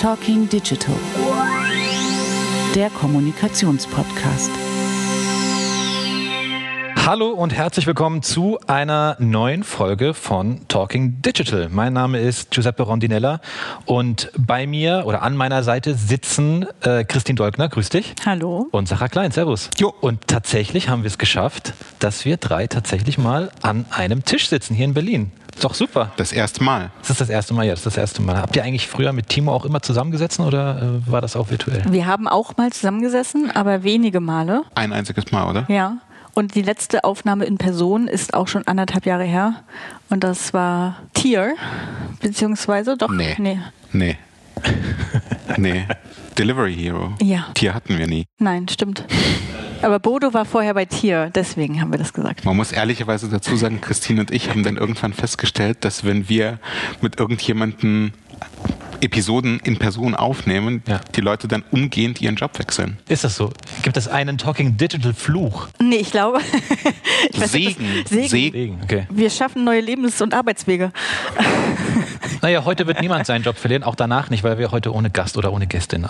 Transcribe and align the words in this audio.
Talking 0.00 0.48
Digital, 0.48 0.94
der 2.76 2.88
Kommunikationspodcast. 2.90 4.77
Hallo 7.08 7.30
und 7.30 7.54
herzlich 7.54 7.86
willkommen 7.86 8.22
zu 8.22 8.58
einer 8.66 9.16
neuen 9.18 9.64
Folge 9.64 10.12
von 10.12 10.68
Talking 10.68 11.22
Digital. 11.22 11.70
Mein 11.70 11.94
Name 11.94 12.20
ist 12.20 12.50
Giuseppe 12.50 12.82
Rondinella 12.82 13.40
und 13.86 14.30
bei 14.36 14.66
mir 14.66 15.04
oder 15.06 15.22
an 15.22 15.34
meiner 15.34 15.62
Seite 15.62 15.94
sitzen 15.94 16.66
äh, 16.82 17.04
Christine 17.04 17.36
Dolkner, 17.36 17.70
grüß 17.70 17.88
dich. 17.88 18.14
Hallo. 18.26 18.68
Und 18.72 18.88
Sarah 18.88 19.08
Klein, 19.08 19.30
servus. 19.30 19.70
Jo. 19.78 19.94
Und 20.02 20.28
tatsächlich 20.28 20.90
haben 20.90 21.02
wir 21.02 21.06
es 21.06 21.16
geschafft, 21.16 21.72
dass 21.98 22.26
wir 22.26 22.36
drei 22.36 22.66
tatsächlich 22.66 23.16
mal 23.16 23.52
an 23.62 23.86
einem 23.88 24.26
Tisch 24.26 24.50
sitzen 24.50 24.74
hier 24.74 24.84
in 24.84 24.92
Berlin. 24.92 25.32
Ist 25.54 25.64
doch 25.64 25.74
super. 25.74 26.12
Das 26.18 26.32
erste 26.32 26.62
Mal. 26.62 26.90
Das 27.00 27.10
ist 27.10 27.22
das 27.22 27.30
erste 27.30 27.54
Mal, 27.54 27.64
ja, 27.64 27.70
das 27.70 27.80
ist 27.80 27.86
das 27.86 27.96
erste 27.96 28.20
Mal. 28.20 28.36
Habt 28.36 28.54
ihr 28.54 28.62
eigentlich 28.62 28.86
früher 28.86 29.14
mit 29.14 29.30
Timo 29.30 29.54
auch 29.54 29.64
immer 29.64 29.80
zusammengesessen 29.80 30.44
oder 30.44 31.00
äh, 31.06 31.10
war 31.10 31.22
das 31.22 31.36
auch 31.36 31.48
virtuell? 31.48 31.82
Wir 31.88 32.06
haben 32.06 32.28
auch 32.28 32.58
mal 32.58 32.70
zusammengesessen, 32.70 33.50
aber 33.50 33.82
wenige 33.82 34.20
Male. 34.20 34.64
Ein 34.74 34.92
einziges 34.92 35.32
Mal, 35.32 35.48
oder? 35.48 35.64
Ja. 35.68 35.96
Und 36.34 36.54
die 36.54 36.62
letzte 36.62 37.04
Aufnahme 37.04 37.44
in 37.44 37.58
Person 37.58 38.06
ist 38.08 38.34
auch 38.34 38.46
schon 38.48 38.66
anderthalb 38.66 39.06
Jahre 39.06 39.24
her. 39.24 39.64
Und 40.08 40.22
das 40.24 40.54
war 40.54 41.02
Tier, 41.14 41.54
beziehungsweise 42.20 42.96
doch. 42.96 43.10
Nee. 43.10 43.34
Nee. 43.38 43.58
Nee. 43.92 44.16
nee. 45.56 45.86
Delivery 46.36 46.74
Hero. 46.74 47.12
Ja. 47.20 47.46
Tier 47.54 47.74
hatten 47.74 47.98
wir 47.98 48.06
nie. 48.06 48.24
Nein, 48.38 48.68
stimmt. 48.68 49.04
Aber 49.82 49.98
Bodo 50.00 50.34
war 50.34 50.44
vorher 50.44 50.74
bei 50.74 50.84
Tier, 50.84 51.30
deswegen 51.34 51.80
haben 51.80 51.92
wir 51.92 51.98
das 51.98 52.12
gesagt. 52.12 52.44
Man 52.44 52.56
muss 52.56 52.72
ehrlicherweise 52.72 53.28
dazu 53.28 53.56
sagen, 53.56 53.80
Christine 53.80 54.20
und 54.20 54.30
ich 54.32 54.50
haben 54.50 54.62
dann 54.64 54.76
irgendwann 54.76 55.12
festgestellt, 55.12 55.78
dass 55.84 56.04
wenn 56.04 56.28
wir 56.28 56.58
mit 57.00 57.18
irgendjemandem 57.20 58.12
Episoden 59.00 59.60
in 59.62 59.76
Person 59.78 60.16
aufnehmen, 60.16 60.82
Ja. 60.88 61.00
die 61.14 61.20
Leute 61.20 61.46
dann 61.46 61.62
umgehend 61.70 62.20
ihren 62.20 62.34
Job 62.34 62.58
wechseln. 62.58 62.98
Ist 63.08 63.22
das 63.22 63.36
so? 63.36 63.52
Gibt 63.82 63.96
es 63.96 64.08
einen 64.08 64.38
Talking 64.38 64.76
Digital 64.76 65.14
Fluch? 65.14 65.68
Nee, 65.80 65.96
ich 65.96 66.10
glaube. 66.10 66.40
ich 67.32 67.40
weiß 67.40 67.52
Segen. 67.52 67.86
das- 68.02 68.10
Segen. 68.10 68.28
Segen. 68.28 68.80
Okay. 68.82 69.06
Wir 69.10 69.30
schaffen 69.30 69.64
neue 69.64 69.80
Lebens- 69.80 70.20
und 70.20 70.34
Arbeitswege. 70.34 70.92
Naja, 72.40 72.64
heute 72.64 72.86
wird 72.86 73.00
niemand 73.00 73.26
seinen 73.26 73.42
Job 73.42 73.56
verlieren, 73.56 73.82
auch 73.82 73.96
danach 73.96 74.30
nicht, 74.30 74.44
weil 74.44 74.58
wir 74.58 74.70
heute 74.70 74.94
ohne 74.94 75.10
Gast 75.10 75.36
oder 75.36 75.52
ohne 75.52 75.66
Gästin. 75.66 76.04
Äh, 76.04 76.08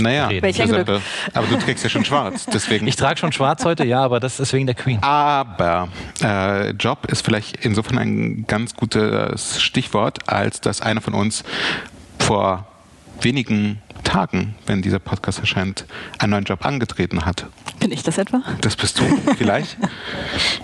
Naja, 0.00 0.28
Reden. 0.28 0.42
Welch 0.42 0.56
Giuseppe, 0.56 1.02
aber 1.34 1.46
du 1.46 1.56
trägst 1.58 1.84
ja 1.84 1.90
schon 1.90 2.04
schwarz, 2.04 2.46
deswegen. 2.46 2.86
ich 2.86 2.96
trage 2.96 3.18
schon 3.18 3.30
schwarz 3.30 3.62
heute, 3.64 3.84
ja, 3.84 4.02
aber 4.02 4.20
das 4.20 4.40
ist 4.40 4.54
wegen 4.54 4.64
der 4.64 4.74
Queen. 4.74 5.02
Aber 5.02 5.88
äh, 6.22 6.70
Job 6.70 7.04
ist 7.10 7.26
vielleicht 7.26 7.62
insofern 7.62 7.98
ein 7.98 8.44
ganz 8.46 8.74
gutes 8.74 9.60
Stichwort, 9.60 10.26
als 10.30 10.62
dass 10.62 10.80
einer 10.80 11.02
von 11.02 11.12
uns 11.12 11.44
vor 12.18 12.66
wenigen 13.20 13.80
Tagen, 14.02 14.54
wenn 14.66 14.82
dieser 14.82 14.98
Podcast 14.98 15.38
erscheint, 15.40 15.86
einen 16.18 16.30
neuen 16.30 16.44
Job 16.44 16.64
angetreten 16.64 17.24
hat. 17.24 17.46
Bin 17.80 17.90
ich 17.90 18.02
das 18.02 18.18
etwa? 18.18 18.42
Das 18.60 18.76
bist 18.76 18.98
du 18.98 19.02
vielleicht. 19.38 19.76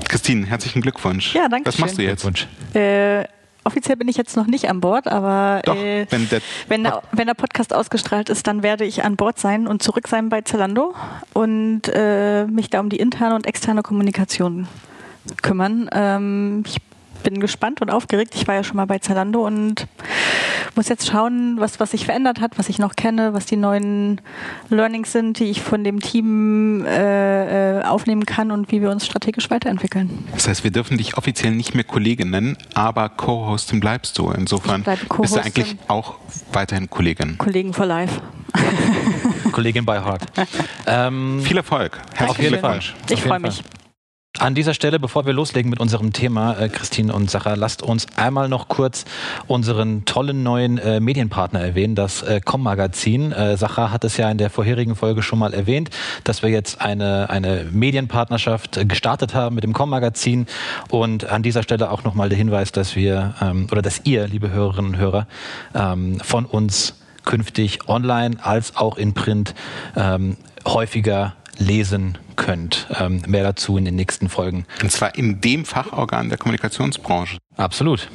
Christine, 0.08 0.46
herzlichen 0.46 0.82
Glückwunsch. 0.82 1.34
Ja, 1.34 1.48
danke 1.48 1.68
Was 1.68 1.78
machst 1.78 1.94
du 1.96 2.02
schön. 2.02 2.10
jetzt? 2.10 2.22
Glückwunsch. 2.22 2.46
Äh, 2.74 3.24
offiziell 3.64 3.96
bin 3.96 4.08
ich 4.08 4.16
jetzt 4.16 4.36
noch 4.36 4.46
nicht 4.46 4.68
an 4.68 4.80
Bord, 4.80 5.06
aber 5.08 5.62
Doch, 5.64 5.76
äh, 5.76 6.06
wenn 6.10 6.28
der- 6.28 6.40
wenn, 6.68 6.82
der, 6.84 7.02
wenn 7.12 7.26
der 7.26 7.34
Podcast 7.34 7.72
ausgestrahlt 7.74 8.28
ist, 8.30 8.46
dann 8.46 8.62
werde 8.62 8.84
ich 8.84 9.04
an 9.04 9.16
Bord 9.16 9.38
sein 9.38 9.66
und 9.66 9.82
zurück 9.82 10.06
sein 10.08 10.28
bei 10.28 10.42
Zalando 10.42 10.94
und 11.32 11.82
äh, 11.92 12.44
mich 12.46 12.70
da 12.70 12.80
um 12.80 12.88
die 12.90 12.96
interne 12.98 13.34
und 13.34 13.46
externe 13.46 13.82
Kommunikation 13.82 14.66
kümmern. 15.42 15.88
Ähm, 15.92 16.62
ich 16.66 16.76
bin 17.22 17.40
gespannt 17.40 17.80
und 17.80 17.90
aufgeregt. 17.90 18.34
Ich 18.34 18.46
war 18.48 18.54
ja 18.54 18.64
schon 18.64 18.76
mal 18.76 18.86
bei 18.86 18.98
Zalando 18.98 19.46
und 19.46 19.86
muss 20.76 20.88
jetzt 20.88 21.08
schauen, 21.08 21.56
was, 21.58 21.80
was 21.80 21.90
sich 21.92 22.04
verändert 22.04 22.40
hat, 22.40 22.58
was 22.58 22.68
ich 22.68 22.78
noch 22.78 22.94
kenne, 22.96 23.32
was 23.34 23.46
die 23.46 23.56
neuen 23.56 24.20
Learnings 24.68 25.12
sind, 25.12 25.38
die 25.38 25.44
ich 25.44 25.60
von 25.60 25.84
dem 25.84 26.00
Team 26.00 26.84
äh, 26.86 27.80
äh, 27.80 27.84
aufnehmen 27.84 28.24
kann 28.26 28.50
und 28.50 28.70
wie 28.70 28.80
wir 28.80 28.90
uns 28.90 29.04
strategisch 29.06 29.50
weiterentwickeln. 29.50 30.24
Das 30.32 30.48
heißt, 30.48 30.64
wir 30.64 30.70
dürfen 30.70 30.96
dich 30.98 31.16
offiziell 31.16 31.52
nicht 31.52 31.74
mehr 31.74 31.84
Kollegin 31.84 32.30
nennen, 32.30 32.56
aber 32.74 33.08
Co-Hostin 33.08 33.80
bleibst 33.80 34.16
du. 34.18 34.30
Insofern 34.30 34.84
bist 34.84 35.36
du 35.36 35.40
eigentlich 35.40 35.76
auch 35.88 36.14
weiterhin 36.52 36.88
Kollegin. 36.88 37.38
Kollegen 37.38 37.72
for 37.72 37.86
Life. 37.86 38.20
Kollegin 39.52 39.84
bei 39.84 40.02
Heart. 40.02 40.22
Ähm, 40.86 41.40
Viel 41.44 41.56
Erfolg. 41.58 41.98
Herzlichen 42.14 42.30
Auf 42.30 42.38
jeden 42.38 42.60
Fall. 42.60 42.78
Glückwunsch. 42.80 42.94
Ich 43.10 43.20
freue 43.20 43.28
Fall. 43.28 43.40
mich. 43.40 43.62
An 44.40 44.54
dieser 44.54 44.72
Stelle, 44.72 44.98
bevor 44.98 45.26
wir 45.26 45.34
loslegen 45.34 45.68
mit 45.68 45.80
unserem 45.80 46.14
Thema, 46.14 46.58
äh, 46.58 46.70
Christine 46.70 47.12
und 47.12 47.30
Sarah, 47.30 47.56
lasst 47.56 47.82
uns 47.82 48.06
einmal 48.16 48.48
noch 48.48 48.68
kurz 48.68 49.04
unseren 49.46 50.06
tollen 50.06 50.42
neuen 50.42 50.78
äh, 50.78 50.98
Medienpartner 50.98 51.60
erwähnen, 51.60 51.94
das 51.94 52.22
äh, 52.22 52.40
Com-Magazin. 52.42 53.32
Äh, 53.32 53.58
Sarah 53.58 53.90
hat 53.90 54.02
es 54.02 54.16
ja 54.16 54.30
in 54.30 54.38
der 54.38 54.48
vorherigen 54.48 54.96
Folge 54.96 55.22
schon 55.22 55.38
mal 55.38 55.52
erwähnt, 55.52 55.90
dass 56.24 56.42
wir 56.42 56.48
jetzt 56.48 56.80
eine, 56.80 57.28
eine 57.28 57.66
Medienpartnerschaft 57.70 58.88
gestartet 58.88 59.34
haben 59.34 59.56
mit 59.56 59.62
dem 59.62 59.74
Com-Magazin. 59.74 60.46
Und 60.88 61.26
an 61.26 61.42
dieser 61.42 61.62
Stelle 61.62 61.90
auch 61.90 62.04
nochmal 62.04 62.30
der 62.30 62.38
Hinweis, 62.38 62.72
dass 62.72 62.96
wir 62.96 63.34
ähm, 63.42 63.66
oder 63.70 63.82
dass 63.82 64.00
ihr, 64.04 64.26
liebe 64.26 64.50
Hörerinnen 64.50 64.92
und 64.92 64.96
Hörer, 64.96 65.26
ähm, 65.74 66.18
von 66.20 66.46
uns 66.46 66.94
künftig 67.26 67.90
online 67.90 68.38
als 68.42 68.74
auch 68.74 68.96
in 68.96 69.12
Print 69.12 69.54
ähm, 69.96 70.38
häufiger 70.64 71.34
lesen 71.60 72.18
könnt. 72.36 72.88
Ähm, 72.98 73.22
mehr 73.26 73.44
dazu 73.44 73.76
in 73.76 73.84
den 73.84 73.94
nächsten 73.94 74.28
Folgen. 74.28 74.66
Und 74.82 74.90
zwar 74.90 75.14
in 75.14 75.40
dem 75.40 75.64
Fachorgan 75.64 76.28
der 76.28 76.38
Kommunikationsbranche. 76.38 77.38
Absolut. 77.56 78.08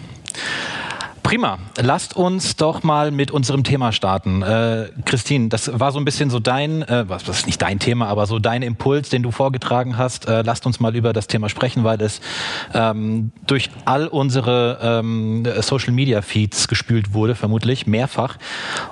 Prima. 1.26 1.58
Lasst 1.82 2.16
uns 2.16 2.56
doch 2.56 2.84
mal 2.84 3.10
mit 3.10 3.32
unserem 3.32 3.64
Thema 3.64 3.92
starten. 3.92 4.44
Äh, 4.44 4.90
Christine, 5.06 5.50
das 5.50 5.80
war 5.80 5.92
so 5.92 5.98
ein 5.98 6.06
bisschen 6.06 6.30
so 6.30 6.38
dein, 6.38 6.84
äh, 6.84 7.06
was, 7.08 7.28
ist 7.28 7.48
nicht 7.48 7.60
dein 7.64 7.80
Thema, 7.80 8.10
aber 8.10 8.28
so 8.28 8.38
dein 8.38 8.62
Impuls, 8.62 9.10
den 9.10 9.24
du 9.24 9.32
vorgetragen 9.32 9.98
hast. 9.98 10.28
Äh, 10.28 10.44
lasst 10.44 10.68
uns 10.68 10.80
mal 10.80 10.96
über 10.96 11.14
das 11.14 11.26
Thema 11.26 11.50
sprechen, 11.50 11.84
weil 11.84 12.00
es 12.04 12.22
ähm, 12.76 13.32
durch 13.48 13.72
all 13.86 14.06
unsere 14.06 14.78
ähm, 14.84 15.48
Social 15.62 15.94
Media 15.94 16.22
Feeds 16.22 16.68
gespült 16.68 17.16
wurde, 17.16 17.34
vermutlich 17.34 17.88
mehrfach. 17.88 18.38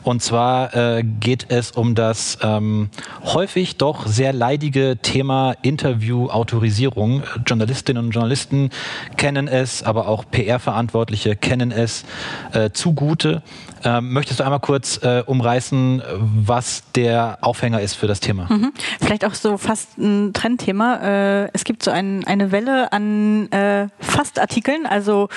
Und 0.01 0.23
zwar 0.23 0.73
äh, 0.75 1.03
geht 1.03 1.51
es 1.51 1.69
um 1.69 1.93
das 1.93 2.39
ähm, 2.41 2.89
häufig 3.25 3.77
doch 3.77 4.07
sehr 4.07 4.33
leidige 4.33 4.97
Thema 4.99 5.53
Interview-Autorisierung. 5.61 7.21
Journalistinnen 7.45 8.05
und 8.05 8.11
Journalisten 8.11 8.71
kennen 9.17 9.47
es, 9.47 9.83
aber 9.83 10.07
auch 10.07 10.25
PR-Verantwortliche 10.31 11.35
kennen 11.35 11.71
es 11.71 12.05
äh, 12.51 12.69
zugute. 12.71 13.41
Ähm, 13.85 14.13
möchtest 14.13 14.39
du 14.39 14.43
einmal 14.43 14.59
kurz 14.59 14.99
äh, 15.03 15.23
umreißen, 15.25 16.01
was 16.45 16.83
der 16.95 17.37
Aufhänger 17.41 17.81
ist 17.81 17.95
für 17.95 18.07
das 18.07 18.19
Thema? 18.19 18.47
Mhm. 18.49 18.71
Vielleicht 19.01 19.25
auch 19.25 19.33
so 19.33 19.57
fast 19.57 19.97
ein 19.97 20.31
Trendthema. 20.33 21.43
Äh, 21.43 21.49
es 21.53 21.63
gibt 21.63 21.83
so 21.83 21.91
ein, 21.91 22.25
eine 22.25 22.51
Welle 22.51 22.93
an 22.93 23.51
äh, 23.51 23.87
Fastartikeln, 23.99 24.85
also 24.85 25.27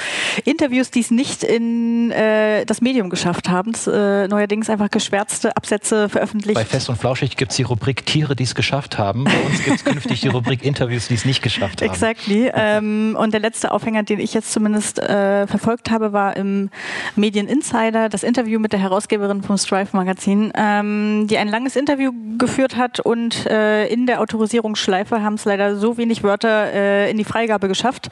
Interviews, 0.44 0.90
die 0.90 1.00
es 1.00 1.10
nicht 1.10 1.42
in 1.42 2.10
äh, 2.12 2.64
das 2.64 2.80
Medium 2.80 3.10
geschafft 3.10 3.48
haben. 3.48 3.72
Das, 3.72 3.86
äh, 3.86 4.28
neuerdings 4.28 4.70
einfach 4.70 4.90
geschwärzte 4.90 5.56
Absätze 5.56 6.08
veröffentlicht. 6.08 6.54
Bei 6.54 6.64
Fest 6.64 6.88
und 6.88 6.96
Flauschig 6.96 7.36
gibt 7.36 7.50
es 7.50 7.56
die 7.56 7.64
Rubrik 7.64 8.06
Tiere, 8.06 8.36
die 8.36 8.44
es 8.44 8.54
geschafft 8.54 8.98
haben. 8.98 9.24
Bei 9.24 9.40
uns 9.40 9.64
gibt 9.64 9.76
es 9.78 9.84
künftig 9.84 10.20
die 10.20 10.28
Rubrik 10.28 10.64
Interviews, 10.64 11.08
die 11.08 11.14
es 11.14 11.24
nicht 11.24 11.42
geschafft 11.42 11.82
haben. 11.82 11.88
Exactly. 11.90 12.50
ähm, 12.54 13.16
und 13.18 13.32
der 13.32 13.40
letzte 13.40 13.72
Aufhänger, 13.72 14.04
den 14.04 14.20
ich 14.20 14.34
jetzt 14.34 14.52
zumindest 14.52 14.98
äh, 14.98 15.46
verfolgt 15.46 15.90
habe, 15.90 16.12
war 16.12 16.36
im 16.36 16.70
Medien 17.14 17.48
Insider 17.48 18.08
das 18.08 18.22
Interview 18.22 18.58
mit 18.58 18.72
der 18.72 18.80
Herausgeberin 18.80 19.42
vom 19.42 19.56
Strive 19.56 19.96
Magazin, 19.96 20.52
ähm, 20.56 21.26
die 21.28 21.38
ein 21.38 21.48
langes 21.48 21.76
Interview 21.76 22.12
geführt 22.38 22.76
hat 22.76 23.00
und 23.00 23.46
äh, 23.46 23.86
in 23.86 24.06
der 24.06 24.20
Autorisierungsschleife 24.20 25.22
haben 25.22 25.34
es 25.34 25.44
leider 25.44 25.76
so 25.76 25.96
wenig 25.96 26.22
Wörter 26.22 26.72
äh, 26.72 27.10
in 27.10 27.18
die 27.18 27.24
Freigabe 27.24 27.68
geschafft, 27.68 28.10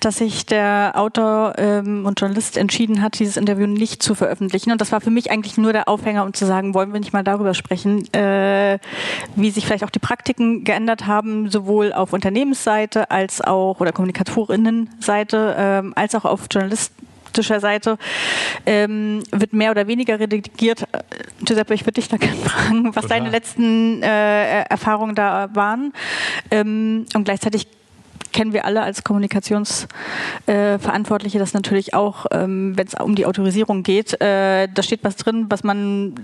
dass 0.00 0.18
sich 0.18 0.46
der 0.46 0.92
Autor 0.94 1.54
ähm, 1.58 2.06
und 2.06 2.20
Journalist 2.20 2.56
entschieden 2.56 3.02
hat, 3.02 3.18
dieses 3.18 3.36
Interview 3.36 3.66
nicht 3.66 4.02
zu 4.02 4.14
veröffentlichen. 4.14 4.72
Und 4.72 4.80
das 4.80 4.92
war 4.92 5.00
für 5.00 5.10
mich 5.10 5.30
eigentlich 5.30 5.58
nur 5.58 5.72
der 5.72 5.88
Aufhänger, 5.88 6.24
um 6.24 6.34
zu 6.34 6.46
sagen, 6.46 6.74
wollen 6.74 6.92
wir 6.92 7.00
nicht 7.00 7.12
mal 7.12 7.24
darüber 7.24 7.54
sprechen, 7.54 8.12
äh, 8.12 8.78
wie 9.36 9.50
sich 9.50 9.66
vielleicht 9.66 9.84
auch 9.84 9.90
die 9.90 9.98
Praktiken 9.98 10.64
geändert 10.64 11.06
haben, 11.06 11.50
sowohl 11.50 11.92
auf 11.92 12.12
Unternehmensseite 12.12 13.10
als 13.10 13.40
auch 13.40 13.80
oder 13.80 13.92
Kommunikatorinnenseite 13.92 15.56
ähm, 15.58 15.92
als 15.96 16.14
auch 16.14 16.24
auf 16.24 16.48
journalistischer 17.30 17.60
Seite 17.60 17.98
ähm, 18.66 19.22
wird 19.30 19.52
mehr 19.52 19.70
oder 19.70 19.86
weniger 19.86 20.18
redigiert. 20.18 20.82
Äh, 20.92 20.98
Giuseppe, 21.44 21.74
ich 21.74 21.82
würde 21.82 22.00
dich 22.00 22.08
da 22.08 22.16
gerne 22.16 22.36
fragen, 22.36 22.86
was 22.94 23.02
Total. 23.02 23.18
deine 23.18 23.30
letzten 23.30 24.02
äh, 24.02 24.62
Erfahrungen 24.62 25.14
da 25.14 25.50
waren. 25.54 25.92
Ähm, 26.50 27.06
und 27.14 27.24
gleichzeitig 27.24 27.68
kennen 28.32 28.52
wir 28.52 28.64
alle 28.64 28.82
als 28.82 29.02
Kommunikationsverantwortliche 29.02 31.40
das 31.40 31.52
natürlich 31.52 31.94
auch, 31.94 32.26
ähm, 32.30 32.74
wenn 32.76 32.86
es 32.86 32.94
um 32.94 33.16
die 33.16 33.26
Autorisierung 33.26 33.82
geht. 33.82 34.20
Äh, 34.20 34.68
da 34.72 34.84
steht 34.84 35.02
was 35.02 35.16
drin, 35.16 35.46
was 35.48 35.64
man 35.64 36.14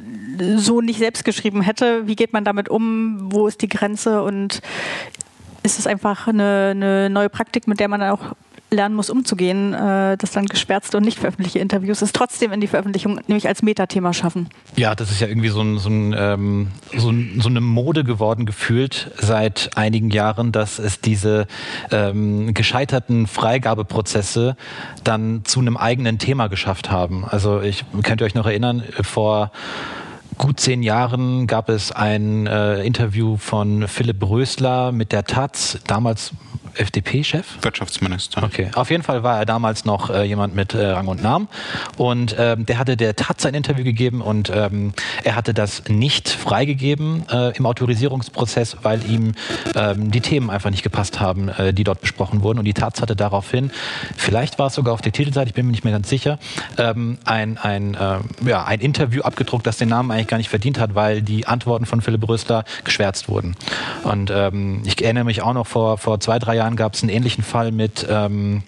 so 0.56 0.80
nicht 0.80 1.00
selbst 1.00 1.24
geschrieben 1.24 1.62
hätte. 1.62 2.06
Wie 2.06 2.14
geht 2.14 2.32
man 2.32 2.44
damit 2.44 2.68
um? 2.68 3.32
Wo 3.32 3.48
ist 3.48 3.60
die 3.60 3.68
Grenze? 3.68 4.22
Und 4.22 4.62
ist 5.64 5.80
es 5.80 5.88
einfach 5.88 6.28
eine, 6.28 6.68
eine 6.70 7.10
neue 7.10 7.28
Praktik, 7.28 7.66
mit 7.66 7.80
der 7.80 7.88
man 7.88 7.98
dann 7.98 8.10
auch 8.10 8.36
lernen 8.70 8.94
muss, 8.94 9.10
umzugehen, 9.10 9.74
äh, 9.74 10.16
dass 10.16 10.32
dann 10.32 10.46
gesperzte 10.46 10.96
und 10.96 11.04
nicht 11.04 11.18
veröffentlichte 11.18 11.58
Interviews 11.58 12.02
es 12.02 12.12
trotzdem 12.12 12.52
in 12.52 12.60
die 12.60 12.66
Veröffentlichung 12.66 13.20
nämlich 13.26 13.46
als 13.46 13.62
Metathema 13.62 14.12
schaffen. 14.12 14.48
Ja, 14.76 14.94
das 14.94 15.10
ist 15.10 15.20
ja 15.20 15.28
irgendwie 15.28 15.48
so, 15.48 15.60
ein, 15.60 15.78
so, 15.78 15.88
ein, 15.88 16.14
ähm, 16.18 16.68
so, 16.96 17.10
ein, 17.10 17.40
so 17.40 17.48
eine 17.48 17.60
Mode 17.60 18.02
geworden, 18.02 18.44
gefühlt 18.44 19.12
seit 19.18 19.70
einigen 19.76 20.10
Jahren, 20.10 20.52
dass 20.52 20.78
es 20.78 21.00
diese 21.00 21.46
ähm, 21.90 22.54
gescheiterten 22.54 23.26
Freigabeprozesse 23.26 24.56
dann 25.04 25.44
zu 25.44 25.60
einem 25.60 25.76
eigenen 25.76 26.18
Thema 26.18 26.48
geschafft 26.48 26.90
haben. 26.90 27.24
Also 27.24 27.60
ich 27.60 27.84
könnt 28.02 28.20
ihr 28.20 28.24
euch 28.24 28.34
noch 28.34 28.46
erinnern, 28.46 28.82
vor 29.02 29.52
gut 30.38 30.60
zehn 30.60 30.82
Jahren 30.82 31.46
gab 31.46 31.68
es 31.68 31.92
ein 31.92 32.46
äh, 32.46 32.82
Interview 32.82 33.36
von 33.36 33.88
Philipp 33.88 34.28
Rösler 34.28 34.92
mit 34.92 35.12
der 35.12 35.24
Taz. 35.24 35.78
Damals 35.86 36.32
FDP-Chef? 36.78 37.46
Wirtschaftsminister. 37.62 38.42
Okay. 38.42 38.70
Auf 38.74 38.90
jeden 38.90 39.02
Fall 39.02 39.22
war 39.22 39.38
er 39.38 39.46
damals 39.46 39.84
noch 39.84 40.10
äh, 40.10 40.24
jemand 40.24 40.54
mit 40.54 40.74
äh, 40.74 40.86
Rang 40.86 41.08
und 41.08 41.22
Namen. 41.22 41.48
Und 41.96 42.36
ähm, 42.38 42.66
der 42.66 42.78
hatte 42.78 42.96
der 42.96 43.16
Taz 43.16 43.44
ein 43.46 43.54
Interview 43.54 43.84
gegeben 43.84 44.20
und 44.20 44.50
ähm, 44.54 44.92
er 45.24 45.36
hatte 45.36 45.54
das 45.54 45.84
nicht 45.88 46.28
freigegeben 46.28 47.24
äh, 47.30 47.56
im 47.56 47.66
Autorisierungsprozess, 47.66 48.78
weil 48.82 49.04
ihm 49.10 49.34
ähm, 49.74 50.10
die 50.10 50.20
Themen 50.20 50.50
einfach 50.50 50.70
nicht 50.70 50.82
gepasst 50.82 51.20
haben, 51.20 51.48
äh, 51.48 51.72
die 51.72 51.84
dort 51.84 52.00
besprochen 52.00 52.42
wurden. 52.42 52.58
Und 52.58 52.64
die 52.64 52.74
Taz 52.74 53.00
hatte 53.00 53.16
daraufhin, 53.16 53.70
vielleicht 54.16 54.58
war 54.58 54.68
es 54.68 54.74
sogar 54.74 54.94
auf 54.94 55.02
der 55.02 55.12
Titelseite, 55.12 55.48
ich 55.48 55.54
bin 55.54 55.66
mir 55.66 55.72
nicht 55.72 55.84
mehr 55.84 55.92
ganz 55.92 56.08
sicher, 56.08 56.38
ähm, 56.78 57.18
ein, 57.24 57.58
ein, 57.58 57.94
äh, 57.94 58.18
ja, 58.48 58.64
ein 58.64 58.80
Interview 58.80 59.22
abgedruckt, 59.22 59.66
das 59.66 59.76
den 59.76 59.88
Namen 59.88 60.10
eigentlich 60.10 60.28
gar 60.28 60.38
nicht 60.38 60.50
verdient 60.50 60.78
hat, 60.78 60.94
weil 60.94 61.22
die 61.22 61.46
Antworten 61.46 61.86
von 61.86 62.00
Philipp 62.00 62.28
Rösler 62.28 62.64
geschwärzt 62.84 63.28
wurden. 63.28 63.56
Und 64.04 64.30
ähm, 64.30 64.82
ich 64.84 65.02
erinnere 65.02 65.24
mich 65.24 65.42
auch 65.42 65.54
noch 65.54 65.66
vor, 65.66 65.98
vor 65.98 66.20
zwei, 66.20 66.38
drei 66.38 66.56
Jahren 66.56 66.65
Jahren 66.66 66.76
gab 66.76 66.94
es 66.94 67.02
einen 67.02 67.10
ähnlichen 67.10 67.44
Fall 67.44 67.70
mit, 67.70 68.04
ähm, 68.10 68.62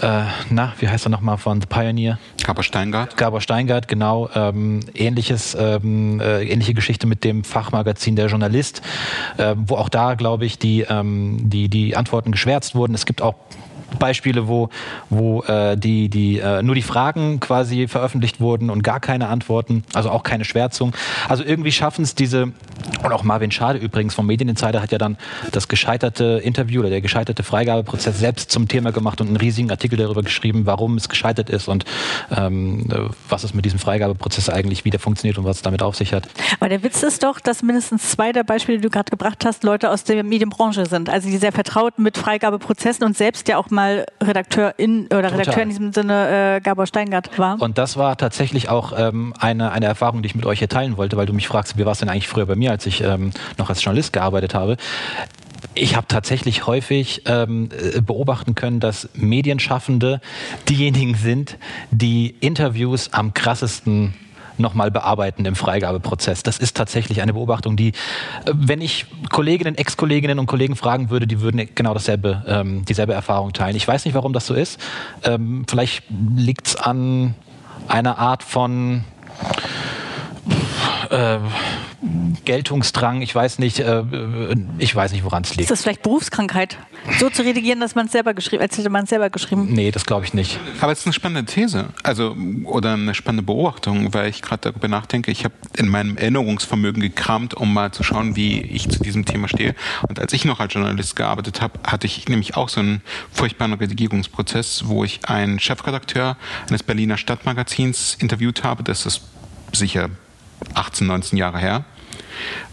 äh, 0.00 0.22
na, 0.50 0.74
wie 0.78 0.88
heißt 0.88 1.06
er 1.06 1.10
nochmal 1.10 1.38
von 1.38 1.60
The 1.60 1.66
Pioneer? 1.66 2.18
Gabor 2.44 2.62
Steingart. 2.62 3.16
Gabor 3.16 3.40
Steingart, 3.40 3.88
genau. 3.88 4.30
Ähm, 4.34 4.80
ähnliches, 4.94 5.56
ähm, 5.58 6.20
äh, 6.20 6.44
ähnliche 6.44 6.74
Geschichte 6.74 7.08
mit 7.08 7.24
dem 7.24 7.42
Fachmagazin 7.42 8.14
Der 8.14 8.28
Journalist, 8.28 8.80
äh, 9.38 9.56
wo 9.56 9.74
auch 9.74 9.88
da, 9.88 10.14
glaube 10.14 10.46
ich, 10.46 10.58
die, 10.58 10.82
ähm, 10.82 11.50
die, 11.50 11.68
die 11.68 11.96
Antworten 11.96 12.30
geschwärzt 12.30 12.76
wurden. 12.76 12.94
Es 12.94 13.06
gibt 13.06 13.22
auch 13.22 13.34
Beispiele, 13.98 14.48
wo, 14.48 14.68
wo 15.10 15.42
äh, 15.42 15.76
die, 15.76 16.08
die, 16.08 16.38
äh, 16.38 16.62
nur 16.62 16.74
die 16.74 16.82
Fragen 16.82 17.40
quasi 17.40 17.88
veröffentlicht 17.88 18.40
wurden 18.40 18.70
und 18.70 18.82
gar 18.82 19.00
keine 19.00 19.28
Antworten, 19.28 19.84
also 19.94 20.10
auch 20.10 20.22
keine 20.22 20.44
Schwärzung. 20.44 20.94
Also 21.28 21.44
irgendwie 21.44 21.72
schaffen 21.72 22.02
es 22.02 22.14
diese, 22.14 22.52
und 23.02 23.12
auch 23.12 23.22
Marvin 23.22 23.50
Schade 23.50 23.78
übrigens 23.78 24.14
vom 24.14 24.26
Medieninsider 24.26 24.82
hat 24.82 24.92
ja 24.92 24.98
dann 24.98 25.16
das 25.52 25.68
gescheiterte 25.68 26.40
Interview 26.42 26.80
oder 26.80 26.90
der 26.90 27.00
gescheiterte 27.00 27.42
Freigabeprozess 27.42 28.18
selbst 28.18 28.50
zum 28.50 28.68
Thema 28.68 28.92
gemacht 28.92 29.20
und 29.20 29.28
einen 29.28 29.36
riesigen 29.36 29.70
Artikel 29.70 29.96
darüber 29.96 30.22
geschrieben, 30.22 30.66
warum 30.66 30.96
es 30.96 31.08
gescheitert 31.08 31.50
ist 31.50 31.68
und 31.68 31.84
ähm, 32.36 32.86
was 33.28 33.44
es 33.44 33.54
mit 33.54 33.64
diesem 33.64 33.78
Freigabeprozess 33.78 34.48
eigentlich 34.48 34.84
wieder 34.84 34.98
funktioniert 34.98 35.38
und 35.38 35.44
was 35.44 35.56
es 35.56 35.62
damit 35.62 35.82
auf 35.82 35.96
sich 35.96 36.12
hat. 36.12 36.28
Aber 36.60 36.68
der 36.68 36.82
Witz 36.82 37.02
ist 37.02 37.22
doch, 37.22 37.40
dass 37.40 37.62
mindestens 37.62 38.10
zwei 38.10 38.32
der 38.32 38.44
Beispiele, 38.44 38.78
die 38.78 38.82
du 38.82 38.90
gerade 38.90 39.10
gebracht 39.10 39.44
hast, 39.44 39.64
Leute 39.64 39.90
aus 39.90 40.04
der 40.04 40.22
Medienbranche 40.22 40.86
sind. 40.86 41.08
Also 41.08 41.28
die 41.28 41.36
sehr 41.36 41.52
vertraut 41.52 41.98
mit 41.98 42.18
Freigabeprozessen 42.18 43.04
und 43.04 43.16
selbst 43.16 43.48
ja 43.48 43.58
auch 43.58 43.70
mal 43.76 44.06
Redakteur 44.20 44.74
in 44.78 45.04
oder 45.04 45.22
Total. 45.22 45.38
Redakteur 45.38 45.62
in 45.62 45.68
diesem 45.68 45.92
Sinne 45.92 46.56
äh, 46.56 46.60
Gabor 46.60 46.86
Steingart 46.86 47.38
war. 47.38 47.60
Und 47.62 47.78
das 47.78 47.96
war 47.96 48.16
tatsächlich 48.16 48.68
auch 48.68 48.92
ähm, 48.96 49.32
eine, 49.38 49.70
eine 49.70 49.86
Erfahrung, 49.86 50.22
die 50.22 50.26
ich 50.26 50.34
mit 50.34 50.46
euch 50.46 50.58
hier 50.58 50.68
teilen 50.68 50.96
wollte, 50.96 51.16
weil 51.16 51.26
du 51.26 51.32
mich 51.32 51.46
fragst, 51.46 51.78
wie 51.78 51.84
war 51.84 51.92
es 51.92 52.00
denn 52.00 52.08
eigentlich 52.08 52.26
früher 52.26 52.46
bei 52.46 52.56
mir, 52.56 52.72
als 52.72 52.86
ich 52.86 53.02
ähm, 53.02 53.30
noch 53.58 53.68
als 53.68 53.84
Journalist 53.84 54.12
gearbeitet 54.12 54.54
habe. 54.54 54.76
Ich 55.74 55.94
habe 55.94 56.06
tatsächlich 56.08 56.66
häufig 56.66 57.22
ähm, 57.26 57.68
äh, 57.94 58.00
beobachten 58.00 58.54
können, 58.54 58.80
dass 58.80 59.08
Medienschaffende 59.14 60.20
diejenigen 60.68 61.14
sind, 61.14 61.58
die 61.90 62.34
Interviews 62.40 63.12
am 63.12 63.34
krassesten 63.34 64.14
nochmal 64.58 64.90
bearbeiten 64.90 65.44
im 65.44 65.54
Freigabeprozess. 65.54 66.42
Das 66.42 66.58
ist 66.58 66.76
tatsächlich 66.76 67.22
eine 67.22 67.32
Beobachtung, 67.32 67.76
die, 67.76 67.88
äh, 67.88 67.92
wenn 68.54 68.80
ich 68.80 69.06
Kolleginnen, 69.30 69.76
Ex-Kolleginnen 69.76 70.38
und 70.38 70.46
Kollegen 70.46 70.76
fragen 70.76 71.10
würde, 71.10 71.26
die 71.26 71.40
würden 71.40 71.68
genau 71.74 71.94
dasselbe, 71.94 72.44
ähm, 72.46 72.84
dieselbe 72.84 73.14
Erfahrung 73.14 73.52
teilen. 73.52 73.76
Ich 73.76 73.86
weiß 73.86 74.04
nicht, 74.04 74.14
warum 74.14 74.32
das 74.32 74.46
so 74.46 74.54
ist. 74.54 74.80
Ähm, 75.24 75.64
vielleicht 75.68 76.04
liegt 76.36 76.66
es 76.68 76.76
an 76.76 77.34
einer 77.88 78.18
Art 78.18 78.42
von 78.42 79.04
äh, 81.10 81.38
Geltungsdrang, 82.44 83.22
ich 83.22 83.34
weiß 83.34 83.58
nicht, 83.58 83.80
äh, 83.80 84.02
ich 84.78 84.94
weiß 84.94 85.12
nicht, 85.12 85.24
woran 85.24 85.42
es 85.42 85.50
liegt. 85.50 85.62
Ist 85.62 85.70
das 85.70 85.82
vielleicht 85.82 86.02
Berufskrankheit? 86.02 86.78
So 87.18 87.30
zu 87.30 87.42
redigieren, 87.42 87.80
dass 87.80 87.94
man 87.94 88.06
es 88.06 88.12
selber 88.12 88.34
geschrieben, 88.34 88.62
als 88.62 88.76
hätte 88.76 88.90
man 88.90 89.04
es 89.04 89.10
selber 89.10 89.30
geschrieben? 89.30 89.68
Nee, 89.70 89.90
das 89.90 90.06
glaube 90.06 90.24
ich 90.24 90.34
nicht. 90.34 90.58
Aber 90.80 90.92
es 90.92 91.00
ist 91.00 91.06
eine 91.06 91.12
spannende 91.12 91.50
These, 91.50 91.86
also 92.02 92.36
oder 92.64 92.94
eine 92.94 93.14
spannende 93.14 93.42
Beobachtung, 93.42 94.12
weil 94.12 94.28
ich 94.28 94.42
gerade 94.42 94.70
darüber 94.70 94.88
nachdenke. 94.88 95.30
Ich 95.30 95.44
habe 95.44 95.54
in 95.76 95.88
meinem 95.88 96.16
Erinnerungsvermögen 96.16 97.00
gekramt, 97.00 97.54
um 97.54 97.72
mal 97.72 97.92
zu 97.92 98.02
schauen, 98.02 98.36
wie 98.36 98.60
ich 98.60 98.88
zu 98.88 99.00
diesem 99.00 99.24
Thema 99.24 99.48
stehe. 99.48 99.74
Und 100.08 100.18
als 100.18 100.32
ich 100.32 100.44
noch 100.44 100.60
als 100.60 100.74
Journalist 100.74 101.16
gearbeitet 101.16 101.60
habe, 101.60 101.78
hatte 101.84 102.06
ich 102.06 102.28
nämlich 102.28 102.56
auch 102.56 102.68
so 102.68 102.80
einen 102.80 103.02
furchtbaren 103.32 103.72
Redigierungsprozess, 103.72 104.84
wo 104.86 105.04
ich 105.04 105.20
einen 105.28 105.60
Chefredakteur 105.60 106.36
eines 106.68 106.82
Berliner 106.82 107.16
Stadtmagazins 107.16 108.16
interviewt 108.18 108.64
habe. 108.64 108.82
Das 108.82 109.06
ist 109.06 109.22
sicher 109.72 110.10
18, 110.74 111.06
19 111.06 111.38
Jahre 111.38 111.58
her. 111.58 111.84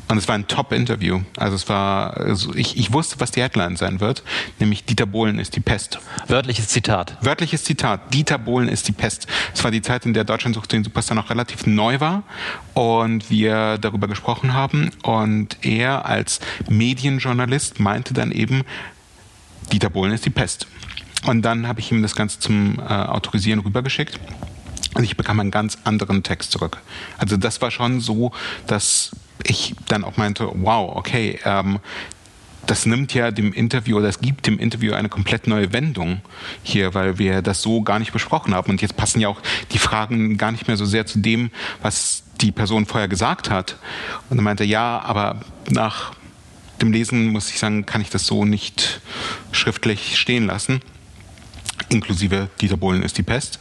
Und 0.09 0.17
es 0.17 0.27
war 0.27 0.35
ein 0.35 0.47
Top-Interview. 0.47 1.21
Also 1.37 1.55
es 1.55 1.69
war, 1.69 2.17
also 2.17 2.53
ich, 2.53 2.77
ich 2.77 2.91
wusste, 2.91 3.19
was 3.19 3.31
die 3.31 3.41
Headline 3.41 3.77
sein 3.77 3.99
wird, 3.99 4.21
nämlich 4.59 4.83
Dieter 4.83 5.05
Bohlen 5.05 5.39
ist 5.39 5.55
die 5.55 5.61
Pest. 5.61 5.99
Wörtliches 6.27 6.67
Zitat. 6.67 7.17
Wörtliches 7.21 7.63
Zitat. 7.63 8.13
Dieter 8.13 8.37
Bohlen 8.37 8.67
ist 8.67 8.87
die 8.87 8.91
Pest. 8.91 9.27
Es 9.53 9.63
war 9.63 9.71
die 9.71 9.81
Zeit, 9.81 10.05
in 10.05 10.13
der 10.13 10.25
Deutschland 10.25 10.55
sucht 10.55 10.71
den 10.73 10.83
Superstar 10.83 11.15
noch 11.15 11.29
relativ 11.29 11.65
neu 11.65 11.99
war 11.99 12.23
und 12.73 13.29
wir 13.29 13.77
darüber 13.77 14.07
gesprochen 14.07 14.53
haben. 14.53 14.91
Und 15.03 15.57
er 15.61 16.05
als 16.05 16.41
Medienjournalist 16.69 17.79
meinte 17.79 18.13
dann 18.13 18.31
eben, 18.31 18.63
Dieter 19.71 19.89
Bohlen 19.89 20.11
ist 20.11 20.25
die 20.25 20.29
Pest. 20.29 20.67
Und 21.25 21.43
dann 21.43 21.67
habe 21.67 21.79
ich 21.79 21.91
ihm 21.91 22.01
das 22.01 22.15
Ganze 22.15 22.39
zum 22.39 22.79
äh, 22.79 22.83
Autorisieren 22.83 23.61
rübergeschickt. 23.61 24.19
Und 24.93 25.03
ich 25.03 25.17
bekam 25.17 25.39
einen 25.39 25.51
ganz 25.51 25.77
anderen 25.83 26.23
Text 26.23 26.51
zurück. 26.51 26.77
Also 27.17 27.37
das 27.37 27.61
war 27.61 27.71
schon 27.71 27.99
so, 27.99 28.31
dass 28.67 29.11
ich 29.43 29.75
dann 29.87 30.03
auch 30.03 30.17
meinte, 30.17 30.49
wow, 30.53 30.95
okay, 30.95 31.39
ähm, 31.45 31.79
das 32.65 32.85
nimmt 32.85 33.13
ja 33.13 33.31
dem 33.31 33.51
Interview 33.51 33.97
oder 33.97 34.07
es 34.07 34.21
gibt 34.21 34.47
dem 34.47 34.57
Interview 34.57 34.93
eine 34.93 35.09
komplett 35.09 35.47
neue 35.47 35.73
Wendung 35.73 36.21
hier, 36.61 36.93
weil 36.93 37.17
wir 37.17 37.41
das 37.41 37.61
so 37.61 37.81
gar 37.81 37.99
nicht 37.99 38.13
besprochen 38.13 38.53
haben. 38.53 38.71
Und 38.71 38.81
jetzt 38.81 38.95
passen 38.95 39.19
ja 39.19 39.27
auch 39.27 39.41
die 39.71 39.79
Fragen 39.79 40.37
gar 40.37 40.51
nicht 40.51 40.67
mehr 40.67 40.77
so 40.77 40.85
sehr 40.85 41.05
zu 41.05 41.19
dem, 41.19 41.51
was 41.81 42.23
die 42.41 42.51
Person 42.51 42.85
vorher 42.85 43.07
gesagt 43.07 43.49
hat. 43.49 43.77
Und 44.29 44.37
er 44.37 44.43
meinte, 44.43 44.63
ja, 44.63 44.99
aber 44.99 45.41
nach 45.69 46.13
dem 46.81 46.91
Lesen 46.91 47.27
muss 47.27 47.49
ich 47.49 47.59
sagen, 47.59 47.85
kann 47.85 48.01
ich 48.01 48.09
das 48.09 48.25
so 48.25 48.45
nicht 48.45 49.01
schriftlich 49.51 50.17
stehen 50.17 50.45
lassen. 50.45 50.81
Inklusive 51.89 52.49
Dieter 52.61 52.77
Bohlen 52.77 53.03
ist 53.03 53.17
die 53.17 53.23
Pest. 53.23 53.59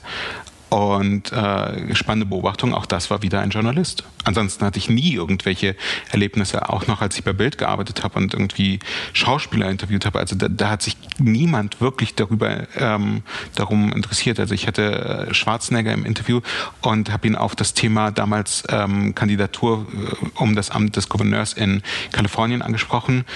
Und 0.73 1.31
äh, 1.33 1.95
spannende 1.95 2.25
Beobachtung, 2.25 2.73
auch 2.73 2.87
das 2.87 3.11
war 3.11 3.21
wieder 3.21 3.41
ein 3.41 3.50
Journalist. 3.50 4.05
Ansonsten 4.25 4.64
hatte 4.64 4.79
ich 4.79 4.88
nie 4.88 5.12
irgendwelche 5.12 5.76
Erlebnisse, 6.11 6.71
auch 6.71 6.87
noch 6.87 7.02
als 7.02 7.19
ich 7.19 7.25
bei 7.25 7.35
Bild 7.35 7.59
gearbeitet 7.59 8.02
habe 8.02 8.19
und 8.19 8.33
irgendwie 8.33 8.79
Schauspieler 9.12 9.69
interviewt 9.69 10.07
habe. 10.07 10.19
Also 10.19 10.35
da, 10.35 10.49
da 10.49 10.71
hat 10.71 10.81
sich 10.81 10.97
niemand 11.19 11.83
wirklich 11.83 12.14
darüber 12.14 12.67
ähm, 12.79 13.23
darum 13.55 13.93
interessiert. 13.93 14.41
Also 14.41 14.55
ich 14.55 14.67
hatte 14.67 15.29
äh, 15.29 15.35
Schwarzenegger 15.35 15.93
im 15.93 16.07
Interview 16.07 16.41
und 16.81 17.12
habe 17.12 17.26
ihn 17.26 17.37
auf 17.37 17.55
das 17.55 17.75
Thema 17.75 18.11
damals 18.11 18.64
ähm, 18.71 19.14
Kandidatur 19.14 19.87
äh, 19.93 20.26
um 20.37 20.57
das 20.57 20.71
Amt 20.71 20.97
des 20.97 21.11
Gouverneurs 21.11 21.52
in 21.52 21.83
Kalifornien 22.12 22.62
angesprochen. 22.62 23.26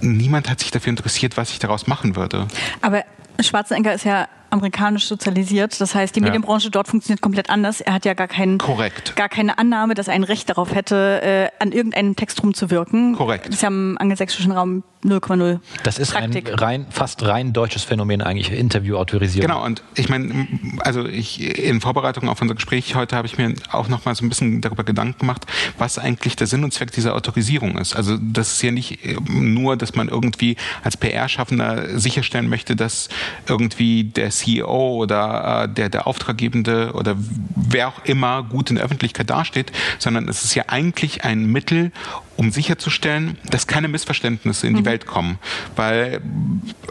Niemand 0.00 0.50
hat 0.50 0.58
sich 0.58 0.72
dafür 0.72 0.90
interessiert, 0.90 1.36
was 1.36 1.50
ich 1.50 1.60
daraus 1.60 1.86
machen 1.86 2.16
würde. 2.16 2.48
Aber 2.82 3.04
Schwarzenegger 3.40 3.94
ist 3.94 4.02
ja 4.02 4.26
amerikanisch 4.50 5.06
sozialisiert. 5.06 5.80
Das 5.80 5.94
heißt, 5.94 6.14
die 6.14 6.20
Medienbranche 6.20 6.70
dort 6.70 6.88
funktioniert 6.88 7.20
komplett 7.20 7.50
anders. 7.50 7.80
Er 7.80 7.94
hat 7.94 8.04
ja 8.04 8.14
gar, 8.14 8.28
keinen, 8.28 8.58
Korrekt. 8.58 9.16
gar 9.16 9.28
keine 9.28 9.58
Annahme, 9.58 9.94
dass 9.94 10.08
er 10.08 10.14
ein 10.14 10.24
Recht 10.24 10.48
darauf 10.48 10.74
hätte, 10.74 11.22
äh, 11.22 11.62
an 11.62 11.72
irgendeinem 11.72 12.16
Text 12.16 12.42
rumzuwirken. 12.42 13.14
Korrekt. 13.16 13.48
Das 13.48 13.56
ist 13.56 13.62
ja 13.62 13.68
im 13.68 13.96
angelsächsischen 13.98 14.52
Raum 14.52 14.82
0,0. 15.04 15.60
Das 15.82 15.98
ist 15.98 16.12
Praktik. 16.12 16.50
ein 16.50 16.58
rein, 16.58 16.86
fast 16.90 17.22
rein 17.24 17.54
deutsches 17.54 17.84
Phänomen 17.84 18.20
eigentlich, 18.20 18.52
Interview-Autorisierung. 18.52 19.48
Genau, 19.48 19.64
und 19.64 19.82
ich 19.94 20.10
meine, 20.10 20.46
also 20.80 21.06
ich 21.06 21.58
in 21.58 21.80
Vorbereitung 21.80 22.28
auf 22.28 22.42
unser 22.42 22.54
Gespräch 22.54 22.94
heute 22.94 23.16
habe 23.16 23.26
ich 23.26 23.38
mir 23.38 23.54
auch 23.72 23.88
noch 23.88 24.04
mal 24.04 24.14
so 24.14 24.24
ein 24.24 24.28
bisschen 24.28 24.60
darüber 24.60 24.84
Gedanken 24.84 25.20
gemacht, 25.20 25.46
was 25.78 25.98
eigentlich 25.98 26.36
der 26.36 26.46
Sinn 26.46 26.64
und 26.64 26.74
Zweck 26.74 26.92
dieser 26.92 27.14
Autorisierung 27.14 27.78
ist. 27.78 27.96
Also 27.96 28.18
das 28.20 28.52
ist 28.52 28.62
ja 28.62 28.72
nicht 28.72 29.04
äh, 29.04 29.16
nur, 29.30 29.76
dass 29.76 29.94
man 29.94 30.08
irgendwie 30.08 30.56
als 30.84 30.98
PR-Schaffender 30.98 31.98
sicherstellen 31.98 32.48
möchte, 32.48 32.76
dass 32.76 33.08
irgendwie 33.48 34.04
der 34.04 34.30
CEO 34.30 34.96
oder 34.96 35.64
äh, 35.64 35.68
der, 35.68 35.88
der 35.88 36.06
Auftraggebende 36.06 36.92
oder 36.92 37.16
wer 37.56 37.88
auch 37.88 38.04
immer 38.04 38.42
gut 38.42 38.68
in 38.68 38.76
der 38.76 38.84
Öffentlichkeit 38.84 39.30
dasteht, 39.30 39.72
sondern 39.98 40.28
es 40.28 40.44
ist 40.44 40.54
ja 40.54 40.64
eigentlich 40.66 41.24
ein 41.24 41.46
Mittel, 41.46 41.92
um 42.40 42.50
sicherzustellen, 42.50 43.36
dass 43.50 43.66
keine 43.66 43.86
Missverständnisse 43.86 44.66
in 44.66 44.74
die 44.74 44.80
mhm. 44.80 44.86
Welt 44.86 45.06
kommen. 45.06 45.38
Weil 45.76 46.22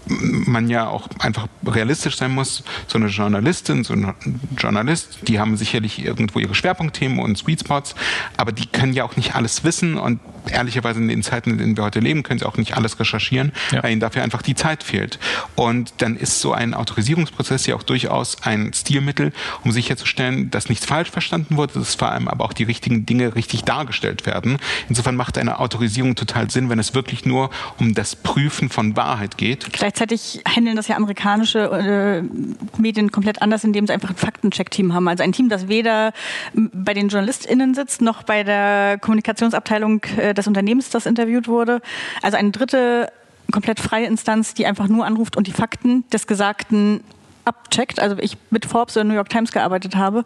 man 0.05 0.69
ja 0.69 0.87
auch 0.87 1.09
einfach 1.17 1.47
realistisch 1.65 2.17
sein 2.17 2.35
muss. 2.35 2.63
So 2.85 2.99
eine 2.99 3.07
Journalistin, 3.07 3.83
so 3.83 3.93
ein 3.93 4.13
Journalist, 4.55 5.17
die 5.23 5.39
haben 5.39 5.57
sicherlich 5.57 6.05
irgendwo 6.05 6.37
ihre 6.37 6.53
Schwerpunktthemen 6.53 7.17
und 7.17 7.35
Sweet 7.35 7.61
Spots, 7.61 7.95
aber 8.37 8.51
die 8.51 8.67
können 8.67 8.93
ja 8.93 9.03
auch 9.03 9.15
nicht 9.15 9.33
alles 9.33 9.63
wissen 9.63 9.97
und 9.97 10.19
ehrlicherweise 10.51 10.99
in 10.99 11.07
den 11.07 11.23
Zeiten, 11.23 11.51
in 11.51 11.57
denen 11.57 11.77
wir 11.77 11.83
heute 11.83 11.99
leben, 11.99 12.23
können 12.23 12.39
sie 12.39 12.45
auch 12.45 12.57
nicht 12.57 12.77
alles 12.77 12.99
recherchieren, 12.99 13.51
ja. 13.71 13.83
weil 13.83 13.91
ihnen 13.91 14.01
dafür 14.01 14.23
einfach 14.23 14.41
die 14.41 14.55
Zeit 14.55 14.83
fehlt. 14.83 15.19
Und 15.55 15.93
dann 15.97 16.15
ist 16.15 16.41
so 16.41 16.53
ein 16.53 16.73
Autorisierungsprozess 16.73 17.65
ja 17.65 17.75
auch 17.75 17.83
durchaus 17.83 18.41
ein 18.43 18.71
Stilmittel, 18.73 19.33
um 19.63 19.71
sicherzustellen, 19.71 20.51
dass 20.51 20.69
nichts 20.69 20.85
falsch 20.85 21.11
verstanden 21.11 21.57
wurde, 21.57 21.73
dass 21.73 21.95
vor 21.95 22.11
allem 22.11 22.27
aber 22.27 22.45
auch 22.45 22.53
die 22.53 22.63
richtigen 22.63 23.05
Dinge 23.05 23.35
richtig 23.35 23.63
dargestellt 23.63 24.25
werden. 24.25 24.57
Insofern 24.87 25.15
macht 25.15 25.38
eine 25.39 25.59
Autorisierung 25.59 26.15
total 26.15 26.49
Sinn, 26.49 26.69
wenn 26.69 26.79
es 26.79 26.93
wirklich 26.93 27.25
nur 27.25 27.49
um 27.79 27.93
das 27.93 28.15
Prüfen 28.15 28.69
von 28.69 28.95
Wahrheit 28.95 29.37
geht. 29.37 29.71
Gleichzeitig 29.71 30.41
handeln 30.47 30.75
das 30.75 30.87
ja 30.87 30.95
amerikanische 30.95 31.59
äh, 31.59 32.79
Medien 32.79 33.11
komplett 33.11 33.41
anders, 33.41 33.63
indem 33.63 33.87
sie 33.87 33.93
einfach 33.93 34.09
ein 34.09 34.15
Faktencheck-Team 34.15 34.93
haben. 34.93 35.07
Also 35.07 35.23
ein 35.23 35.31
Team, 35.31 35.49
das 35.49 35.67
weder 35.67 36.13
bei 36.53 36.93
den 36.93 37.09
JournalistInnen 37.09 37.73
sitzt, 37.73 38.01
noch 38.01 38.23
bei 38.23 38.43
der 38.43 38.97
Kommunikationsabteilung 38.99 40.01
äh, 40.17 40.33
des 40.33 40.47
Unternehmens, 40.47 40.89
das 40.89 41.05
interviewt 41.05 41.47
wurde. 41.47 41.81
Also 42.21 42.37
eine 42.37 42.51
dritte 42.51 43.11
komplett 43.51 43.79
freie 43.79 44.05
Instanz, 44.05 44.53
die 44.53 44.65
einfach 44.65 44.87
nur 44.87 45.05
anruft 45.05 45.35
und 45.35 45.47
die 45.47 45.51
Fakten 45.51 46.07
des 46.09 46.27
Gesagten 46.27 47.01
abcheckt, 47.49 47.99
also 47.99 48.15
ich 48.19 48.37
mit 48.49 48.65
Forbes 48.65 48.95
oder 48.95 49.03
New 49.03 49.13
York 49.13 49.29
Times 49.29 49.51
gearbeitet 49.51 49.95
habe, 49.95 50.23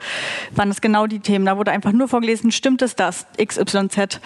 waren 0.52 0.70
das 0.70 0.82
genau 0.82 1.08
die 1.08 1.20
Themen. 1.20 1.46
Da 1.46 1.58
wurde 1.58 1.72
einfach 1.72 1.92
nur 1.92 2.08
vorgelesen, 2.08 2.52
stimmt 2.52 2.82
es 2.82 2.96
das, 2.96 3.26
XYZ. 3.44 4.20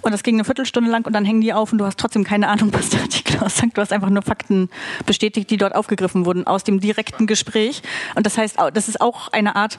Und 0.00 0.12
das 0.12 0.22
ging 0.22 0.36
eine 0.36 0.44
Viertelstunde 0.44 0.90
lang 0.90 1.06
und 1.06 1.12
dann 1.12 1.24
hängen 1.24 1.40
die 1.40 1.52
auf 1.52 1.72
und 1.72 1.78
du 1.78 1.84
hast 1.84 1.98
trotzdem 1.98 2.24
keine 2.24 2.48
Ahnung, 2.48 2.72
was 2.72 2.90
der 2.90 3.00
Artikel 3.00 3.38
aussagt. 3.40 3.76
Du 3.76 3.80
hast 3.80 3.92
einfach 3.92 4.10
nur 4.10 4.22
Fakten 4.22 4.70
bestätigt, 5.06 5.50
die 5.50 5.56
dort 5.56 5.74
aufgegriffen 5.74 6.24
wurden 6.24 6.46
aus 6.46 6.64
dem 6.64 6.80
direkten 6.80 7.26
Gespräch. 7.26 7.82
Und 8.14 8.26
das 8.26 8.38
heißt, 8.38 8.56
das 8.72 8.88
ist 8.88 9.00
auch 9.00 9.28
eine 9.32 9.56
Art 9.56 9.78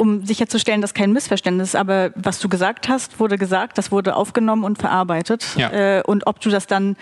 um 0.00 0.24
sicherzustellen, 0.24 0.80
dass 0.80 0.94
kein 0.94 1.12
Missverständnis 1.12 1.70
ist. 1.70 1.76
Aber 1.76 2.10
was 2.14 2.40
du 2.40 2.48
gesagt 2.48 2.88
hast, 2.88 3.20
wurde 3.20 3.36
gesagt, 3.36 3.76
das 3.76 3.92
wurde 3.92 4.16
aufgenommen 4.16 4.64
und 4.64 4.78
verarbeitet. 4.78 5.44
Ja. 5.56 5.98
Äh, 5.98 6.02
und 6.02 6.26
ob 6.26 6.40
du 6.40 6.48
das 6.48 6.66
dann 6.66 6.96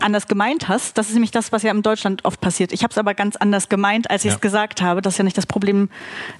anders 0.00 0.28
gemeint 0.28 0.68
hast. 0.68 0.98
Das 0.98 1.08
ist 1.08 1.14
nämlich 1.14 1.30
das, 1.30 1.52
was 1.52 1.62
ja 1.62 1.70
in 1.70 1.82
Deutschland 1.82 2.24
oft 2.24 2.40
passiert. 2.40 2.72
Ich 2.72 2.82
habe 2.82 2.92
es 2.92 2.98
aber 2.98 3.14
ganz 3.14 3.36
anders 3.36 3.68
gemeint, 3.68 4.10
als 4.10 4.24
ich 4.24 4.30
es 4.30 4.36
ja. 4.36 4.40
gesagt 4.40 4.82
habe. 4.82 5.02
Das 5.02 5.14
ist 5.14 5.18
ja 5.18 5.24
nicht 5.24 5.38
das 5.38 5.46
Problem 5.46 5.88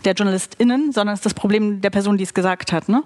der 0.04 0.14
JournalistInnen, 0.14 0.92
sondern 0.92 1.14
es 1.14 1.20
ist 1.20 1.26
das 1.26 1.34
Problem 1.34 1.80
der 1.80 1.90
Person, 1.90 2.16
die 2.18 2.24
es 2.24 2.34
gesagt 2.34 2.72
hat. 2.72 2.88
Ne? 2.88 3.02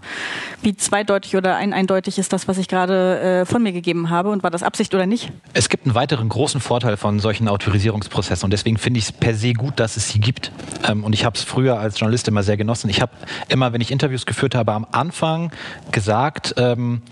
Wie 0.62 0.76
zweideutig 0.76 1.37
oder 1.37 1.56
ein 1.56 1.73
eindeutig 1.73 2.18
ist 2.18 2.32
das, 2.32 2.49
was 2.49 2.59
ich 2.59 2.68
gerade 2.68 3.42
äh, 3.42 3.47
von 3.47 3.62
mir 3.62 3.73
gegeben 3.73 4.11
habe 4.11 4.30
und 4.30 4.42
war 4.42 4.50
das 4.50 4.62
Absicht 4.62 4.94
oder 4.94 5.06
nicht? 5.06 5.32
Es 5.52 5.68
gibt 5.68 5.87
einen 5.87 5.94
weiteren 5.94 6.28
großen 6.28 6.61
Vorteil 6.61 6.97
von 6.97 7.18
solchen 7.21 7.49
Autorisierungsprozessen 7.49 8.44
und 8.47 8.50
deswegen 8.50 8.78
finde 8.78 8.99
ich 8.99 9.06
es 9.06 9.12
per 9.12 9.35
se 9.35 9.52
gut, 9.52 9.80
dass 9.80 9.97
es 9.97 10.09
sie 10.09 10.21
gibt. 10.21 10.52
Ähm, 10.88 11.04
und 11.04 11.12
ich 11.12 11.25
habe 11.25 11.37
es 11.37 11.42
früher 11.42 11.78
als 11.78 11.99
Journalist 11.99 12.28
immer 12.28 12.42
sehr 12.42 12.56
genossen. 12.56 12.88
Ich 12.90 13.00
habe 13.00 13.12
immer, 13.49 13.73
wenn 13.73 13.80
ich 13.80 13.90
Interviews 13.90 14.26
geführt 14.26 14.54
habe, 14.54 14.73
am 14.73 14.87
Anfang 14.90 15.52
gesagt, 15.90 16.54
ähm, 16.56 17.02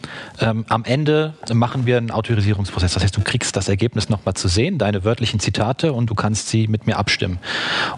ähm, 0.40 0.64
am 0.68 0.84
Ende 0.84 1.34
machen 1.52 1.86
wir 1.86 1.98
einen 1.98 2.10
Autorisierungsprozess. 2.10 2.94
Das 2.94 3.02
heißt, 3.02 3.16
du 3.16 3.20
kriegst 3.30 3.54
das 3.54 3.68
Ergebnis 3.68 4.08
nochmal 4.08 4.34
zu 4.34 4.48
sehen, 4.48 4.76
deine 4.76 5.04
wörtlichen 5.04 5.38
Zitate 5.38 5.92
und 5.92 6.10
du 6.10 6.16
kannst 6.16 6.48
sie 6.48 6.66
mit 6.66 6.88
mir 6.88 6.98
abstimmen. 6.98 7.38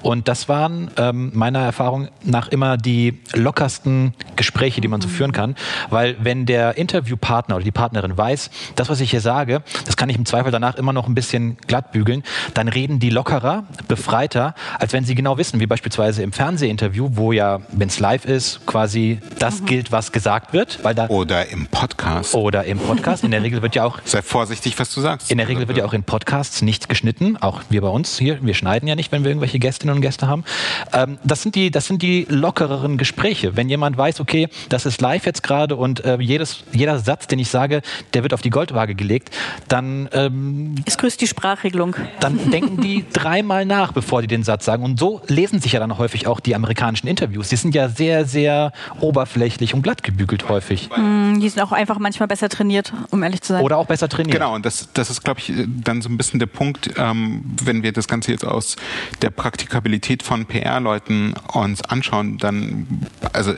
Und 0.02 0.28
das 0.28 0.46
waren 0.46 0.90
ähm, 0.98 1.30
meiner 1.32 1.60
Erfahrung 1.60 2.08
nach 2.22 2.48
immer 2.48 2.76
die 2.76 3.18
lockersten 3.32 4.12
Gespräche, 4.36 4.82
die 4.82 4.88
man 4.88 5.00
so 5.00 5.08
führen 5.08 5.32
kann, 5.32 5.56
weil 5.88 6.16
wenn 6.20 6.44
der 6.44 6.76
Interviewpartner 6.76 7.56
oder 7.56 7.64
die 7.64 7.70
Partnerin 7.70 8.14
weiß, 8.14 8.50
das, 8.76 8.90
was 8.90 9.00
ich 9.00 9.10
hier 9.10 9.22
sage, 9.22 9.62
das 9.86 9.96
kann 9.96 10.10
ich 10.10 10.18
im 10.18 10.26
Zweifel 10.26 10.52
danach 10.52 10.74
immer 10.74 10.92
noch 10.92 11.08
ein 11.08 11.14
bisschen 11.14 11.56
glatt 11.66 11.92
bügeln, 11.92 12.24
dann 12.52 12.68
reden 12.68 12.98
die 12.98 13.08
lockerer, 13.08 13.64
befreiter, 13.88 14.54
als 14.78 14.92
wenn 14.92 15.06
sie 15.06 15.14
genau 15.14 15.38
wissen, 15.38 15.60
wie 15.60 15.66
beispielsweise 15.66 16.22
im 16.22 16.32
Fernsehinterview, 16.32 17.08
wo 17.12 17.32
ja, 17.32 17.60
wenn 17.72 17.88
es 17.88 17.98
live 18.00 18.26
ist, 18.26 18.66
quasi 18.66 19.18
das 19.38 19.62
mhm. 19.62 19.66
gilt, 19.66 19.92
was 19.92 20.12
gesagt 20.12 20.52
wird. 20.52 20.80
Weil 20.82 20.94
da 20.94 21.06
oder 21.08 21.48
im 21.48 21.68
Podcast. 21.68 22.34
Oder 22.34 22.64
im 22.64 22.78
Podcast. 22.78 23.24
In 23.24 23.30
der 23.30 23.42
Regel 23.42 23.62
wird 23.62 23.74
ja 23.74 23.84
auch... 23.84 23.98
Sei 24.04 24.20
vorsichtig, 24.20 24.78
was 24.78 24.92
du 24.92 25.00
sagst. 25.00 25.21
In 25.28 25.38
der 25.38 25.48
Regel 25.48 25.68
wird 25.68 25.78
ja 25.78 25.84
auch 25.84 25.92
in 25.92 26.02
Podcasts 26.02 26.62
nicht 26.62 26.88
geschnitten, 26.88 27.36
auch 27.36 27.62
wir 27.70 27.80
bei 27.80 27.88
uns 27.88 28.18
hier. 28.18 28.38
Wir 28.42 28.54
schneiden 28.54 28.88
ja 28.88 28.94
nicht, 28.94 29.12
wenn 29.12 29.24
wir 29.24 29.30
irgendwelche 29.30 29.58
Gästinnen 29.58 29.94
und 29.94 30.02
Gäste 30.02 30.26
haben. 30.26 30.44
Ähm, 30.92 31.18
das, 31.24 31.42
sind 31.42 31.54
die, 31.54 31.70
das 31.70 31.86
sind 31.86 32.02
die 32.02 32.26
lockereren 32.28 32.98
Gespräche. 32.98 33.56
Wenn 33.56 33.68
jemand 33.68 33.96
weiß, 33.96 34.20
okay, 34.20 34.48
das 34.68 34.86
ist 34.86 35.00
live 35.00 35.24
jetzt 35.26 35.42
gerade 35.42 35.76
und 35.76 36.04
äh, 36.04 36.18
jedes, 36.20 36.64
jeder 36.72 36.98
Satz, 36.98 37.26
den 37.26 37.38
ich 37.38 37.48
sage, 37.48 37.82
der 38.14 38.22
wird 38.22 38.34
auf 38.34 38.42
die 38.42 38.50
Goldwaage 38.50 38.94
gelegt, 38.94 39.30
dann... 39.68 40.08
Ähm, 40.12 40.74
es 40.84 40.98
grüßt 40.98 41.20
die 41.20 41.26
Sprachregelung. 41.26 41.96
Dann 42.20 42.50
denken 42.50 42.80
die 42.80 43.04
dreimal 43.12 43.64
nach, 43.64 43.92
bevor 43.92 44.22
die 44.22 44.28
den 44.28 44.42
Satz 44.42 44.64
sagen. 44.64 44.84
Und 44.84 44.98
so 44.98 45.22
lesen 45.28 45.60
sich 45.60 45.72
ja 45.72 45.80
dann 45.80 45.98
häufig 45.98 46.26
auch 46.26 46.40
die 46.40 46.54
amerikanischen 46.54 47.06
Interviews. 47.06 47.48
Die 47.48 47.56
sind 47.56 47.74
ja 47.74 47.88
sehr, 47.88 48.24
sehr 48.24 48.72
oberflächlich 49.00 49.74
und 49.74 49.82
glatt 49.82 50.02
gebügelt 50.02 50.48
häufig. 50.48 50.90
Mm, 50.96 51.40
die 51.40 51.48
sind 51.48 51.62
auch 51.62 51.72
einfach 51.72 51.98
manchmal 51.98 52.28
besser 52.28 52.48
trainiert, 52.48 52.92
um 53.10 53.22
ehrlich 53.22 53.42
zu 53.42 53.52
sein. 53.54 53.62
Oder 53.62 53.78
auch 53.78 53.86
besser 53.86 54.08
trainiert. 54.08 54.34
Genau, 54.34 54.54
und 54.54 54.66
das, 54.66 54.88
das 54.92 55.11
ist, 55.12 55.24
glaube 55.24 55.40
ich, 55.40 55.52
dann 55.66 56.02
so 56.02 56.08
ein 56.08 56.16
bisschen 56.16 56.40
der 56.40 56.46
Punkt, 56.46 56.90
ähm, 56.96 57.44
wenn 57.62 57.82
wir 57.82 57.92
das 57.92 58.08
Ganze 58.08 58.32
jetzt 58.32 58.44
aus 58.44 58.76
der 59.20 59.30
Praktikabilität 59.30 60.22
von 60.22 60.46
PR-Leuten 60.46 61.34
uns 61.52 61.82
anschauen, 61.82 62.38
dann, 62.38 63.06
also 63.32 63.54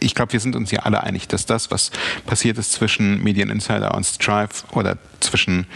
ich 0.00 0.14
glaube, 0.14 0.32
wir 0.32 0.40
sind 0.40 0.56
uns 0.56 0.70
ja 0.70 0.80
alle 0.80 1.02
einig, 1.02 1.28
dass 1.28 1.46
das, 1.46 1.70
was 1.70 1.90
passiert 2.26 2.58
ist 2.58 2.72
zwischen 2.72 3.22
Medieninsider 3.22 3.94
und 3.94 4.04
Strive 4.04 4.64
oder 4.72 4.98
zwischen 5.20 5.66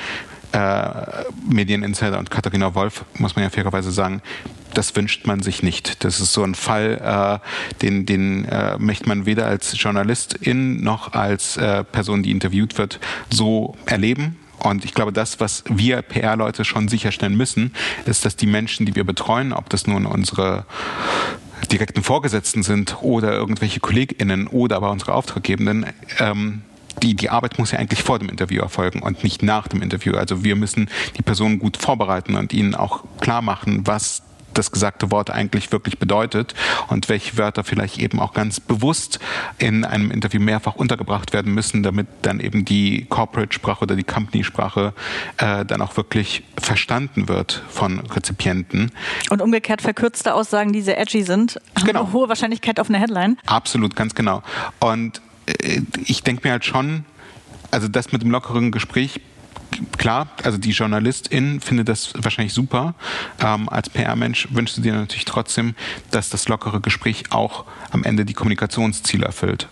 äh, 0.52 1.25
Medieninsider 1.49 2.18
und 2.18 2.30
Katharina 2.30 2.75
Wolf, 2.75 3.04
muss 3.18 3.37
man 3.37 3.44
ja 3.44 3.50
fairerweise 3.50 3.90
sagen, 3.90 4.23
das 4.75 4.94
wünscht 4.97 5.26
man 5.26 5.42
sich 5.42 5.62
nicht. 5.62 6.04
Das 6.04 6.20
ist 6.20 6.32
so 6.32 6.42
ein 6.42 6.54
Fall, 6.54 7.40
äh, 7.42 7.76
den, 7.82 8.06
den 8.06 8.44
äh, 8.47 8.78
möchte 8.78 9.08
man 9.08 9.26
weder 9.26 9.47
als 9.47 9.80
Journalistin 9.80 10.82
noch 10.82 11.12
als 11.12 11.56
äh, 11.56 11.85
Person, 11.85 12.23
die 12.23 12.30
interviewt 12.30 12.78
wird, 12.78 13.00
so 13.30 13.76
erleben. 13.87 14.37
Und 14.58 14.84
ich 14.84 14.94
glaube, 14.94 15.12
das, 15.12 15.40
was 15.40 15.64
wir 15.68 16.02
PR-Leute 16.02 16.64
schon 16.64 16.88
sicherstellen 16.88 17.36
müssen, 17.36 17.74
ist, 18.06 18.24
dass 18.24 18.36
die 18.36 18.46
Menschen, 18.46 18.86
die 18.86 18.94
wir 18.94 19.04
betreuen, 19.04 19.52
ob 19.52 19.68
das 19.68 19.86
nun 19.86 20.06
unsere 20.06 20.64
direkten 21.70 22.02
Vorgesetzten 22.02 22.62
sind 22.62 23.02
oder 23.02 23.32
irgendwelche 23.32 23.80
KollegInnen 23.80 24.46
oder 24.46 24.76
aber 24.76 24.90
unsere 24.90 25.14
Auftraggebenden, 25.14 25.86
ähm, 26.18 26.62
die, 27.02 27.14
die 27.14 27.30
Arbeit 27.30 27.58
muss 27.58 27.72
ja 27.72 27.78
eigentlich 27.78 28.02
vor 28.02 28.18
dem 28.18 28.28
Interview 28.28 28.60
erfolgen 28.60 29.02
und 29.02 29.22
nicht 29.22 29.42
nach 29.42 29.68
dem 29.68 29.82
Interview. 29.82 30.14
Also 30.14 30.42
wir 30.44 30.56
müssen 30.56 30.90
die 31.16 31.22
Personen 31.22 31.58
gut 31.58 31.76
vorbereiten 31.76 32.34
und 32.34 32.52
ihnen 32.52 32.74
auch 32.74 33.04
klar 33.20 33.42
machen, 33.42 33.86
was 33.86 34.22
das 34.58 34.72
gesagte 34.72 35.10
Wort 35.10 35.30
eigentlich 35.30 35.72
wirklich 35.72 35.98
bedeutet 35.98 36.54
und 36.88 37.08
welche 37.08 37.38
Wörter 37.38 37.64
vielleicht 37.64 37.98
eben 37.98 38.20
auch 38.20 38.34
ganz 38.34 38.60
bewusst 38.60 39.20
in 39.58 39.84
einem 39.84 40.10
Interview 40.10 40.40
mehrfach 40.40 40.74
untergebracht 40.74 41.32
werden 41.32 41.54
müssen, 41.54 41.82
damit 41.82 42.06
dann 42.22 42.40
eben 42.40 42.64
die 42.64 43.06
Corporate-Sprache 43.08 43.82
oder 43.82 43.96
die 43.96 44.04
Company-Sprache 44.04 44.92
äh, 45.38 45.64
dann 45.64 45.80
auch 45.80 45.96
wirklich 45.96 46.42
verstanden 46.60 47.28
wird 47.28 47.62
von 47.68 48.00
Rezipienten. 48.00 48.90
Und 49.30 49.40
umgekehrt 49.40 49.82
verkürzte 49.82 50.34
Aussagen, 50.34 50.72
die 50.72 50.82
sehr 50.82 50.98
edgy 51.00 51.22
sind, 51.22 51.60
haben 51.76 51.86
genau. 51.86 52.00
eine 52.00 52.12
hohe 52.12 52.28
Wahrscheinlichkeit 52.28 52.80
auf 52.80 52.88
eine 52.88 52.98
Headline. 52.98 53.38
Absolut, 53.46 53.96
ganz 53.96 54.14
genau. 54.14 54.42
Und 54.80 55.20
äh, 55.46 55.82
ich 56.04 56.22
denke 56.22 56.46
mir 56.46 56.52
halt 56.52 56.64
schon, 56.64 57.04
also 57.70 57.88
das 57.88 58.12
mit 58.12 58.22
dem 58.22 58.30
lockeren 58.30 58.70
Gespräch 58.72 59.20
klar, 59.96 60.28
also 60.42 60.58
die 60.58 60.70
Journalistin 60.70 61.60
findet 61.60 61.88
das 61.88 62.12
wahrscheinlich 62.14 62.54
super. 62.54 62.94
Ähm, 63.40 63.68
als 63.68 63.90
PR-Mensch 63.90 64.48
wünschst 64.50 64.78
du 64.78 64.82
dir 64.82 64.94
natürlich 64.94 65.25
trotzdem, 65.25 65.75
dass 66.10 66.30
das 66.30 66.48
lockere 66.48 66.80
Gespräch 66.80 67.25
auch 67.30 67.64
am 67.90 68.04
Ende 68.04 68.25
die 68.25 68.34
Kommunikationsziele 68.34 69.25
erfüllt. 69.25 69.68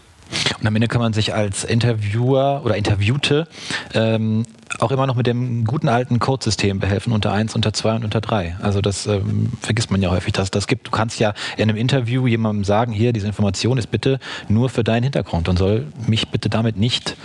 Und 0.61 0.67
am 0.67 0.75
Ende 0.75 0.89
kann 0.89 1.01
man 1.01 1.13
sich 1.13 1.35
als 1.35 1.65
Interviewer 1.65 2.63
oder 2.65 2.77
Interviewte 2.77 3.47
ähm, 3.95 4.45
auch 4.81 4.91
immer 4.91 5.07
noch 5.07 5.15
mit 5.15 5.27
dem 5.27 5.65
guten 5.65 5.89
alten 5.89 6.19
Codesystem 6.19 6.79
behelfen, 6.79 7.13
unter 7.13 7.33
1, 7.33 7.55
unter 7.55 7.73
2 7.73 7.97
und 7.97 8.05
unter 8.05 8.21
3. 8.21 8.57
Also 8.61 8.81
das 8.81 9.07
ähm, 9.07 9.53
vergisst 9.61 9.91
man 9.91 10.03
ja 10.03 10.11
häufig, 10.11 10.33
dass 10.33 10.51
das 10.51 10.67
gibt. 10.67 10.87
Du 10.87 10.91
kannst 10.91 11.19
ja 11.19 11.35
in 11.57 11.65
einem 11.65 11.77
Interview 11.77 12.27
jemandem 12.27 12.65
sagen, 12.65 12.93
hier, 12.93 13.13
diese 13.13 13.27
Information 13.27 13.79
ist 13.79 13.91
bitte 13.91 14.19
nur 14.49 14.69
für 14.69 14.85
deinen 14.85 15.05
Hintergrund 15.05 15.49
und 15.49 15.59
soll 15.59 15.87
mich 16.07 16.29
bitte 16.29 16.51
damit 16.51 16.77
nicht 16.77 17.17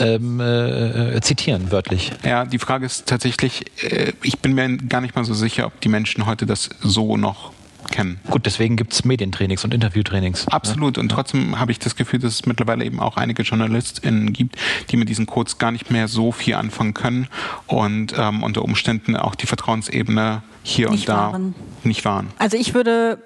ähm, 0.00 0.40
äh, 0.40 1.20
zitieren, 1.20 1.70
wörtlich. 1.70 2.12
Ja, 2.24 2.44
die 2.44 2.58
Frage 2.58 2.86
ist 2.86 3.06
tatsächlich, 3.06 3.64
äh, 3.82 4.12
ich 4.22 4.40
bin 4.40 4.54
mir 4.54 4.76
gar 4.76 5.00
nicht 5.00 5.14
mal 5.14 5.24
so 5.24 5.34
sicher, 5.34 5.66
ob 5.66 5.80
die 5.80 5.88
Menschen 5.88 6.26
heute 6.26 6.46
das 6.46 6.70
so 6.82 7.16
noch 7.16 7.53
kennen. 7.90 8.20
Gut, 8.30 8.46
deswegen 8.46 8.76
gibt 8.76 8.92
es 8.92 9.04
Medientrainings 9.04 9.64
und 9.64 9.74
Interviewtrainings. 9.74 10.48
Absolut. 10.48 10.96
Ne? 10.96 11.02
Und 11.02 11.08
trotzdem 11.10 11.58
habe 11.58 11.72
ich 11.72 11.78
das 11.78 11.96
Gefühl, 11.96 12.20
dass 12.20 12.34
es 12.34 12.46
mittlerweile 12.46 12.84
eben 12.84 13.00
auch 13.00 13.16
einige 13.16 13.42
JournalistInnen 13.42 14.32
gibt, 14.32 14.56
die 14.90 14.96
mit 14.96 15.08
diesen 15.08 15.26
Codes 15.26 15.58
gar 15.58 15.70
nicht 15.70 15.90
mehr 15.90 16.08
so 16.08 16.32
viel 16.32 16.54
anfangen 16.54 16.94
können 16.94 17.28
und 17.66 18.14
ähm, 18.16 18.42
unter 18.42 18.62
Umständen 18.62 19.16
auch 19.16 19.34
die 19.34 19.46
Vertrauensebene 19.46 20.42
hier 20.62 20.90
nicht 20.90 21.08
und 21.08 21.08
da 21.08 21.32
waren. 21.32 21.54
nicht 21.82 22.04
wahren. 22.04 22.28
Also 22.38 22.56
ich 22.56 22.74
würde 22.74 23.18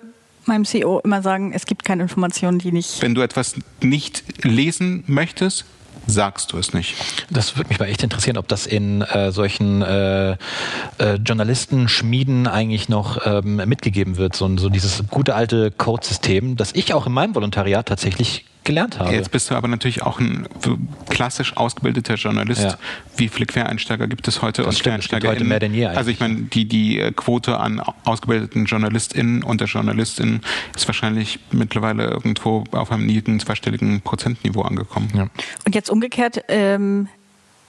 meinem 0.47 0.65
CEO 0.65 1.01
immer 1.01 1.23
sagen, 1.23 1.53
es 1.53 1.67
gibt 1.67 1.85
keine 1.85 2.03
Informationen, 2.03 2.59
die 2.59 2.73
nicht. 2.73 3.01
Wenn 3.03 3.15
du 3.15 3.21
etwas 3.21 3.55
nicht 3.81 4.25
lesen 4.45 5.05
möchtest, 5.07 5.65
sagst 6.07 6.53
du 6.53 6.59
es 6.59 6.73
nicht. 6.73 6.95
Das 7.31 7.57
würde 7.57 7.69
mich 7.69 7.79
mal 7.79 7.87
echt 7.87 8.03
interessieren, 8.03 8.39
ob 8.39 8.49
das 8.49 8.67
in 8.67 9.03
äh, 9.03 9.31
solchen 9.31 9.83
äh, 9.83 10.33
äh, 10.33 10.37
Journalistenschmieden 11.25 12.47
eigentlich 12.47 12.89
noch 12.89 13.27
ähm, 13.27 13.57
mitgegeben 13.57 14.17
wird, 14.17 14.35
so, 14.35 14.57
so 14.57 14.71
dieses 14.71 15.05
gute 15.09 15.35
alte 15.35 15.71
Codesystem, 15.71 16.57
das 16.57 16.73
ich 16.73 16.95
auch 16.95 17.07
in 17.07 17.13
meinem 17.13 17.35
Volontariat 17.35 17.87
tatsächlich 17.87 18.47
gelernt 18.69 18.99
habe. 18.99 19.13
Jetzt 19.13 19.33
bist 19.33 19.51
du 19.51 19.55
aber 19.55 19.67
natürlich 19.67 20.03
auch 20.03 20.21
ein 20.21 20.47
klassisch 21.09 21.57
ausgebildeter 21.57 22.15
Journalist. 22.15 22.63
Ja. 22.63 22.79
Wie 23.17 23.29
viele 23.29 23.47
Quereinsteiger 23.47 24.07
gibt 24.07 24.29
es 24.29 24.43
heute? 24.43 24.63
Das 24.63 24.77
und 24.77 24.83
Quereinsteiger 24.83 25.31
heute 25.31 25.45
mehr 25.45 25.59
denn 25.59 25.75
je. 25.75 25.87
Eigentlich. 25.87 25.99
Also 25.99 26.11
ich 26.11 26.21
meine, 26.21 26.43
die, 26.43 26.67
die 26.67 27.01
äh, 27.01 27.13
Quote 27.13 27.59
an 27.59 27.83
ausgebildeten 28.05 28.67
JournalistInnen 28.67 29.43
und 29.43 29.61
der 29.61 29.69
JournalistInnen 29.69 30.43
ist 30.77 30.87
wahrscheinlich 30.87 31.41
mittlerweile 31.51 32.05
irgendwo 32.05 32.65
auf 32.73 32.93
einem 32.93 33.07
niedrigen 33.07 33.41
zweistelligen 33.41 34.03
Prozentniveau 34.03 34.63
angekommen. 34.63 35.11
Ja. 35.15 35.29
Und 35.65 35.75
jetzt 35.75 35.91
umgekehrt, 35.91 36.45
ähm, 36.49 37.09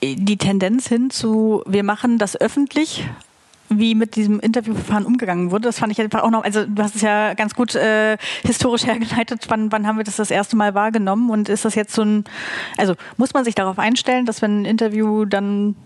die 0.02 0.36
Tendenz 0.36 0.86
hin 0.86 1.10
zu, 1.10 1.62
wir 1.66 1.82
machen 1.82 2.18
das 2.18 2.38
öffentlich 2.40 3.04
wie 3.70 3.94
mit 3.94 4.16
diesem 4.16 4.40
Interviewverfahren 4.40 5.06
umgegangen 5.06 5.50
wurde. 5.50 5.68
Das 5.68 5.78
fand 5.78 5.92
ich 5.92 6.00
einfach 6.00 6.22
auch 6.22 6.30
noch, 6.30 6.44
also 6.44 6.66
du 6.66 6.82
hast 6.82 6.96
es 6.96 7.02
ja 7.02 7.34
ganz 7.34 7.54
gut 7.54 7.74
äh, 7.74 8.18
historisch 8.42 8.86
hergeleitet, 8.86 9.46
wann, 9.48 9.72
wann 9.72 9.86
haben 9.86 9.96
wir 9.96 10.04
das 10.04 10.16
das 10.16 10.30
erste 10.30 10.56
Mal 10.56 10.74
wahrgenommen 10.74 11.30
und 11.30 11.48
ist 11.48 11.64
das 11.64 11.74
jetzt 11.74 11.94
so 11.94 12.02
ein, 12.02 12.24
also 12.76 12.94
muss 13.16 13.32
man 13.32 13.44
sich 13.44 13.54
darauf 13.54 13.78
einstellen, 13.78 14.26
dass 14.26 14.42
wenn 14.42 14.62
ein 14.62 14.64
Interview 14.64 15.24
dann 15.24 15.76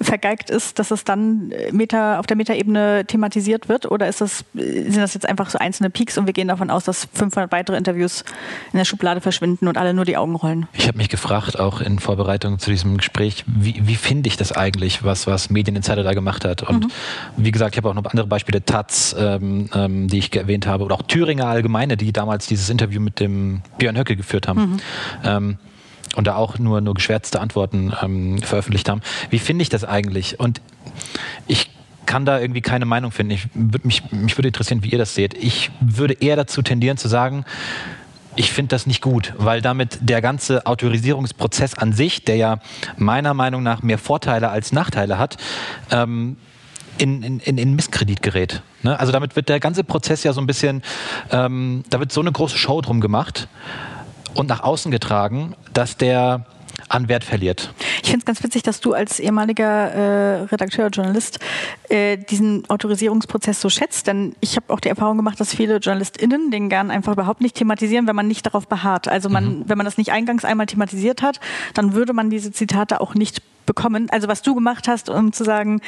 vergeigt 0.00 0.50
ist, 0.50 0.78
dass 0.78 0.90
es 0.90 1.04
dann 1.04 1.50
äh, 1.50 1.72
Meta, 1.72 2.18
auf 2.18 2.26
der 2.26 2.36
Metaebene 2.36 3.04
thematisiert 3.06 3.68
wird? 3.68 3.90
Oder 3.90 4.08
ist 4.08 4.20
das, 4.20 4.44
sind 4.54 4.96
das 4.96 5.14
jetzt 5.14 5.28
einfach 5.28 5.50
so 5.50 5.58
einzelne 5.58 5.90
Peaks 5.90 6.18
und 6.18 6.26
wir 6.26 6.32
gehen 6.32 6.48
davon 6.48 6.70
aus, 6.70 6.84
dass 6.84 7.08
500 7.12 7.52
weitere 7.52 7.76
Interviews 7.76 8.24
in 8.72 8.78
der 8.78 8.84
Schublade 8.84 9.20
verschwinden 9.20 9.68
und 9.68 9.78
alle 9.78 9.94
nur 9.94 10.04
die 10.04 10.16
Augen 10.16 10.34
rollen? 10.34 10.66
Ich 10.72 10.88
habe 10.88 10.98
mich 10.98 11.08
gefragt, 11.08 11.58
auch 11.58 11.80
in 11.80 11.98
Vorbereitung 11.98 12.58
zu 12.58 12.70
diesem 12.70 12.96
Gespräch, 12.96 13.44
wie, 13.46 13.80
wie 13.84 13.96
finde 13.96 14.28
ich 14.28 14.36
das 14.36 14.52
eigentlich, 14.52 15.04
was, 15.04 15.26
was 15.26 15.50
Medieninsider 15.50 16.02
da 16.02 16.12
gemacht 16.12 16.44
hat? 16.44 16.62
Und 16.62 16.84
mhm. 16.84 16.90
wie 17.36 17.52
gesagt, 17.52 17.74
ich 17.74 17.78
habe 17.78 17.90
auch 17.90 17.94
noch 17.94 18.04
andere 18.04 18.26
Beispiele, 18.26 18.64
Taz, 18.64 19.14
ähm, 19.18 19.70
ähm, 19.74 20.08
die 20.08 20.18
ich 20.18 20.34
erwähnt 20.34 20.66
habe, 20.66 20.84
oder 20.84 20.96
auch 20.96 21.02
Thüringer 21.02 21.46
Allgemeine, 21.46 21.96
die 21.96 22.12
damals 22.12 22.46
dieses 22.46 22.70
Interview 22.70 23.00
mit 23.00 23.20
dem 23.20 23.62
Björn 23.78 23.96
Höcke 23.96 24.16
geführt 24.16 24.48
haben. 24.48 24.60
Mhm. 24.60 24.80
Ähm, 25.24 25.58
und 26.16 26.26
da 26.26 26.36
auch 26.36 26.58
nur, 26.58 26.80
nur 26.80 26.94
geschwärzte 26.94 27.40
Antworten 27.40 27.92
ähm, 28.02 28.38
veröffentlicht 28.42 28.88
haben. 28.88 29.00
Wie 29.30 29.38
finde 29.38 29.62
ich 29.62 29.68
das 29.68 29.84
eigentlich? 29.84 30.38
Und 30.40 30.60
ich 31.46 31.70
kann 32.06 32.24
da 32.24 32.38
irgendwie 32.38 32.60
keine 32.60 32.84
Meinung 32.84 33.10
finden. 33.10 33.32
Ich 33.32 33.48
würd 33.54 33.84
mich, 33.84 34.10
mich 34.10 34.36
würde 34.36 34.48
interessieren, 34.48 34.82
wie 34.82 34.90
ihr 34.90 34.98
das 34.98 35.14
seht. 35.14 35.34
Ich 35.34 35.70
würde 35.80 36.14
eher 36.14 36.36
dazu 36.36 36.62
tendieren 36.62 36.96
zu 36.96 37.08
sagen, 37.08 37.44
ich 38.36 38.52
finde 38.52 38.70
das 38.70 38.86
nicht 38.86 39.00
gut, 39.00 39.32
weil 39.38 39.60
damit 39.60 39.98
der 40.00 40.20
ganze 40.20 40.66
Autorisierungsprozess 40.66 41.74
an 41.74 41.92
sich, 41.92 42.24
der 42.24 42.36
ja 42.36 42.58
meiner 42.96 43.32
Meinung 43.32 43.62
nach 43.62 43.82
mehr 43.82 43.98
Vorteile 43.98 44.50
als 44.50 44.72
Nachteile 44.72 45.18
hat, 45.18 45.36
ähm, 45.90 46.36
in, 46.98 47.22
in, 47.22 47.58
in 47.58 47.74
Misskredit 47.74 48.22
gerät. 48.22 48.62
Ne? 48.82 48.98
Also 48.98 49.12
damit 49.12 49.36
wird 49.36 49.48
der 49.48 49.60
ganze 49.60 49.84
Prozess 49.84 50.22
ja 50.24 50.32
so 50.32 50.40
ein 50.40 50.46
bisschen, 50.46 50.82
ähm, 51.30 51.84
da 51.90 51.98
wird 51.98 52.12
so 52.12 52.20
eine 52.20 52.30
große 52.32 52.56
Show 52.58 52.80
drum 52.80 53.00
gemacht 53.00 53.48
und 54.34 54.48
nach 54.48 54.62
außen 54.62 54.90
getragen, 54.90 55.54
dass 55.72 55.96
der 55.96 56.46
an 56.88 57.08
Wert 57.08 57.24
verliert. 57.24 57.72
Ich 58.02 58.10
finde 58.10 58.20
es 58.20 58.24
ganz 58.24 58.42
witzig, 58.42 58.62
dass 58.62 58.80
du 58.80 58.92
als 58.92 59.18
ehemaliger 59.18 59.64
äh, 59.64 60.42
Redakteur, 60.44 60.88
Journalist 60.88 61.38
äh, 61.88 62.16
diesen 62.16 62.68
Autorisierungsprozess 62.68 63.60
so 63.60 63.70
schätzt, 63.70 64.06
denn 64.06 64.34
ich 64.40 64.56
habe 64.56 64.72
auch 64.72 64.80
die 64.80 64.88
Erfahrung 64.88 65.16
gemacht, 65.16 65.40
dass 65.40 65.54
viele 65.54 65.78
JournalistInnen 65.78 66.50
den 66.50 66.68
gern 66.68 66.90
einfach 66.90 67.12
überhaupt 67.12 67.40
nicht 67.40 67.56
thematisieren, 67.56 68.06
wenn 68.06 68.16
man 68.16 68.28
nicht 68.28 68.44
darauf 68.46 68.68
beharrt. 68.68 69.08
Also 69.08 69.28
man, 69.28 69.60
mhm. 69.60 69.64
wenn 69.66 69.78
man 69.78 69.84
das 69.84 69.98
nicht 69.98 70.12
eingangs 70.12 70.44
einmal 70.44 70.66
thematisiert 70.66 71.22
hat, 71.22 71.40
dann 71.74 71.94
würde 71.94 72.12
man 72.12 72.30
diese 72.30 72.52
Zitate 72.52 73.00
auch 73.00 73.14
nicht 73.14 73.42
bekommen. 73.66 74.08
Also 74.10 74.28
was 74.28 74.42
du 74.42 74.54
gemacht 74.54 74.88
hast, 74.88 75.08
um 75.08 75.32
zu 75.32 75.44
sagen, 75.44 75.80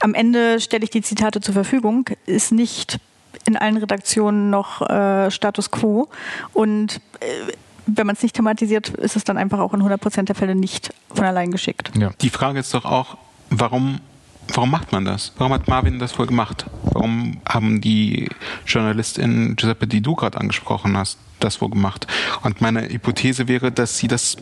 am 0.00 0.14
Ende 0.14 0.60
stelle 0.60 0.84
ich 0.84 0.90
die 0.90 1.02
Zitate 1.02 1.40
zur 1.40 1.54
Verfügung, 1.54 2.08
ist 2.26 2.52
nicht 2.52 2.98
in 3.46 3.56
allen 3.56 3.76
Redaktionen 3.76 4.50
noch 4.50 4.88
äh, 4.88 5.30
Status 5.30 5.70
quo 5.70 6.08
und 6.52 7.00
äh, 7.20 7.52
wenn 7.86 8.06
man 8.06 8.16
es 8.16 8.22
nicht 8.22 8.36
thematisiert, 8.36 8.88
ist 8.88 9.16
es 9.16 9.24
dann 9.24 9.36
einfach 9.36 9.58
auch 9.58 9.74
in 9.74 9.82
100% 9.82 10.22
der 10.24 10.34
Fälle 10.34 10.54
nicht 10.54 10.92
von 11.12 11.24
allein 11.24 11.50
geschickt. 11.50 11.92
Ja. 11.96 12.10
Die 12.20 12.30
Frage 12.30 12.60
ist 12.60 12.72
doch 12.74 12.84
auch, 12.84 13.16
warum, 13.50 14.00
warum 14.48 14.70
macht 14.70 14.92
man 14.92 15.04
das? 15.04 15.32
Warum 15.38 15.52
hat 15.52 15.68
Marvin 15.68 15.98
das 15.98 16.18
wohl 16.18 16.26
gemacht? 16.26 16.66
Warum 16.92 17.40
haben 17.48 17.80
die 17.80 18.28
JournalistInnen 18.66 19.56
Giuseppe, 19.56 19.86
die 19.86 20.00
du 20.00 20.14
gerade 20.14 20.38
angesprochen 20.38 20.96
hast, 20.96 21.18
das 21.40 21.60
wohl 21.60 21.70
gemacht? 21.70 22.06
Und 22.42 22.60
meine 22.60 22.88
Hypothese 22.88 23.48
wäre, 23.48 23.72
dass 23.72 23.98
sie 23.98 24.08
das 24.08 24.36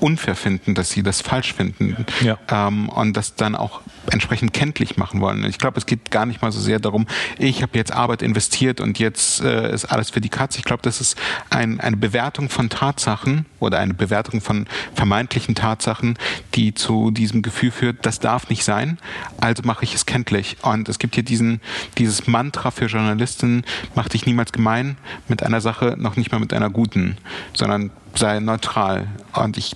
unfair 0.00 0.36
finden, 0.36 0.74
dass 0.74 0.90
sie 0.90 1.02
das 1.02 1.20
falsch 1.20 1.54
finden 1.54 2.04
ja. 2.20 2.38
ähm, 2.50 2.88
und 2.88 3.16
das 3.16 3.34
dann 3.34 3.54
auch 3.54 3.80
entsprechend 4.10 4.52
kenntlich 4.52 4.96
machen 4.96 5.20
wollen. 5.20 5.44
Ich 5.44 5.58
glaube, 5.58 5.78
es 5.78 5.86
geht 5.86 6.10
gar 6.10 6.26
nicht 6.26 6.42
mal 6.42 6.52
so 6.52 6.60
sehr 6.60 6.78
darum, 6.78 7.06
ich 7.38 7.62
habe 7.62 7.76
jetzt 7.76 7.92
Arbeit 7.92 8.22
investiert 8.22 8.80
und 8.80 8.98
jetzt 8.98 9.40
äh, 9.40 9.72
ist 9.72 9.86
alles 9.86 10.10
für 10.10 10.20
die 10.20 10.28
Katze. 10.28 10.58
Ich 10.58 10.64
glaube, 10.64 10.82
das 10.82 11.00
ist 11.00 11.16
ein, 11.50 11.80
eine 11.80 11.96
Bewertung 11.96 12.48
von 12.48 12.68
Tatsachen 12.68 13.46
oder 13.58 13.78
eine 13.78 13.94
Bewertung 13.94 14.40
von 14.40 14.66
vermeintlichen 14.94 15.54
Tatsachen, 15.54 16.18
die 16.54 16.74
zu 16.74 17.10
diesem 17.10 17.42
Gefühl 17.42 17.70
führt, 17.70 18.04
das 18.06 18.20
darf 18.20 18.48
nicht 18.48 18.64
sein, 18.64 18.98
also 19.40 19.62
mache 19.64 19.84
ich 19.84 19.94
es 19.94 20.06
kenntlich. 20.06 20.56
Und 20.62 20.88
es 20.88 20.98
gibt 20.98 21.14
hier 21.14 21.24
diesen, 21.24 21.60
dieses 21.98 22.26
Mantra 22.26 22.70
für 22.70 22.86
Journalisten, 22.86 23.64
mach 23.94 24.08
dich 24.08 24.26
niemals 24.26 24.52
gemein 24.52 24.96
mit 25.28 25.42
einer 25.42 25.60
Sache, 25.60 25.96
noch 25.98 26.15
nicht 26.16 26.32
mal 26.32 26.38
mit 26.38 26.52
einer 26.52 26.70
guten, 26.70 27.16
sondern 27.54 27.90
sei 28.14 28.40
neutral. 28.40 29.08
Und 29.34 29.56
ich 29.56 29.74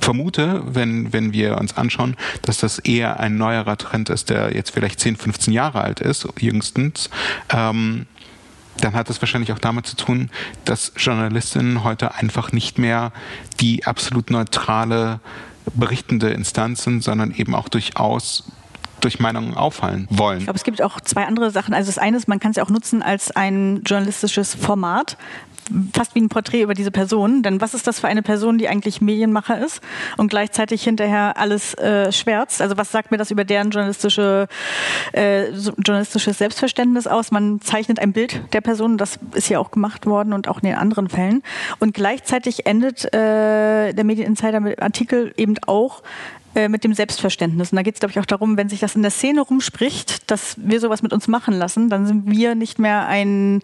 vermute, 0.00 0.62
wenn, 0.66 1.12
wenn 1.12 1.32
wir 1.32 1.58
uns 1.58 1.76
anschauen, 1.76 2.16
dass 2.42 2.58
das 2.58 2.78
eher 2.80 3.20
ein 3.20 3.36
neuerer 3.36 3.76
Trend 3.76 4.10
ist, 4.10 4.30
der 4.30 4.54
jetzt 4.54 4.70
vielleicht 4.70 5.00
10, 5.00 5.16
15 5.16 5.52
Jahre 5.52 5.80
alt 5.80 6.00
ist, 6.00 6.26
jüngstens, 6.40 7.08
ähm, 7.50 8.06
dann 8.78 8.94
hat 8.94 9.10
es 9.10 9.20
wahrscheinlich 9.20 9.52
auch 9.52 9.58
damit 9.58 9.86
zu 9.86 9.96
tun, 9.96 10.30
dass 10.64 10.92
Journalistinnen 10.96 11.84
heute 11.84 12.14
einfach 12.14 12.52
nicht 12.52 12.78
mehr 12.78 13.12
die 13.60 13.84
absolut 13.86 14.30
neutrale 14.30 15.20
berichtende 15.74 16.30
Instanz 16.30 16.82
sind, 16.82 17.04
sondern 17.04 17.32
eben 17.32 17.54
auch 17.54 17.68
durchaus 17.68 18.44
durch 19.00 19.18
Meinungen 19.20 19.54
auffallen 19.54 20.06
wollen. 20.10 20.38
Ich 20.38 20.44
glaube, 20.44 20.56
es 20.56 20.64
gibt 20.64 20.80
auch 20.80 21.00
zwei 21.00 21.26
andere 21.26 21.50
Sachen. 21.50 21.74
Also 21.74 21.88
das 21.88 21.98
eine 21.98 22.16
ist, 22.16 22.28
man 22.28 22.40
kann 22.40 22.52
es 22.52 22.56
ja 22.56 22.62
auch 22.62 22.70
nutzen 22.70 23.02
als 23.02 23.30
ein 23.32 23.82
journalistisches 23.84 24.54
Format, 24.54 25.16
fast 25.92 26.14
wie 26.14 26.20
ein 26.20 26.28
Porträt 26.28 26.62
über 26.62 26.74
diese 26.74 26.90
Person. 26.90 27.42
Denn 27.42 27.60
was 27.60 27.74
ist 27.74 27.86
das 27.86 28.00
für 28.00 28.08
eine 28.08 28.22
Person, 28.22 28.58
die 28.58 28.68
eigentlich 28.68 29.00
Medienmacher 29.00 29.64
ist 29.64 29.80
und 30.16 30.28
gleichzeitig 30.28 30.82
hinterher 30.82 31.36
alles 31.36 31.74
äh, 31.74 32.12
schwärzt? 32.12 32.60
Also 32.62 32.76
was 32.76 32.92
sagt 32.92 33.10
mir 33.10 33.16
das 33.16 33.30
über 33.30 33.44
deren 33.44 33.70
journalistische, 33.70 34.48
äh, 35.12 35.50
journalistisches 35.50 36.38
Selbstverständnis 36.38 37.06
aus? 37.06 37.30
Man 37.30 37.60
zeichnet 37.60 37.98
ein 37.98 38.12
Bild 38.12 38.42
der 38.52 38.60
Person, 38.60 38.98
das 38.98 39.18
ist 39.34 39.48
ja 39.48 39.58
auch 39.58 39.70
gemacht 39.70 40.06
worden 40.06 40.32
und 40.32 40.48
auch 40.48 40.58
in 40.58 40.68
den 40.68 40.76
anderen 40.76 41.08
Fällen. 41.08 41.42
Und 41.78 41.94
gleichzeitig 41.94 42.66
endet 42.66 43.04
äh, 43.14 43.92
der 43.92 44.04
Medieninsider 44.04 44.60
mit 44.60 44.80
Artikel 44.80 45.32
eben 45.36 45.56
auch 45.66 46.02
äh, 46.54 46.68
mit 46.68 46.84
dem 46.84 46.94
Selbstverständnis. 46.94 47.72
Und 47.72 47.76
da 47.76 47.82
geht 47.82 47.94
es, 47.94 48.00
glaube 48.00 48.10
ich, 48.12 48.18
auch 48.18 48.26
darum, 48.26 48.56
wenn 48.56 48.68
sich 48.68 48.80
das 48.80 48.94
in 48.94 49.02
der 49.02 49.10
Szene 49.10 49.40
rumspricht, 49.40 50.30
dass 50.30 50.56
wir 50.58 50.80
sowas 50.80 51.02
mit 51.02 51.12
uns 51.12 51.28
machen 51.28 51.54
lassen, 51.54 51.88
dann 51.88 52.06
sind 52.06 52.30
wir 52.30 52.54
nicht 52.54 52.78
mehr 52.78 53.06
ein 53.06 53.62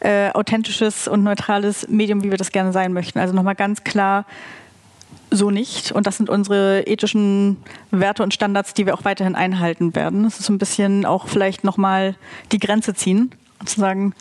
äh, 0.00 0.30
authentisches 0.30 1.06
und 1.06 1.22
neutrales 1.22 1.88
Medium, 1.88 2.24
wie 2.24 2.30
wir 2.30 2.38
das 2.38 2.52
gerne 2.52 2.72
sein 2.72 2.92
möchten. 2.92 3.18
Also 3.18 3.34
nochmal 3.34 3.54
ganz 3.54 3.84
klar, 3.84 4.26
so 5.30 5.50
nicht. 5.50 5.92
Und 5.92 6.06
das 6.06 6.16
sind 6.16 6.28
unsere 6.28 6.82
ethischen 6.86 7.56
Werte 7.90 8.22
und 8.22 8.34
Standards, 8.34 8.74
die 8.74 8.86
wir 8.86 8.94
auch 8.94 9.04
weiterhin 9.04 9.34
einhalten 9.34 9.94
werden. 9.94 10.24
Das 10.24 10.40
ist 10.40 10.46
so 10.46 10.52
ein 10.52 10.58
bisschen 10.58 11.06
auch 11.06 11.28
vielleicht 11.28 11.64
nochmal 11.64 12.16
die 12.52 12.58
Grenze 12.58 12.94
ziehen 12.94 13.30
und 13.60 13.68
zu 13.68 13.80
sagen, 13.80 14.14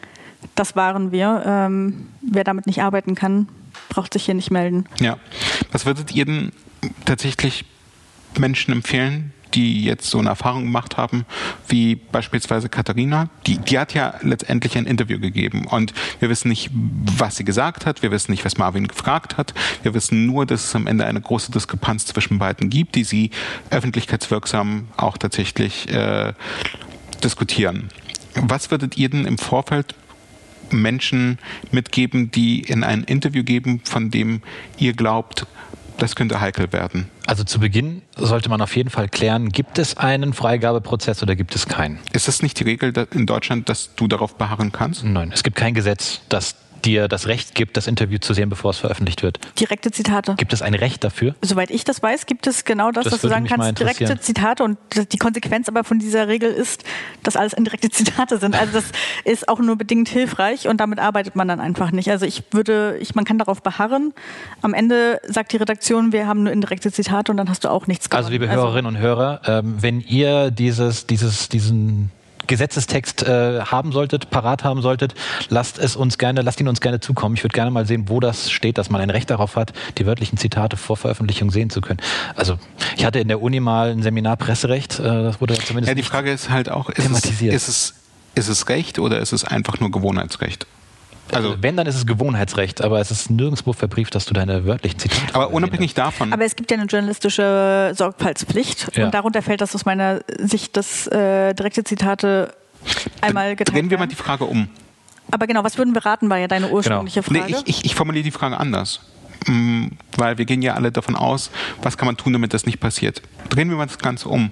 das 0.56 0.76
waren 0.76 1.12
wir. 1.12 1.44
Ähm, 1.46 2.10
wer 2.22 2.44
damit 2.44 2.68
nicht 2.68 2.82
arbeiten 2.82 3.16
kann, 3.16 3.48
braucht 3.90 4.14
sich 4.14 4.26
hier 4.26 4.36
nicht 4.36 4.52
melden. 4.52 4.86
Ja. 5.00 5.18
Was 5.72 5.86
würdet 5.86 6.14
ihr 6.14 6.26
denn 6.26 6.52
tatsächlich 7.06 7.66
Menschen 8.40 8.72
empfehlen, 8.72 9.34
die 9.54 9.84
jetzt 9.84 10.10
so 10.10 10.20
eine 10.20 10.30
Erfahrung 10.30 10.64
gemacht 10.64 10.98
haben, 10.98 11.26
wie 11.68 11.96
beispielsweise 11.96 12.70
Katharina. 12.70 13.30
Die, 13.46 13.58
die 13.58 13.78
hat 13.78 13.94
ja 13.94 14.16
letztendlich 14.22 14.78
ein 14.78 14.86
Interview 14.86 15.20
gegeben 15.20 15.68
und 15.68 15.94
wir 16.20 16.30
wissen 16.30 16.50
nicht, 16.50 16.70
was 16.74 17.38
sie 17.38 17.46
gesagt 17.46 17.86
hat, 17.86 18.02
wir 18.02 18.12
wissen 18.12 18.32
nicht, 18.32 18.46
was 18.46 18.58
Marvin 18.58 18.88
gefragt 18.88 19.38
hat, 19.38 19.54
wir 19.84 19.94
wissen 19.94 20.26
nur, 20.26 20.46
dass 20.46 20.66
es 20.66 20.76
am 20.76 20.88
Ende 20.88 21.06
eine 21.06 21.22
große 21.22 21.52
Diskrepanz 21.52 22.06
zwischen 22.06 22.40
beiden 22.40 22.70
gibt, 22.70 22.96
die 22.96 23.04
sie 23.04 23.32
öffentlichkeitswirksam 23.70 24.88
auch 24.98 25.18
tatsächlich 25.18 25.90
äh, 25.90 26.34
diskutieren. 27.24 27.90
Was 28.36 28.72
würdet 28.72 28.98
ihr 28.98 29.10
denn 29.10 29.26
im 29.26 29.38
Vorfeld 29.38 29.96
Menschen 30.72 31.38
mitgeben, 31.72 32.32
die 32.32 32.62
in 32.62 32.84
ein 32.84 33.04
Interview 33.04 33.44
geben, 33.44 33.82
von 33.84 34.10
dem 34.10 34.42
ihr 34.78 34.94
glaubt, 34.94 35.46
das 35.98 36.16
könnte 36.16 36.42
heikel 36.42 36.72
werden. 36.74 37.10
Also 37.26 37.44
zu 37.44 37.60
Beginn 37.60 38.02
sollte 38.16 38.50
man 38.50 38.62
auf 38.62 38.76
jeden 38.76 38.90
Fall 38.90 39.10
klären, 39.10 39.50
gibt 39.50 39.78
es 39.80 39.98
einen 39.98 40.34
Freigabeprozess 40.34 41.22
oder 41.24 41.36
gibt 41.36 41.56
es 41.56 41.68
keinen? 41.68 42.00
Ist 42.12 42.28
das 42.28 42.42
nicht 42.42 42.60
die 42.60 42.64
Regel 42.64 42.94
in 43.12 43.26
Deutschland, 43.26 43.70
dass 43.70 43.96
du 43.96 44.08
darauf 44.08 44.36
beharren 44.36 44.72
kannst? 44.72 45.04
Nein, 45.04 45.32
es 45.34 45.44
gibt 45.44 45.56
kein 45.56 45.74
Gesetz, 45.74 46.22
das 46.30 46.56
dir 46.86 47.08
das 47.08 47.28
Recht 47.28 47.56
gibt, 47.56 47.78
das 47.78 47.88
Interview 47.88 48.18
zu 48.20 48.34
sehen, 48.34 48.50
bevor 48.50 48.72
es 48.72 48.78
veröffentlicht 48.78 49.24
wird? 49.24 49.40
Direkte 49.60 49.92
Zitate. 49.92 50.36
Gibt 50.36 50.54
es 50.54 50.62
ein 50.62 50.74
Recht 50.74 51.04
dafür? 51.04 51.36
Soweit 51.42 51.72
ich 51.72 51.84
das 51.84 52.02
weiß, 52.02 52.26
gibt 52.26 52.48
es 52.48 52.66
genau 52.66 52.92
das, 52.92 53.06
Das 53.06 53.14
dass 53.14 53.22
du 53.22 53.28
sagen 53.30 53.46
kannst, 53.46 53.80
direkte. 53.80 54.20
Zitate 54.20 54.64
und 54.64 54.78
die 55.12 55.18
Konsequenz 55.18 55.68
aber 55.68 55.84
von 55.84 56.00
dieser 56.00 56.28
Regel 56.28 56.52
ist, 56.52 56.84
dass 57.24 57.36
alles 57.36 57.54
indirekte 57.54 57.90
Zitate 57.90 58.38
sind. 58.38 58.56
Also 58.56 58.74
das 58.74 58.86
ist 59.26 59.50
auch 59.50 59.60
nur 59.60 59.76
bedingt 59.76 60.10
hilfreich 60.10 60.68
und 60.68 60.78
damit 60.78 61.00
arbeitet 61.00 61.36
man 61.36 61.48
dann 61.48 61.60
einfach 61.60 61.92
nicht. 61.92 62.10
Also 62.10 62.26
ich 62.26 62.44
würde, 62.52 62.98
ich, 63.00 63.16
man 63.16 63.26
kann 63.26 63.38
darauf 63.38 63.62
beharren. 63.62 64.14
Am 64.62 64.74
Ende 64.74 65.20
sagt 65.28 65.54
die 65.54 65.58
Redaktion, 65.58 66.12
wir 66.12 66.28
haben 66.28 66.44
nur 66.44 66.54
indirekte 66.54 66.92
Zitate 66.92 67.32
und 67.32 67.38
dann 67.38 67.50
hast 67.50 67.64
du 67.64 67.70
auch 67.70 67.88
nichts 67.88 68.10
gewonnen. 68.10 68.26
Also 68.26 68.32
liebe 68.32 68.50
Hörerinnen 68.50 68.96
und 68.96 69.02
Hörer, 69.02 69.42
ähm, 69.46 69.76
wenn 69.80 70.02
ihr 70.02 70.52
dieses, 70.52 71.08
dieses, 71.08 71.50
diesen 71.50 72.12
Gesetzestext 72.48 73.24
äh, 73.24 73.62
haben 73.62 73.92
solltet, 73.92 74.30
parat 74.30 74.64
haben 74.64 74.82
solltet, 74.82 75.14
lasst 75.50 75.78
es 75.80 75.96
uns 75.96 76.18
gerne, 76.18 76.42
lasst 76.42 76.60
ihn 76.60 76.68
uns 76.68 76.82
gerne 76.82 77.00
zukommen. 77.00 77.36
Ich 77.36 77.44
würde 77.44 77.54
gerne 77.54 77.72
mal 77.72 77.86
sehen, 77.86 78.10
wo 78.10 78.20
das 78.20 78.52
steht, 78.52 78.78
dass 78.78 78.90
man 78.90 79.02
ein 79.02 79.10
Recht 79.10 79.30
darauf 79.30 79.56
hat, 79.56 79.74
die 79.98 80.06
wörtlichen 80.06 80.38
Zitate 80.38 80.78
vor 80.78 80.98
Veröffentlichung 80.98 81.52
sehen 81.52 81.70
zu 81.70 81.82
können. 81.82 82.00
Also 82.36 82.58
ich 82.98 83.06
hatte 83.06 83.20
in 83.20 83.28
der 83.28 83.42
Uni 83.42 83.60
mal 83.60 83.92
ein 83.92 84.04
Seminar 84.04 84.38
Presserecht, 84.38 85.00
äh, 85.00 85.04
das 85.04 85.42
wurde 85.42 85.56
zumindest 85.56 85.90
Ja, 85.90 85.96
die 85.96 86.04
Frage 86.04 86.32
ist 86.32 86.50
halt 86.50 86.70
auch, 86.70 86.90
ist 86.90 87.00
es, 87.00 87.06
thematisiert. 87.06 87.54
ist, 87.54 87.68
es, 87.68 87.94
ist 88.36 88.48
es 88.50 88.70
Recht 88.70 89.00
oder 89.00 89.20
ist 89.20 89.32
es 89.32 89.44
einfach 89.44 89.80
nur 89.80 89.92
Gewohnheitsrecht? 89.92 90.68
Also, 91.32 91.56
wenn, 91.62 91.78
dann 91.78 91.88
ist 91.88 91.96
es 91.96 92.06
Gewohnheitsrecht, 92.06 92.82
aber 92.84 93.00
es 93.00 93.10
ist 93.10 93.30
nirgendwo 93.32 93.74
verbrieft, 93.74 94.14
dass 94.14 94.26
du 94.26 94.34
deine 94.34 94.66
wörtlichen 94.66 95.00
Zitate 95.00 95.34
aber 95.34 95.52
unabhängig 95.52 95.94
davon, 95.94 96.32
Aber 96.34 96.46
es 96.46 96.56
gibt 96.56 96.70
ja 96.70 96.78
eine 96.78 96.86
journalistische 96.86 97.94
Sorgfaltspflicht 97.96 98.96
Ja. 98.96 99.06
und 99.06 99.14
darunter 99.14 99.42
fällt 99.42 99.62
das 99.62 99.74
aus 99.74 99.86
meiner 99.86 100.20
Sicht, 100.38 100.78
dass 100.78 101.08
äh, 101.08 101.54
direkte 101.54 101.84
Zitate 101.84 102.54
einmal 103.22 103.56
geteilt 103.56 103.76
drehen 103.78 103.90
wir 103.90 103.98
mal 103.98 104.08
die 104.08 104.16
Frage 104.16 104.44
um. 104.46 104.68
Aber 105.32 105.48
genau, 105.48 105.64
was 105.64 105.78
würden 105.78 105.96
wir 105.96 106.06
raten, 106.06 106.30
war 106.30 106.38
ja 106.38 106.48
deine 106.48 106.70
ursprüngliche 106.70 107.22
Nee, 107.30 107.40
Frage. 107.40 107.54
ich, 107.66 107.78
ich, 107.80 107.86
ich 107.86 107.96
formuliere 107.96 108.24
die 108.24 108.32
Frage 108.32 108.58
anders. 108.60 109.00
Mm, 109.48 109.88
Weil 110.18 110.38
wir 110.38 110.46
gehen 110.46 110.62
ja 110.62 110.74
alle 110.76 110.92
davon 110.92 111.16
aus, 111.16 111.50
was 111.82 111.98
kann 111.98 112.06
man 112.06 112.18
tun, 112.18 112.34
damit 112.34 112.54
das 112.54 112.66
nicht 112.66 112.80
passiert. 112.80 113.22
Drehen 113.50 113.70
wir 113.70 113.78
mal 113.78 113.88
das 113.88 113.98
Ganze 113.98 114.30
um. 114.30 114.52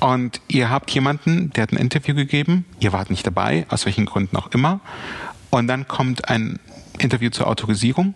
Und 0.00 0.40
ihr 0.48 0.68
habt 0.70 0.90
jemanden, 0.90 1.50
der 1.50 1.62
hat 1.64 1.72
ein 1.72 1.76
Interview 1.76 2.14
gegeben, 2.14 2.64
ihr 2.80 2.92
wart 2.92 3.10
nicht 3.10 3.24
dabei, 3.26 3.66
aus 3.68 3.84
welchen 3.84 4.06
Gründen 4.06 4.36
auch 4.36 4.50
immer. 4.50 4.80
Und 5.54 5.66
dann 5.66 5.86
kommt 5.86 6.30
ein 6.30 6.58
Interview 6.98 7.28
zur 7.28 7.46
Autorisierung 7.46 8.14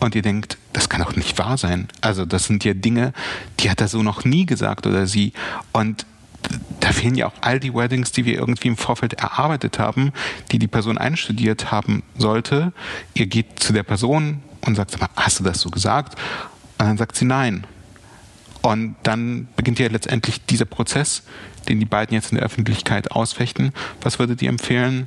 und 0.00 0.16
ihr 0.16 0.22
denkt, 0.22 0.58
das 0.72 0.88
kann 0.88 1.00
doch 1.00 1.14
nicht 1.14 1.38
wahr 1.38 1.56
sein. 1.56 1.86
Also 2.00 2.24
das 2.26 2.46
sind 2.46 2.64
ja 2.64 2.74
Dinge, 2.74 3.12
die 3.60 3.70
hat 3.70 3.80
er 3.80 3.86
so 3.86 4.02
noch 4.02 4.24
nie 4.24 4.46
gesagt 4.46 4.84
oder 4.84 5.06
sie. 5.06 5.32
Und 5.72 6.06
da 6.80 6.90
fehlen 6.90 7.14
ja 7.14 7.28
auch 7.28 7.34
all 7.40 7.60
die 7.60 7.72
Wordings, 7.72 8.10
die 8.10 8.24
wir 8.24 8.34
irgendwie 8.34 8.66
im 8.66 8.76
Vorfeld 8.76 9.14
erarbeitet 9.14 9.78
haben, 9.78 10.12
die 10.50 10.58
die 10.58 10.66
Person 10.66 10.98
einstudiert 10.98 11.70
haben 11.70 12.02
sollte. 12.18 12.72
Ihr 13.14 13.26
geht 13.26 13.60
zu 13.60 13.72
der 13.72 13.84
Person 13.84 14.42
und 14.62 14.74
sagt, 14.74 14.90
sag 14.90 15.00
mal, 15.00 15.08
hast 15.14 15.38
du 15.38 15.44
das 15.44 15.60
so 15.60 15.70
gesagt? 15.70 16.18
Und 16.78 16.86
dann 16.86 16.98
sagt 16.98 17.14
sie 17.14 17.26
nein. 17.26 17.64
Und 18.62 18.96
dann 19.04 19.46
beginnt 19.54 19.78
ja 19.78 19.86
letztendlich 19.86 20.44
dieser 20.44 20.64
Prozess, 20.64 21.22
den 21.68 21.78
die 21.78 21.86
beiden 21.86 22.12
jetzt 22.12 22.32
in 22.32 22.38
der 22.38 22.44
Öffentlichkeit 22.44 23.12
ausfechten. 23.12 23.72
Was 24.00 24.18
würdet 24.18 24.42
ihr 24.42 24.48
empfehlen? 24.48 25.06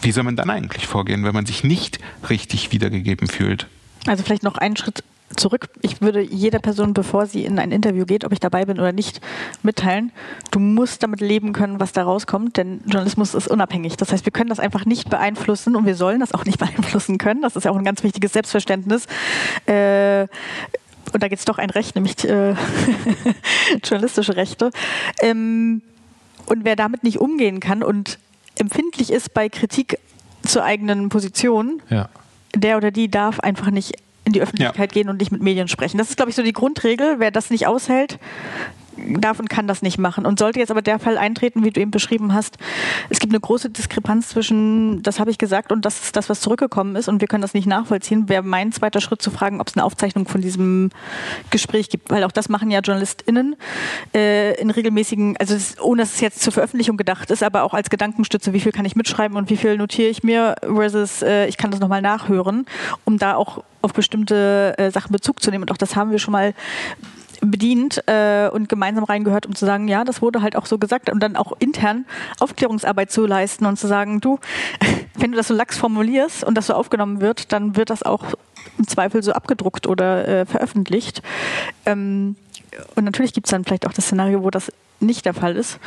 Wie 0.00 0.12
soll 0.12 0.24
man 0.24 0.36
dann 0.36 0.50
eigentlich 0.50 0.86
vorgehen, 0.86 1.24
wenn 1.24 1.34
man 1.34 1.46
sich 1.46 1.64
nicht 1.64 1.98
richtig 2.28 2.72
wiedergegeben 2.72 3.28
fühlt? 3.28 3.66
Also 4.06 4.22
vielleicht 4.22 4.42
noch 4.42 4.56
einen 4.56 4.76
Schritt 4.76 5.02
zurück. 5.36 5.68
Ich 5.82 6.00
würde 6.00 6.20
jeder 6.20 6.58
Person, 6.58 6.94
bevor 6.94 7.26
sie 7.26 7.44
in 7.44 7.58
ein 7.58 7.70
Interview 7.70 8.06
geht, 8.06 8.24
ob 8.24 8.32
ich 8.32 8.40
dabei 8.40 8.64
bin 8.64 8.78
oder 8.78 8.92
nicht, 8.92 9.20
mitteilen, 9.62 10.12
du 10.50 10.58
musst 10.58 11.02
damit 11.02 11.20
leben 11.20 11.52
können, 11.52 11.80
was 11.80 11.92
da 11.92 12.02
rauskommt, 12.02 12.56
denn 12.56 12.80
Journalismus 12.86 13.34
ist 13.34 13.48
unabhängig. 13.48 13.96
Das 13.96 14.12
heißt, 14.12 14.24
wir 14.24 14.32
können 14.32 14.48
das 14.48 14.60
einfach 14.60 14.84
nicht 14.84 15.10
beeinflussen 15.10 15.76
und 15.76 15.86
wir 15.86 15.94
sollen 15.94 16.20
das 16.20 16.32
auch 16.32 16.44
nicht 16.44 16.58
beeinflussen 16.58 17.18
können. 17.18 17.42
Das 17.42 17.56
ist 17.56 17.64
ja 17.64 17.70
auch 17.70 17.76
ein 17.76 17.84
ganz 17.84 18.02
wichtiges 18.02 18.32
Selbstverständnis. 18.32 19.06
Äh, 19.66 20.26
und 21.12 21.22
da 21.22 21.28
gibt 21.28 21.38
es 21.38 21.44
doch 21.44 21.58
ein 21.58 21.70
Recht, 21.70 21.94
nämlich 21.94 22.24
äh, 22.24 22.54
journalistische 23.84 24.36
Rechte. 24.36 24.70
Ähm, 25.20 25.82
und 26.46 26.64
wer 26.64 26.76
damit 26.76 27.02
nicht 27.02 27.18
umgehen 27.18 27.60
kann 27.60 27.82
und 27.82 28.18
empfindlich 28.60 29.10
ist 29.12 29.34
bei 29.34 29.48
Kritik 29.48 29.98
zur 30.44 30.64
eigenen 30.64 31.08
Position, 31.08 31.82
Ja. 31.90 32.08
der 32.54 32.76
oder 32.76 32.90
die 32.90 33.10
darf 33.10 33.40
einfach 33.40 33.70
nicht 33.70 33.94
in 34.24 34.32
die 34.32 34.40
Öffentlichkeit 34.42 34.92
gehen 34.92 35.08
und 35.08 35.18
nicht 35.18 35.32
mit 35.32 35.40
Medien 35.42 35.68
sprechen. 35.68 35.96
Das 35.98 36.10
ist, 36.10 36.16
glaube 36.16 36.30
ich, 36.30 36.36
so 36.36 36.42
die 36.42 36.52
Grundregel. 36.52 37.16
Wer 37.18 37.30
das 37.30 37.50
nicht 37.50 37.66
aushält, 37.66 38.18
darf 39.20 39.38
und 39.40 39.48
kann 39.48 39.66
das 39.66 39.82
nicht 39.82 39.98
machen. 39.98 40.26
Und 40.26 40.38
sollte 40.38 40.58
jetzt 40.58 40.70
aber 40.70 40.82
der 40.82 40.98
Fall 40.98 41.18
eintreten, 41.18 41.64
wie 41.64 41.70
du 41.70 41.80
eben 41.80 41.90
beschrieben 41.90 42.34
hast, 42.34 42.58
es 43.10 43.18
gibt 43.18 43.32
eine 43.32 43.40
große 43.40 43.70
Diskrepanz 43.70 44.28
zwischen, 44.28 45.02
das 45.02 45.20
habe 45.20 45.30
ich 45.30 45.38
gesagt, 45.38 45.72
und 45.72 45.84
das 45.84 46.00
ist 46.02 46.16
das, 46.16 46.28
was 46.28 46.40
zurückgekommen 46.40 46.96
ist, 46.96 47.08
und 47.08 47.20
wir 47.20 47.28
können 47.28 47.42
das 47.42 47.54
nicht 47.54 47.66
nachvollziehen, 47.66 48.28
wäre 48.28 48.42
mein 48.42 48.72
zweiter 48.72 49.00
Schritt 49.00 49.22
zu 49.22 49.30
fragen, 49.30 49.60
ob 49.60 49.68
es 49.68 49.76
eine 49.76 49.84
Aufzeichnung 49.84 50.26
von 50.26 50.40
diesem 50.40 50.90
Gespräch 51.50 51.88
gibt. 51.88 52.10
Weil 52.10 52.24
auch 52.24 52.32
das 52.32 52.48
machen 52.48 52.70
ja 52.70 52.80
JournalistInnen 52.80 53.56
äh, 54.14 54.60
in 54.60 54.70
regelmäßigen, 54.70 55.36
also 55.38 55.54
es, 55.54 55.80
ohne 55.80 56.02
dass 56.02 56.14
es 56.14 56.20
jetzt 56.20 56.40
zur 56.40 56.52
Veröffentlichung 56.52 56.96
gedacht 56.96 57.30
ist, 57.30 57.42
aber 57.42 57.62
auch 57.62 57.74
als 57.74 57.90
Gedankenstütze, 57.90 58.52
wie 58.52 58.60
viel 58.60 58.72
kann 58.72 58.84
ich 58.84 58.96
mitschreiben 58.96 59.36
und 59.36 59.50
wie 59.50 59.56
viel 59.56 59.76
notiere 59.76 60.08
ich 60.08 60.22
mir, 60.22 60.56
versus 60.62 61.22
äh, 61.22 61.46
ich 61.46 61.56
kann 61.56 61.70
das 61.70 61.80
nochmal 61.80 62.02
nachhören, 62.02 62.66
um 63.04 63.18
da 63.18 63.34
auch 63.34 63.62
auf 63.82 63.92
bestimmte 63.92 64.74
äh, 64.76 64.90
Sachen 64.90 65.12
Bezug 65.12 65.42
zu 65.42 65.50
nehmen. 65.50 65.62
Und 65.62 65.72
auch 65.72 65.76
das 65.76 65.96
haben 65.96 66.10
wir 66.10 66.18
schon 66.18 66.32
mal 66.32 66.54
bedient 67.40 68.02
äh, 68.06 68.48
und 68.48 68.68
gemeinsam 68.68 69.04
reingehört, 69.04 69.46
um 69.46 69.54
zu 69.54 69.64
sagen, 69.64 69.88
ja, 69.88 70.04
das 70.04 70.22
wurde 70.22 70.42
halt 70.42 70.56
auch 70.56 70.66
so 70.66 70.78
gesagt 70.78 71.10
und 71.10 71.20
dann 71.20 71.36
auch 71.36 71.52
intern 71.58 72.04
Aufklärungsarbeit 72.40 73.10
zu 73.10 73.26
leisten 73.26 73.66
und 73.66 73.78
zu 73.78 73.86
sagen, 73.86 74.20
du, 74.20 74.38
wenn 75.14 75.32
du 75.32 75.36
das 75.36 75.48
so 75.48 75.54
lax 75.54 75.78
formulierst 75.78 76.44
und 76.44 76.56
das 76.56 76.66
so 76.66 76.74
aufgenommen 76.74 77.20
wird, 77.20 77.52
dann 77.52 77.76
wird 77.76 77.90
das 77.90 78.02
auch 78.02 78.24
im 78.78 78.86
Zweifel 78.86 79.22
so 79.22 79.32
abgedruckt 79.32 79.86
oder 79.86 80.26
äh, 80.26 80.46
veröffentlicht. 80.46 81.22
Ähm, 81.86 82.36
und 82.94 83.04
natürlich 83.04 83.32
gibt 83.32 83.46
es 83.46 83.50
dann 83.50 83.64
vielleicht 83.64 83.86
auch 83.86 83.92
das 83.92 84.06
Szenario, 84.06 84.42
wo 84.42 84.50
das 84.50 84.72
nicht 85.00 85.24
der 85.24 85.34
Fall 85.34 85.56
ist. 85.56 85.78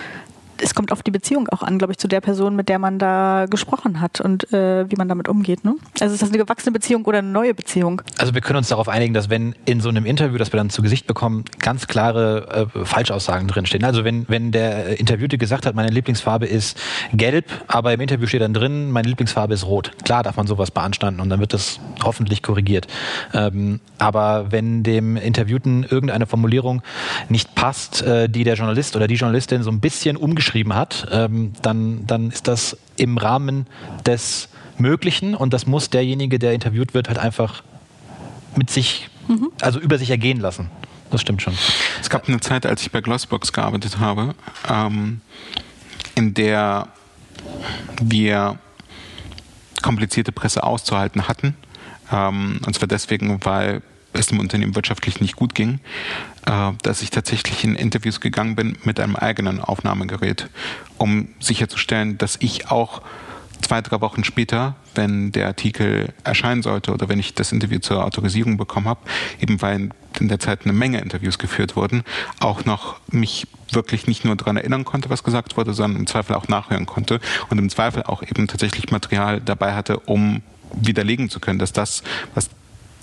Es 0.62 0.76
kommt 0.76 0.92
auf 0.92 1.02
die 1.02 1.12
Beziehung 1.12 1.50
auch 1.50 1.64
an, 1.64 1.78
glaube 1.78 1.94
ich, 1.94 1.98
zu 1.98 2.08
der 2.08 2.22
Person, 2.22 2.56
mit 2.56 2.70
der 2.70 2.80
man 2.80 3.00
da 3.00 3.48
gesprochen 3.50 4.00
hat 4.00 4.22
und 4.22 4.52
äh, 4.54 4.90
wie 4.90 4.96
man 4.96 5.10
damit 5.10 5.28
umgeht. 5.28 5.66
Ne? 5.66 5.76
Also 6.00 6.14
ist 6.14 6.22
das 6.22 6.30
eine 6.30 6.38
gewachsene 6.38 6.72
Beziehung 6.72 7.06
oder 7.06 7.20
eine 7.20 7.30
neue 7.30 7.54
Beziehung? 7.54 8.02
Also 8.20 8.34
wir 8.34 8.42
können 8.42 8.58
uns 8.58 8.68
darauf 8.68 8.88
einigen, 8.88 9.14
dass 9.14 9.30
wenn 9.30 9.56
in 9.66 9.82
so 9.82 9.90
einem 9.90 10.06
Interview, 10.06 10.38
das 10.38 10.54
wir 10.54 10.58
dann 10.58 10.70
zu 10.70 10.82
Gesicht 10.82 11.08
bekommen, 11.08 11.46
ganz 11.60 11.88
klare 11.88 12.70
äh, 12.76 12.86
Falschaussagen 12.86 13.48
drinstehen. 13.48 13.84
Also 13.84 14.04
wenn, 14.04 14.30
wenn 14.30 14.52
der 14.52 15.00
Interviewte 15.00 15.38
gesagt 15.38 15.66
hat, 15.66 15.74
meine 15.76 15.90
Lieblingsfarbe 15.90 16.46
ist 16.46 16.80
gelb, 17.14 17.46
aber 17.68 17.94
im 17.94 18.00
Interview 18.00 18.28
steht 18.28 18.42
dann 18.42 18.54
drin, 18.54 18.92
meine 18.92 19.08
Lieblingsfarbe 19.08 19.56
ist 19.56 19.66
rot. 19.66 19.92
Klar 20.06 20.22
darf 20.24 20.38
man 20.38 20.46
sowas 20.48 20.70
beanstanden 20.70 21.22
und 21.22 21.30
dann 21.30 21.40
wird 21.40 21.54
das 21.54 21.80
hoffentlich 22.04 22.44
korrigiert. 22.44 22.88
Ähm, 23.34 23.80
aber 23.98 24.52
wenn 24.52 24.84
dem 24.84 25.18
Interviewten 25.18 25.84
irgendeine 25.84 26.28
Formulierung 26.28 26.82
nicht 27.30 27.56
passt, 27.56 28.04
äh, 28.04 28.30
die 28.30 28.44
der 28.44 28.56
Journalist 28.56 28.96
oder 28.96 29.08
die 29.08 29.16
Journalistin 29.16 29.64
so 29.64 29.72
ein 29.72 29.80
bisschen 29.80 30.18
umgeschrieben 30.18 30.51
hat, 30.74 31.08
ähm, 31.12 31.54
dann, 31.62 32.06
dann 32.08 32.30
ist 32.30 32.48
das 32.48 32.78
im 32.98 33.18
Rahmen 33.18 33.68
des 34.06 34.50
Möglichen 34.78 35.36
und 35.36 35.54
das 35.54 35.66
muss 35.66 35.90
derjenige, 35.90 36.40
der 36.40 36.54
interviewt 36.54 36.94
wird, 36.94 37.08
halt 37.08 37.20
einfach 37.20 37.64
mit 38.56 38.70
sich, 38.70 39.10
also 39.62 39.80
über 39.80 39.98
sich 39.98 40.10
ergehen 40.10 40.40
lassen. 40.40 40.70
Das 41.10 41.22
stimmt 41.22 41.42
schon. 41.42 41.54
Es 42.00 42.10
gab 42.10 42.28
eine 42.28 42.40
Zeit, 42.40 42.66
als 42.66 42.82
ich 42.82 42.92
bei 42.92 43.02
Glossbox 43.02 43.54
gearbeitet 43.54 44.00
habe, 44.00 44.34
ähm, 44.70 45.22
in 46.16 46.34
der 46.34 46.88
wir 48.02 48.58
komplizierte 49.82 50.32
Presse 50.32 50.64
auszuhalten 50.64 51.28
hatten. 51.28 51.56
Ähm, 52.12 52.60
und 52.66 52.74
zwar 52.76 52.88
deswegen, 52.88 53.44
weil 53.44 53.82
es 54.14 54.28
dem 54.28 54.40
Unternehmen 54.40 54.76
wirtschaftlich 54.76 55.22
nicht 55.22 55.36
gut 55.36 55.56
ging, 55.56 55.80
äh, 56.46 56.72
dass 56.82 57.02
ich 57.02 57.10
tatsächlich 57.12 57.64
in 57.64 57.76
Interviews 57.76 58.20
gegangen 58.20 58.56
bin 58.56 58.78
mit 58.84 59.00
einem 59.00 59.16
eigenen 59.16 59.60
Aufnahmegerät, 59.60 60.50
um 60.98 61.30
sicherzustellen, 61.40 62.18
dass 62.18 62.38
ich 62.40 62.70
auch 62.70 63.02
zwei, 63.62 63.82
drei 63.82 64.02
Wochen 64.02 64.24
später, 64.24 64.76
wenn 64.96 65.32
der 65.32 65.48
Artikel 65.48 66.14
erscheinen 66.24 66.62
sollte 66.62 66.92
oder 66.92 67.10
wenn 67.10 67.20
ich 67.20 67.34
das 67.34 67.52
Interview 67.52 67.80
zur 67.80 68.04
Autorisierung 68.04 68.58
bekommen 68.58 68.88
habe, 68.88 69.02
eben 69.40 69.62
weil 69.62 69.90
in 70.20 70.28
der 70.28 70.40
Zeit 70.40 70.62
eine 70.64 70.74
Menge 70.74 71.00
Interviews 71.00 71.38
geführt 71.38 71.76
wurden, 71.76 72.04
auch 72.40 72.66
noch 72.66 73.00
mich 73.10 73.48
wirklich 73.72 74.08
nicht 74.08 74.26
nur 74.26 74.36
daran 74.36 74.58
erinnern 74.58 74.84
konnte, 74.84 75.10
was 75.10 75.24
gesagt 75.24 75.56
wurde, 75.58 75.74
sondern 75.74 76.02
im 76.02 76.08
Zweifel 76.08 76.36
auch 76.36 76.48
nachhören 76.48 76.86
konnte 76.86 77.20
und 77.50 77.58
im 77.58 77.70
Zweifel 77.70 78.04
auch 78.04 78.24
eben 78.24 78.48
tatsächlich 78.48 78.92
Material 78.92 79.40
dabei 79.40 79.74
hatte, 79.74 80.00
um 80.00 80.42
widerlegen 80.74 81.30
zu 81.30 81.40
können, 81.40 81.60
dass 81.60 81.74
das, 81.74 82.04
was 82.34 82.50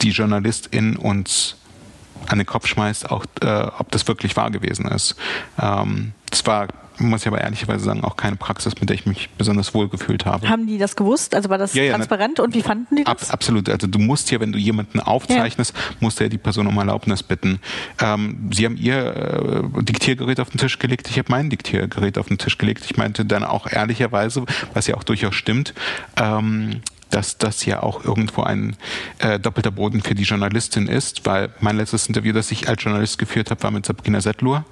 die 0.03 0.11
Journalistin 0.11 0.97
uns 0.97 1.57
an 2.27 2.39
den 2.39 2.47
Kopf 2.47 2.67
schmeißt, 2.67 3.11
auch 3.11 3.25
äh, 3.41 3.47
ob 3.79 3.91
das 3.91 4.07
wirklich 4.09 4.37
wahr 4.37 4.51
gewesen 4.51 4.87
ist. 4.87 5.15
Ähm, 5.61 6.13
das 6.31 6.45
war, 6.47 6.67
muss 6.99 7.23
ich 7.23 7.29
aber 7.29 7.41
ehrlicherweise 7.41 7.85
sagen, 7.85 8.03
auch 8.05 8.17
keine 8.17 8.37
Praxis, 8.37 8.75
mit 8.81 8.91
der 8.91 8.97
ich 8.97 9.07
mich 9.07 9.31
besonders 9.39 9.73
wohl 9.73 9.89
gefühlt 9.89 10.27
habe. 10.27 10.47
Haben 10.49 10.67
die 10.67 10.77
das 10.79 10.95
gewusst? 10.97 11.35
Also 11.35 11.49
war 11.49 11.57
das 11.57 11.73
Ja, 11.75 11.85
ja, 11.85 11.95
transparent 11.95 12.41
und 12.41 12.55
wie 12.55 12.61
fanden 12.63 12.97
die 12.97 13.07
Ab, 13.07 13.19
das? 13.21 13.31
absolut. 13.31 13.69
Also 13.71 13.87
du 13.87 13.99
musst 13.99 14.31
ja, 14.31 14.41
wenn 14.41 14.53
du 14.53 14.59
jemanden 14.59 15.01
aufzeichnest, 15.01 15.73
musst 16.01 16.19
du 16.21 16.25
ja 16.25 16.29
die 16.29 16.39
Person 16.39 16.67
um 16.67 16.77
Erlaubnis 16.77 17.23
bitten. 17.23 17.61
Ähm, 18.03 18.51
sie 18.53 18.67
haben 18.67 18.77
ihr 18.77 19.73
äh, 19.79 19.83
Diktiergerät 19.85 20.41
auf 20.41 20.51
den 20.51 20.59
Tisch 20.59 20.79
gelegt, 20.79 21.09
ich 21.09 21.19
habe 21.19 21.31
mein 21.31 21.49
Diktiergerät 21.49 22.19
auf 22.19 22.27
den 22.27 22.37
Tisch 22.37 22.59
gelegt. 22.59 22.85
Ich 22.85 22.97
meinte 22.97 23.25
dann 23.25 23.45
auch 23.45 23.67
ehrlicherweise, 23.71 24.45
was 24.75 24.87
ja 24.87 24.97
auch 24.97 25.05
durchaus 25.05 25.35
stimmt, 25.37 25.73
ähm, 26.17 26.81
dass 27.11 27.39
das 27.39 27.65
ja 27.65 27.83
auch 27.83 28.05
irgendwo 28.05 28.43
ein 28.43 28.77
äh, 29.19 29.39
doppelter 29.39 29.71
Boden 29.71 30.03
für 30.03 30.15
die 30.15 30.25
Journalistin 30.25 30.87
ist, 30.87 31.27
weil 31.27 31.51
mein 31.61 31.77
letztes 31.77 32.07
Interview, 32.07 32.33
das 32.33 32.51
ich 32.51 32.69
als 32.69 32.83
Journalist 32.83 33.19
geführt 33.19 33.51
habe, 33.51 33.63
war 33.63 33.71
mit 33.71 33.87
Sabrina 33.87 34.21
Settlur. 34.21 34.65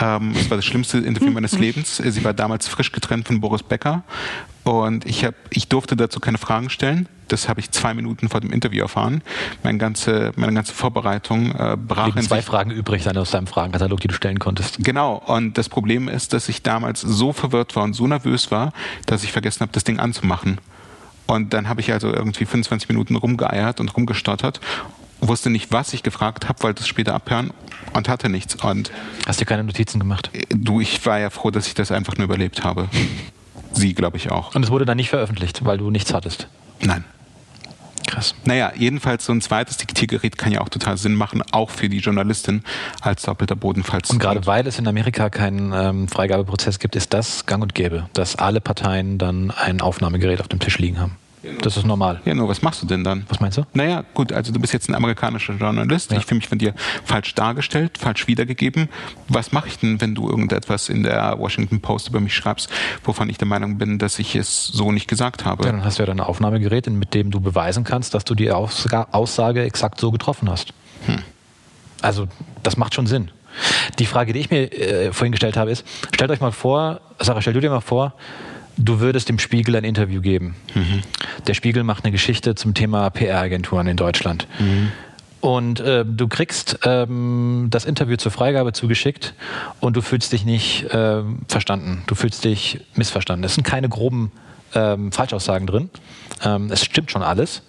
Ähm, 0.00 0.32
das 0.34 0.50
war 0.50 0.56
das 0.56 0.64
schlimmste 0.64 0.98
Interview 0.98 1.30
meines 1.30 1.52
Lebens. 1.58 1.96
Sie 1.96 2.24
war 2.24 2.34
damals 2.34 2.68
frisch 2.68 2.92
getrennt 2.92 3.26
von 3.26 3.40
Boris 3.40 3.62
Becker 3.62 4.04
und 4.64 5.06
ich, 5.06 5.24
hab, 5.24 5.34
ich 5.50 5.68
durfte 5.68 5.96
dazu 5.96 6.20
keine 6.20 6.38
Fragen 6.38 6.70
stellen. 6.70 7.08
Das 7.28 7.48
habe 7.48 7.60
ich 7.60 7.70
zwei 7.70 7.94
Minuten 7.94 8.28
vor 8.28 8.40
dem 8.40 8.52
Interview 8.52 8.82
erfahren. 8.82 9.22
Meine 9.62 9.78
ganze, 9.78 10.32
meine 10.36 10.54
ganze 10.54 10.72
Vorbereitung 10.72 11.52
äh, 11.52 11.76
brach 11.76 12.06
Liegen 12.06 12.18
in 12.18 12.24
zwei 12.24 12.36
sich. 12.36 12.46
Fragen 12.46 12.70
übrig 12.70 13.04
dann 13.04 13.16
aus 13.18 13.30
deinem 13.30 13.46
Fragenkatalog, 13.46 14.00
die 14.00 14.08
du 14.08 14.14
stellen 14.14 14.38
konntest. 14.38 14.78
Genau. 14.82 15.22
Und 15.26 15.58
das 15.58 15.68
Problem 15.68 16.08
ist, 16.08 16.32
dass 16.32 16.48
ich 16.48 16.62
damals 16.62 17.00
so 17.00 17.32
verwirrt 17.32 17.76
war 17.76 17.84
und 17.84 17.94
so 17.94 18.06
nervös 18.06 18.50
war, 18.50 18.72
dass 19.06 19.24
ich 19.24 19.32
vergessen 19.32 19.60
habe, 19.60 19.72
das 19.72 19.84
Ding 19.84 19.98
anzumachen. 19.98 20.58
Und 21.28 21.52
dann 21.52 21.68
habe 21.68 21.80
ich 21.80 21.92
also 21.92 22.12
irgendwie 22.12 22.46
25 22.46 22.88
Minuten 22.88 23.14
rumgeeiert 23.14 23.80
und 23.80 23.94
rumgestottert, 23.96 24.60
wusste 25.20 25.50
nicht, 25.50 25.70
was 25.70 25.92
ich 25.92 26.02
gefragt 26.02 26.48
habe, 26.48 26.62
wollte 26.62 26.80
es 26.82 26.88
später 26.88 27.14
abhören 27.14 27.52
und 27.92 28.08
hatte 28.08 28.28
nichts. 28.28 28.56
Und 28.56 28.90
Hast 29.26 29.40
dir 29.40 29.44
keine 29.44 29.62
Notizen 29.62 30.00
gemacht? 30.00 30.30
äh, 30.32 30.42
du, 30.50 30.80
ich 30.80 31.04
war 31.06 31.18
ja 31.18 31.30
froh, 31.30 31.50
dass 31.50 31.66
ich 31.66 31.74
das 31.74 31.92
einfach 31.92 32.16
nur 32.16 32.24
überlebt 32.24 32.64
habe. 32.64 32.88
Sie, 33.72 33.94
glaube 33.94 34.16
ich, 34.16 34.30
auch. 34.32 34.54
Und 34.54 34.64
es 34.64 34.70
wurde 34.70 34.86
dann 34.86 34.96
nicht 34.96 35.10
veröffentlicht, 35.10 35.64
weil 35.64 35.78
du 35.78 35.90
nichts 35.90 36.12
hattest. 36.14 36.48
Nein. 36.80 37.04
Krass. 38.06 38.34
Naja, 38.44 38.72
jedenfalls 38.76 39.24
so 39.24 39.32
ein 39.32 39.40
zweites 39.40 39.76
Diktiergerät 39.76 40.38
kann 40.38 40.52
ja 40.52 40.60
auch 40.60 40.68
total 40.68 40.96
Sinn 40.96 41.14
machen, 41.14 41.42
auch 41.52 41.70
für 41.70 41.88
die 41.88 41.98
Journalistin 41.98 42.62
als 43.00 43.22
doppelter 43.22 43.56
Boden, 43.56 43.82
falls 43.82 44.10
Und 44.10 44.18
gerade 44.18 44.46
weil 44.46 44.66
es 44.66 44.78
in 44.78 44.86
Amerika 44.86 45.30
keinen 45.30 45.72
ähm, 45.72 46.08
Freigabeprozess 46.08 46.78
gibt, 46.78 46.96
ist 46.96 47.12
das 47.12 47.46
gang 47.46 47.62
und 47.62 47.74
gäbe, 47.74 48.08
dass 48.12 48.36
alle 48.36 48.60
Parteien 48.60 49.18
dann 49.18 49.50
ein 49.50 49.80
Aufnahmegerät 49.80 50.40
auf 50.40 50.48
dem 50.48 50.60
Tisch 50.60 50.78
liegen 50.78 51.00
haben. 51.00 51.16
Das 51.60 51.76
ist 51.76 51.86
normal. 51.86 52.20
Ja, 52.24 52.34
nur 52.34 52.48
was 52.48 52.62
machst 52.62 52.82
du 52.82 52.86
denn 52.86 53.04
dann? 53.04 53.24
Was 53.28 53.40
meinst 53.40 53.58
du? 53.58 53.64
Naja, 53.72 54.04
gut, 54.14 54.32
also 54.32 54.52
du 54.52 54.60
bist 54.60 54.72
jetzt 54.72 54.88
ein 54.88 54.94
amerikanischer 54.94 55.54
Journalist. 55.54 56.10
Ja. 56.10 56.18
Ich 56.18 56.26
fühle 56.26 56.38
mich 56.38 56.48
von 56.48 56.58
dir 56.58 56.74
falsch 57.04 57.34
dargestellt, 57.34 57.98
falsch 57.98 58.26
wiedergegeben. 58.26 58.88
Was 59.28 59.52
mache 59.52 59.68
ich 59.68 59.78
denn, 59.78 60.00
wenn 60.00 60.14
du 60.14 60.28
irgendetwas 60.28 60.88
in 60.88 61.02
der 61.02 61.38
Washington 61.38 61.80
Post 61.80 62.08
über 62.08 62.20
mich 62.20 62.34
schreibst, 62.34 62.68
wovon 63.04 63.30
ich 63.30 63.38
der 63.38 63.46
Meinung 63.46 63.78
bin, 63.78 63.98
dass 63.98 64.18
ich 64.18 64.34
es 64.34 64.66
so 64.66 64.92
nicht 64.92 65.08
gesagt 65.08 65.44
habe? 65.44 65.64
Ja, 65.64 65.72
dann 65.72 65.84
hast 65.84 65.98
du 65.98 66.02
ja 66.02 66.06
dann 66.06 66.20
ein 66.20 66.26
Aufnahmegerät, 66.26 66.88
mit 66.90 67.14
dem 67.14 67.30
du 67.30 67.40
beweisen 67.40 67.84
kannst, 67.84 68.14
dass 68.14 68.24
du 68.24 68.34
die 68.34 68.50
Aussage 68.50 69.62
exakt 69.62 70.00
so 70.00 70.10
getroffen 70.10 70.50
hast. 70.50 70.72
Also, 72.00 72.28
das 72.62 72.76
macht 72.76 72.94
schon 72.94 73.06
Sinn. 73.06 73.30
Die 73.98 74.06
Frage, 74.06 74.32
die 74.32 74.40
ich 74.40 74.50
mir 74.50 74.72
äh, 74.72 75.12
vorhin 75.12 75.32
gestellt 75.32 75.56
habe, 75.56 75.70
ist: 75.70 75.84
Stellt 76.14 76.30
euch 76.30 76.40
mal 76.40 76.52
vor, 76.52 77.00
Sarah, 77.18 77.40
stell 77.40 77.54
du 77.54 77.60
dir 77.60 77.70
mal 77.70 77.80
vor, 77.80 78.14
du 78.78 79.00
würdest 79.00 79.28
dem 79.28 79.38
Spiegel 79.38 79.76
ein 79.76 79.84
Interview 79.84 80.20
geben. 80.20 80.54
Der 81.46 81.54
Spiegel 81.54 81.84
macht 81.84 82.04
eine 82.04 82.12
Geschichte 82.12 82.54
zum 82.54 82.74
Thema 82.74 83.10
PR-Agenturen 83.10 83.86
in 83.86 83.96
Deutschland. 83.96 84.46
Und 85.40 85.80
äh, 85.80 86.04
du 86.04 86.26
kriegst 86.26 86.80
ähm, 86.84 87.68
das 87.70 87.84
Interview 87.84 88.16
zur 88.16 88.32
Freigabe 88.32 88.72
zugeschickt 88.72 89.34
und 89.80 89.96
du 89.96 90.00
fühlst 90.00 90.32
dich 90.32 90.44
nicht 90.44 90.86
ähm, 90.90 91.40
verstanden. 91.46 92.02
Du 92.06 92.14
fühlst 92.14 92.44
dich 92.44 92.80
missverstanden. 92.94 93.44
Es 93.44 93.54
sind 93.54 93.62
keine 93.62 93.88
groben 93.88 94.32
ähm, 94.74 95.12
Falschaussagen 95.12 95.66
drin. 95.66 95.90
Ähm, 96.44 96.70
es 96.72 96.84
stimmt 96.84 97.10
schon 97.10 97.22
alles, 97.22 97.62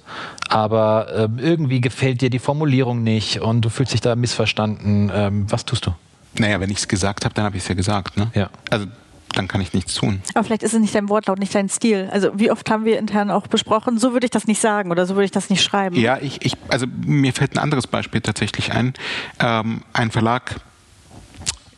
aber 0.50 1.08
ähm, 1.16 1.40
irgendwie 1.40 1.80
gefällt 1.80 2.22
dir 2.22 2.30
die 2.30 2.40
Formulierung 2.40 3.04
nicht 3.04 3.40
und 3.40 3.62
du 3.62 3.70
fühlst 3.70 3.94
dich 3.94 4.02
da 4.02 4.16
missverstanden. 4.16 5.12
Ähm, 5.14 5.46
was 5.50 5.66
tust 5.66 5.86
du? 5.86 5.92
Naja, 6.38 6.60
wenn 6.60 6.72
ich 6.72 6.78
es 6.78 6.88
gesagt 6.88 7.26
habe, 7.26 7.36
dann 7.36 7.46
habe 7.46 7.58
ich 7.58 7.64
es 7.64 7.70
ja 7.70 7.76
gesagt. 7.76 8.18
Ne? 8.18 8.32
Ja. 8.34 8.50
Also 8.70 8.88
dann 9.34 9.48
kann 9.48 9.62
ich 9.62 9.74
nichts 9.74 9.94
tun. 9.94 10.22
Aber 10.34 10.44
vielleicht 10.44 10.64
ist 10.64 10.74
es 10.74 10.80
nicht 10.80 10.96
dein 10.96 11.10
Wortlaut, 11.10 11.40
nicht 11.40 11.54
dein 11.54 11.70
Stil. 11.70 12.10
Also 12.12 12.32
wie 12.34 12.52
oft 12.52 12.70
haben 12.70 12.86
wir 12.86 12.98
intern 12.98 13.32
auch 13.32 13.48
besprochen, 13.48 13.98
so 13.98 14.14
würde 14.14 14.26
ich 14.26 14.32
das 14.32 14.48
nicht 14.48 14.62
sagen 14.62 14.92
oder 14.92 15.06
so 15.06 15.16
würde 15.16 15.26
ich 15.26 15.32
das 15.32 15.50
nicht 15.50 15.64
schreiben. 15.64 15.96
Ja, 15.96 16.18
ich, 16.20 16.46
ich, 16.46 16.54
also 16.70 16.86
mir 17.06 17.34
fällt 17.34 17.56
ein 17.56 17.60
anderes 17.60 17.88
Beispiel 17.88 18.22
tatsächlich 18.22 18.72
ein. 18.72 18.94
Ähm, 19.40 19.84
ein 19.94 20.12
Verlag, 20.12 20.56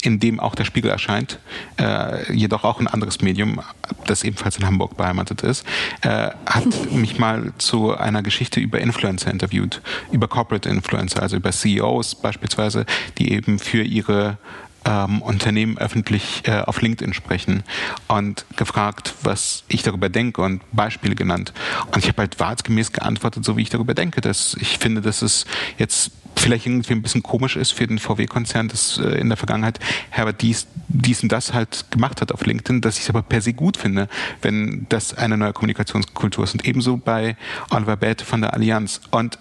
in 0.01 0.19
dem 0.19 0.39
auch 0.39 0.55
der 0.55 0.65
Spiegel 0.65 0.89
erscheint, 0.89 1.39
äh, 1.79 2.33
jedoch 2.33 2.63
auch 2.63 2.79
ein 2.79 2.87
anderes 2.87 3.21
Medium, 3.21 3.61
das 4.07 4.23
ebenfalls 4.23 4.57
in 4.57 4.65
Hamburg 4.65 4.97
beheimatet 4.97 5.43
ist, 5.43 5.65
äh, 6.01 6.31
hat 6.45 6.65
mich 6.91 7.19
mal 7.19 7.53
zu 7.57 7.95
einer 7.95 8.23
Geschichte 8.23 8.59
über 8.59 8.79
Influencer 8.79 9.29
interviewt, 9.31 9.81
über 10.11 10.27
Corporate 10.27 10.67
Influencer, 10.67 11.21
also 11.21 11.37
über 11.37 11.51
CEOs 11.51 12.15
beispielsweise, 12.15 12.85
die 13.17 13.31
eben 13.31 13.59
für 13.59 13.83
ihre 13.83 14.37
ähm, 14.85 15.21
Unternehmen 15.21 15.77
öffentlich 15.77 16.43
äh, 16.45 16.61
auf 16.61 16.81
LinkedIn 16.81 17.13
sprechen 17.13 17.63
und 18.07 18.45
gefragt, 18.55 19.13
was 19.23 19.63
ich 19.67 19.83
darüber 19.83 20.09
denke 20.09 20.41
und 20.41 20.61
Beispiele 20.71 21.15
genannt. 21.15 21.53
Und 21.87 21.97
ich 21.97 22.07
habe 22.07 22.19
halt 22.19 22.39
wahrheitsgemäß 22.39 22.91
geantwortet, 22.91 23.45
so 23.45 23.57
wie 23.57 23.61
ich 23.61 23.69
darüber 23.69 23.93
denke. 23.93 24.21
Dass 24.21 24.55
ich 24.59 24.77
finde, 24.79 25.01
dass 25.01 25.21
es 25.21 25.45
jetzt 25.77 26.11
vielleicht 26.35 26.65
irgendwie 26.65 26.93
ein 26.93 27.01
bisschen 27.01 27.23
komisch 27.23 27.55
ist 27.55 27.71
für 27.71 27.85
den 27.85 27.99
VW-Konzern, 27.99 28.67
dass 28.67 28.97
äh, 28.97 29.19
in 29.19 29.29
der 29.29 29.37
Vergangenheit 29.37 29.79
Herbert 30.09 30.41
dies, 30.41 30.67
dies 30.87 31.21
und 31.21 31.31
das 31.31 31.53
halt 31.53 31.85
gemacht 31.91 32.21
hat 32.21 32.31
auf 32.31 32.45
LinkedIn, 32.45 32.81
dass 32.81 32.97
ich 32.97 33.03
es 33.03 33.09
aber 33.09 33.21
per 33.21 33.41
se 33.41 33.53
gut 33.53 33.77
finde, 33.77 34.07
wenn 34.41 34.85
das 34.89 35.13
eine 35.13 35.37
neue 35.37 35.53
Kommunikationskultur 35.53 36.43
ist. 36.43 36.53
Und 36.53 36.65
ebenso 36.65 36.97
bei 36.97 37.37
Oliver 37.69 37.97
Bäte 37.97 38.25
von 38.25 38.41
der 38.41 38.53
Allianz. 38.53 39.01
Und 39.11 39.37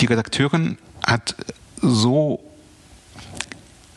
die 0.00 0.06
Redakteurin 0.06 0.78
hat 1.04 1.34
so 1.80 2.47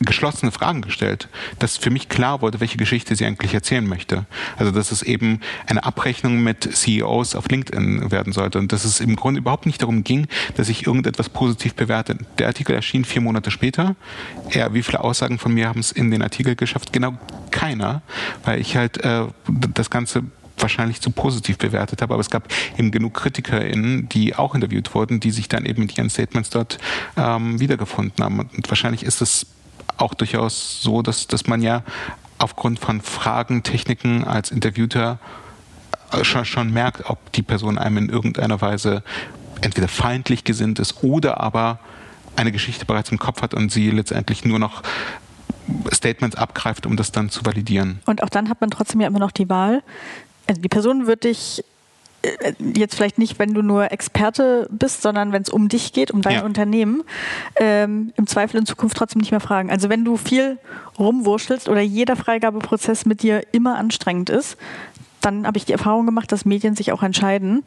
geschlossene 0.02 0.52
Fragen 0.52 0.82
gestellt, 0.82 1.28
dass 1.58 1.76
für 1.76 1.90
mich 1.90 2.08
klar 2.08 2.42
wurde, 2.42 2.60
welche 2.60 2.76
Geschichte 2.76 3.16
sie 3.16 3.24
eigentlich 3.24 3.54
erzählen 3.54 3.86
möchte. 3.86 4.26
Also 4.56 4.70
dass 4.70 4.92
es 4.92 5.02
eben 5.02 5.40
eine 5.66 5.84
Abrechnung 5.84 6.42
mit 6.42 6.68
CEOs 6.72 7.34
auf 7.34 7.48
LinkedIn 7.48 8.10
werden 8.10 8.32
sollte 8.32 8.58
und 8.58 8.72
dass 8.72 8.84
es 8.84 9.00
im 9.00 9.16
Grunde 9.16 9.40
überhaupt 9.40 9.66
nicht 9.66 9.82
darum 9.82 10.04
ging, 10.04 10.26
dass 10.56 10.68
ich 10.68 10.86
irgendetwas 10.86 11.28
positiv 11.28 11.74
bewerte. 11.74 12.18
Der 12.38 12.46
Artikel 12.46 12.74
erschien 12.74 13.04
vier 13.04 13.20
Monate 13.20 13.50
später. 13.50 13.96
Ja, 14.50 14.72
wie 14.74 14.82
viele 14.82 15.00
Aussagen 15.00 15.38
von 15.38 15.52
mir 15.52 15.68
haben 15.68 15.80
es 15.80 15.92
in 15.92 16.10
den 16.10 16.22
Artikel 16.22 16.56
geschafft? 16.56 16.92
Genau 16.92 17.18
keiner, 17.50 18.02
weil 18.44 18.60
ich 18.60 18.76
halt 18.76 18.98
äh, 19.04 19.26
das 19.74 19.90
Ganze 19.90 20.24
wahrscheinlich 20.62 21.00
zu 21.00 21.10
positiv 21.10 21.58
bewertet 21.58 22.02
habe, 22.02 22.14
aber 22.14 22.20
es 22.20 22.30
gab 22.30 22.48
eben 22.78 22.90
genug 22.90 23.14
KritikerInnen, 23.14 24.08
die 24.08 24.34
auch 24.34 24.54
interviewt 24.54 24.94
wurden, 24.94 25.20
die 25.20 25.30
sich 25.30 25.48
dann 25.48 25.66
eben 25.66 25.82
mit 25.82 25.96
ihren 25.98 26.10
Statements 26.10 26.50
dort 26.50 26.78
ähm, 27.16 27.60
wiedergefunden 27.60 28.24
haben. 28.24 28.40
Und 28.40 28.70
wahrscheinlich 28.70 29.02
ist 29.02 29.20
es 29.20 29.46
auch 30.02 30.14
durchaus 30.14 30.82
so, 30.82 31.00
dass, 31.02 31.26
dass 31.26 31.46
man 31.46 31.62
ja 31.62 31.82
aufgrund 32.38 32.78
von 32.78 33.00
Fragen, 33.00 33.62
Techniken 33.62 34.24
als 34.24 34.50
Interviewter 34.50 35.18
schon, 36.22 36.44
schon 36.44 36.72
merkt, 36.72 37.08
ob 37.08 37.32
die 37.32 37.42
Person 37.42 37.78
einem 37.78 37.96
in 37.96 38.08
irgendeiner 38.08 38.60
Weise 38.60 39.02
entweder 39.62 39.88
feindlich 39.88 40.44
gesinnt 40.44 40.78
ist 40.78 41.02
oder 41.02 41.40
aber 41.40 41.78
eine 42.36 42.52
Geschichte 42.52 42.84
bereits 42.84 43.10
im 43.10 43.18
Kopf 43.18 43.42
hat 43.42 43.54
und 43.54 43.70
sie 43.70 43.90
letztendlich 43.90 44.44
nur 44.44 44.58
noch 44.58 44.82
Statements 45.92 46.36
abgreift, 46.36 46.86
um 46.86 46.96
das 46.96 47.12
dann 47.12 47.30
zu 47.30 47.44
validieren. 47.46 48.00
Und 48.06 48.22
auch 48.22 48.28
dann 48.28 48.48
hat 48.48 48.60
man 48.60 48.70
trotzdem 48.70 49.00
ja 49.00 49.06
immer 49.06 49.18
noch 49.18 49.30
die 49.30 49.48
Wahl. 49.48 49.82
Also 50.46 50.60
die 50.60 50.68
Person 50.68 51.06
wird 51.06 51.24
dich 51.24 51.60
äh, 51.60 51.71
jetzt 52.74 52.94
vielleicht 52.94 53.18
nicht, 53.18 53.38
wenn 53.38 53.54
du 53.54 53.62
nur 53.62 53.90
Experte 53.90 54.68
bist, 54.70 55.02
sondern 55.02 55.32
wenn 55.32 55.42
es 55.42 55.48
um 55.48 55.68
dich 55.68 55.92
geht, 55.92 56.10
um 56.10 56.22
dein 56.22 56.36
Ja. 56.36 56.44
Unternehmen, 56.44 57.02
ähm, 57.56 58.12
im 58.16 58.26
Zweifel 58.26 58.58
in 58.58 58.66
Zukunft 58.66 58.96
trotzdem 58.96 59.20
nicht 59.20 59.30
mehr 59.30 59.40
fragen. 59.40 59.70
Also 59.70 59.88
wenn 59.88 60.04
du 60.04 60.16
viel 60.16 60.58
rumwurschtelst 60.98 61.68
oder 61.68 61.80
jeder 61.80 62.16
Freigabeprozess 62.16 63.06
mit 63.06 63.22
dir 63.22 63.42
immer 63.52 63.76
anstrengend 63.76 64.30
ist, 64.30 64.56
dann 65.20 65.46
habe 65.46 65.58
ich 65.58 65.64
die 65.64 65.72
Erfahrung 65.72 66.06
gemacht, 66.06 66.32
dass 66.32 66.44
Medien 66.44 66.74
sich 66.76 66.92
auch 66.92 67.02
entscheiden, 67.02 67.64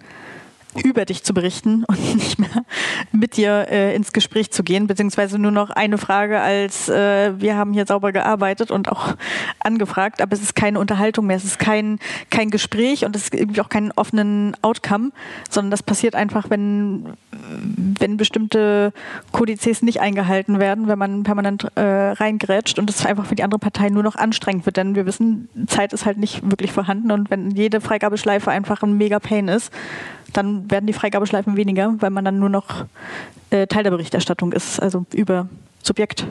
über 0.84 1.06
dich 1.06 1.24
zu 1.24 1.34
berichten 1.34 1.84
und 1.88 2.16
nicht 2.16 2.40
mehr 2.40 2.66
mit 3.12 3.38
dir 3.38 3.68
äh, 3.70 3.96
ins 3.96 4.14
Gespräch 4.14 4.52
zu 4.52 4.64
gehen, 4.64 4.88
beziehungsweise 4.88 5.40
nur 5.40 5.52
noch 5.52 5.70
eine 5.70 5.98
Frage 5.98 6.40
als 6.40 6.90
äh, 6.90 7.40
wir 7.40 7.56
haben 7.56 7.74
hier 7.74 7.86
sauber 7.86 8.12
gearbeitet 8.12 8.72
und 8.72 8.92
auch 8.92 9.16
angefragt, 9.60 10.22
aber 10.22 10.34
es 10.34 10.42
ist 10.42 10.56
keine 10.56 10.80
Unterhaltung 10.80 11.26
mehr, 11.28 11.38
es 11.38 11.44
ist 11.44 11.60
kein, 11.60 12.00
kein 12.30 12.50
Gespräch 12.50 13.06
und 13.06 13.16
es 13.16 13.32
gibt 13.32 13.60
auch 13.60 13.70
keinen 13.70 13.92
offenen 13.96 14.56
Outcome, 14.62 15.12
sondern 15.50 15.72
das 15.72 15.84
passiert 15.84 16.16
einfach, 16.16 16.50
wenn, 16.50 17.14
wenn 18.00 18.18
bestimmte 18.18 18.94
Kodizes 19.32 19.82
nicht 19.82 20.02
eingehalten 20.02 20.60
werden, 20.60 20.88
wenn 20.88 21.00
man 21.00 21.24
permanent 21.24 21.68
äh, 21.76 21.82
reingrätscht 21.82 22.80
und 22.80 22.90
es 22.90 23.06
einfach 23.06 23.26
für 23.26 23.36
die 23.36 23.44
andere 23.44 23.60
Partei 23.60 23.90
nur 23.90 24.04
noch 24.04 24.16
anstrengend 24.16 24.66
wird, 24.66 24.78
denn 24.78 24.96
wir 24.96 25.06
wissen, 25.06 25.50
Zeit 25.68 25.94
ist 25.94 26.06
halt 26.06 26.18
nicht 26.18 26.50
wirklich 26.50 26.72
vorhanden 26.72 27.12
und 27.12 27.30
wenn 27.30 27.52
jede 27.52 27.82
Freigabeschleife 27.82 28.52
einfach 28.52 28.84
ein 28.84 28.98
mega 28.98 29.20
Pain 29.20 29.48
ist, 29.48 29.72
dann 30.38 30.70
werden 30.70 30.88
die 30.88 30.94
Freigabeschleifen 30.94 31.56
weniger, 31.56 31.96
weil 32.00 32.10
man 32.10 32.26
dann 32.26 32.40
nur 32.40 32.50
noch 32.50 32.86
äh, 33.50 33.68
Teil 33.68 33.84
der 33.84 33.92
Berichterstattung 33.92 34.52
ist, 34.52 34.80
also 34.80 35.06
über 35.14 35.48
Subjekt, 35.84 36.26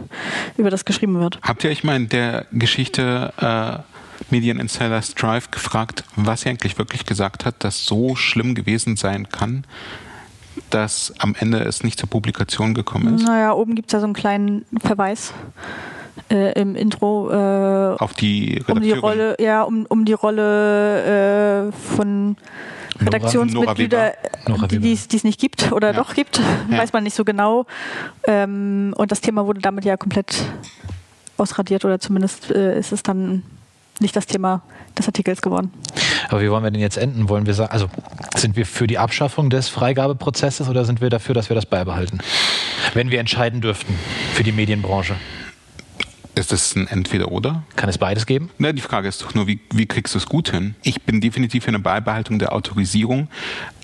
über 0.57 0.71
das 0.71 0.85
geschrieben 0.85 1.21
wird. 1.21 1.39
Habt 1.43 1.65
ihr 1.65 1.71
euch 1.71 1.85
mal 1.85 1.97
in 1.97 2.09
der 2.09 2.47
Geschichte 2.53 3.33
äh, 3.41 3.79
Median 4.31 4.59
Insider 4.59 5.01
Strive 5.03 5.49
gefragt, 5.51 6.05
was 6.17 6.45
er 6.45 6.51
eigentlich 6.51 6.79
wirklich 6.79 7.07
gesagt 7.07 7.45
hat, 7.45 7.57
das 7.61 7.85
so 7.85 8.17
schlimm 8.17 8.55
gewesen 8.55 8.97
sein 8.97 9.29
kann, 9.29 9.65
dass 10.71 11.13
am 11.19 11.35
Ende 11.39 11.59
es 11.61 11.85
nicht 11.85 11.99
zur 11.99 12.09
Publikation 12.09 12.75
gekommen 12.75 13.17
ist? 13.17 13.27
Naja, 13.27 13.53
oben 13.53 13.75
gibt 13.75 13.89
es 13.89 13.93
ja 13.93 14.01
so 14.01 14.07
einen 14.07 14.15
kleinen 14.15 14.65
Verweis. 14.81 15.33
äh, 16.31 16.61
im 16.61 16.77
Intro 16.77 17.31
äh, 17.31 17.97
auf 17.99 18.15
die 18.15 18.63
um 18.69 18.81
die 18.81 18.93
Rolle, 18.93 19.37
ja, 19.41 19.63
um, 19.63 19.87
um 19.87 20.05
die 20.05 20.13
Rolle 20.13 21.69
äh, 21.69 21.73
von 21.73 22.37
Redaktionsmitglieder, 23.01 24.15
die 24.71 24.93
es 24.93 25.25
nicht 25.25 25.41
gibt 25.41 25.73
oder 25.73 25.89
ja. 25.89 25.93
doch 25.95 26.15
gibt, 26.15 26.41
ja. 26.71 26.79
weiß 26.79 26.93
man 26.93 27.05
nicht 27.05 27.15
so 27.15 27.25
genau. 27.25 27.67
Ähm, 28.27 28.95
und 28.97 29.11
das 29.11 29.21
Thema 29.21 29.47
wurde 29.47 29.61
damit 29.61 29.85
ja 29.85 29.97
komplett 29.97 30.45
ausradiert 31.37 31.85
oder 31.85 31.99
zumindest 31.99 32.51
äh, 32.51 32.79
ist 32.79 32.93
es 32.93 33.03
dann 33.03 33.43
nicht 34.01 34.17
das 34.17 34.27
Thema 34.27 34.63
des 34.99 35.07
Artikels 35.07 35.43
geworden. 35.43 35.73
Aber 36.29 36.41
wie 36.41 36.51
wollen 36.51 36.65
wir 36.65 36.71
denn 36.71 36.81
jetzt 36.81 36.97
enden? 36.97 37.29
Wollen 37.29 37.47
wir 37.47 37.55
sagen, 37.55 37.73
also 37.73 37.89
sind 38.37 38.57
wir 38.57 38.67
für 38.67 38.87
die 38.87 38.99
Abschaffung 38.99 39.51
des 39.51 39.69
Freigabeprozesses 39.69 40.69
oder 40.69 40.85
sind 40.85 41.01
wir 41.01 41.11
dafür, 41.11 41.35
dass 41.35 41.49
wir 41.49 41.55
das 41.55 41.67
beibehalten? 41.67 42.19
Wenn 42.93 43.11
wir 43.11 43.21
entscheiden 43.21 43.61
dürften 43.61 43.95
für 44.35 44.43
die 44.43 44.53
Medienbranche. 44.53 45.15
Ist 46.35 46.51
das 46.51 46.75
ein 46.75 46.89
Entweder-Oder? 46.89 47.63
Kann 47.77 47.89
es 47.89 47.99
beides 47.99 48.27
geben? 48.27 48.51
Na, 48.59 48.73
die 48.73 48.81
Frage 48.81 49.07
ist 49.07 49.23
doch 49.23 49.35
nur, 49.35 49.47
wie, 49.47 49.61
wie 49.73 49.87
kriegst 49.87 50.15
du 50.15 50.19
es 50.19 50.27
gut 50.27 50.51
hin? 50.51 50.75
Ich 50.83 51.03
bin 51.03 51.21
definitiv 51.21 51.65
für 51.65 51.69
eine 51.69 51.79
Beibehaltung 51.79 52.41
der 52.41 52.53
Autorisierung, 52.53 53.29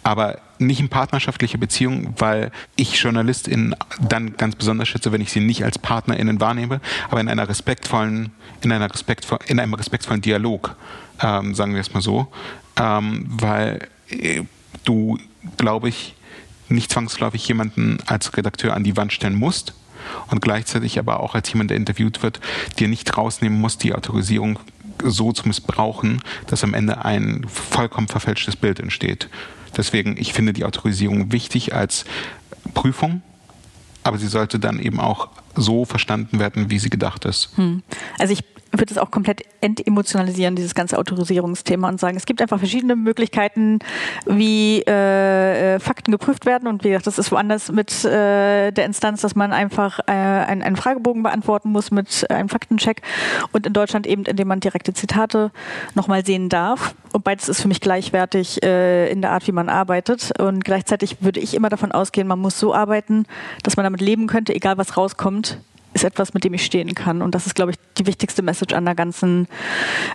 aber 0.03 0.39
nicht 0.59 0.81
in 0.81 0.89
partnerschaftlicher 0.89 1.59
Beziehung, 1.59 2.15
weil 2.19 2.51
ich 2.75 3.01
JournalistInnen 3.01 3.77
dann 4.01 4.37
ganz 4.37 4.57
besonders 4.57 4.89
schätze, 4.89 5.13
wenn 5.13 5.21
ich 5.21 5.31
sie 5.31 5.41
nicht 5.41 5.65
als 5.65 5.79
PartnerInnen 5.79 6.41
wahrnehme, 6.41 6.81
aber 7.09 7.21
in 7.21 7.29
einer 7.29 7.49
respektvollen, 7.49 8.33
in 8.63 8.73
einer 8.73 8.93
respektvoll, 8.93 9.39
in 9.47 9.61
einem 9.61 9.75
respektvollen 9.75 10.21
Dialog, 10.21 10.77
ähm, 11.23 11.55
sagen 11.55 11.75
wir 11.75 11.81
es 11.81 11.95
mal 11.95 12.03
so, 12.03 12.29
ähm, 12.77 13.27
weil 13.29 13.89
äh, 14.09 14.43
du, 14.85 15.19
glaube 15.57 15.89
ich, 15.89 16.15
nicht 16.69 16.91
zwangsläufig 16.91 17.47
jemanden 17.47 17.99
als 18.07 18.37
Redakteur 18.37 18.75
an 18.75 18.85
die 18.85 18.97
Wand 18.97 19.13
stellen 19.13 19.35
musst, 19.35 19.75
und 20.29 20.41
gleichzeitig 20.41 20.99
aber 20.99 21.21
auch 21.21 21.35
als 21.35 21.53
jemand, 21.53 21.71
der 21.71 21.77
interviewt 21.77 22.23
wird, 22.23 22.41
dir 22.79 22.89
nicht 22.89 23.17
rausnehmen 23.17 23.61
muss, 23.61 23.79
die 23.79 23.95
Autorisierung 23.95 24.59
so 25.03 25.33
zu 25.33 25.49
missbrauchen, 25.49 26.23
dass 26.47 26.65
am 26.65 26.75
Ende 26.75 27.05
ein 27.05 27.47
vollkommen 27.49 28.09
verfälschtes 28.09 28.57
Bild 28.57 28.81
entsteht. 28.81 29.29
Deswegen, 29.77 30.17
ich 30.19 30.33
finde 30.33 30.53
die 30.53 30.65
Autorisierung 30.65 31.33
wichtig 31.33 31.75
als 31.75 32.05
Prüfung, 32.75 33.23
aber 34.03 34.19
sie 34.19 34.27
sollte 34.27 34.59
dann 34.59 34.79
eben 34.79 35.01
auch 35.01 35.29
so 35.57 35.85
verstanden 35.85 36.39
werden, 36.39 36.71
wie 36.71 36.79
sie 36.79 36.91
gedacht 36.91 37.25
ist. 37.25 37.51
Hm. 37.57 37.83
Also 38.19 38.33
ich 38.33 38.45
würde 38.73 38.93
es 38.93 38.99
auch 38.99 39.11
komplett 39.11 39.43
entemotionalisieren, 39.61 40.55
dieses 40.55 40.75
ganze 40.75 40.99
Autorisierungsthema 40.99 41.89
und 41.89 41.99
sagen, 41.99 42.17
es 42.17 42.25
gibt 42.25 42.41
einfach 42.41 42.59
verschiedene 42.59 42.95
Möglichkeiten, 42.95 43.81
wie 44.27 44.83
äh, 44.87 45.75
äh, 45.75 45.81
Fakten 45.81 46.13
geprüft 46.13 46.47
werden. 46.47 46.69
Und 46.69 46.85
wie 46.85 46.91
gesagt, 46.91 47.07
das 47.07 47.19
ist 47.19 47.33
woanders 47.33 47.73
mit 47.73 48.05
äh, 48.05 48.71
der 48.71 48.85
Instanz, 48.85 49.23
dass 49.23 49.35
man 49.35 49.53
einfach 49.53 49.99
äh, 50.07 50.13
einen, 50.13 50.63
einen 50.63 50.77
Fragebogen 50.77 51.23
beantworten 51.23 51.71
muss 51.71 51.91
mit 51.91 52.31
einem 52.31 52.49
Faktencheck 52.49 53.03
und 53.53 53.67
in 53.67 53.73
Deutschland 53.73 54.07
eben, 54.07 54.25
indem 54.25 54.49
man 54.49 54.61
direkte 54.61 54.95
Zitate 54.95 55.51
nochmal 55.95 56.25
sehen 56.25 56.49
darf. 56.49 56.95
Und 57.13 57.25
beides 57.25 57.49
ist 57.49 57.61
für 57.61 57.69
mich 57.69 57.81
gleichwertig 57.81 58.63
äh, 58.63 59.11
in 59.11 59.21
der 59.21 59.33
Art, 59.33 59.47
wie 59.49 59.53
man 59.53 59.69
arbeitet. 59.69 60.39
Und 60.41 60.65
gleichzeitig 60.65 61.17
würde 61.21 61.41
ich 61.41 61.55
immer 61.55 61.69
davon 61.69 61.91
ausgehen, 61.91 62.29
man 62.29 62.39
muss 62.39 62.59
so 62.59 62.73
arbeiten, 62.73 63.27
dass 63.65 63.77
man 63.77 63.83
damit 63.83 64.01
leben 64.01 64.29
könnte, 64.29 64.55
egal 64.55 64.79
was 64.79 64.97
rauskommt 64.97 65.40
ist 65.93 66.05
etwas, 66.05 66.35
mit 66.35 66.45
dem 66.45 66.55
ich 66.55 66.65
stehen 66.65 66.95
kann. 66.95 67.23
Und 67.23 67.35
das 67.35 67.47
ist, 67.47 67.55
glaube 67.55 67.73
ich, 67.73 67.79
die 67.99 68.07
wichtigste 68.07 68.43
Message 68.43 68.75
an 68.75 68.85
der 68.85 68.95
ganzen, 68.95 69.49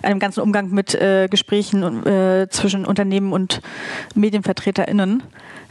einem 0.02 0.18
ganzen 0.18 0.40
Umgang 0.40 0.70
mit 0.70 0.94
äh, 0.94 1.28
Gesprächen 1.30 2.06
äh, 2.06 2.48
zwischen 2.50 2.86
Unternehmen 2.86 3.32
und 3.32 3.60
MedienvertreterInnen. 4.14 5.22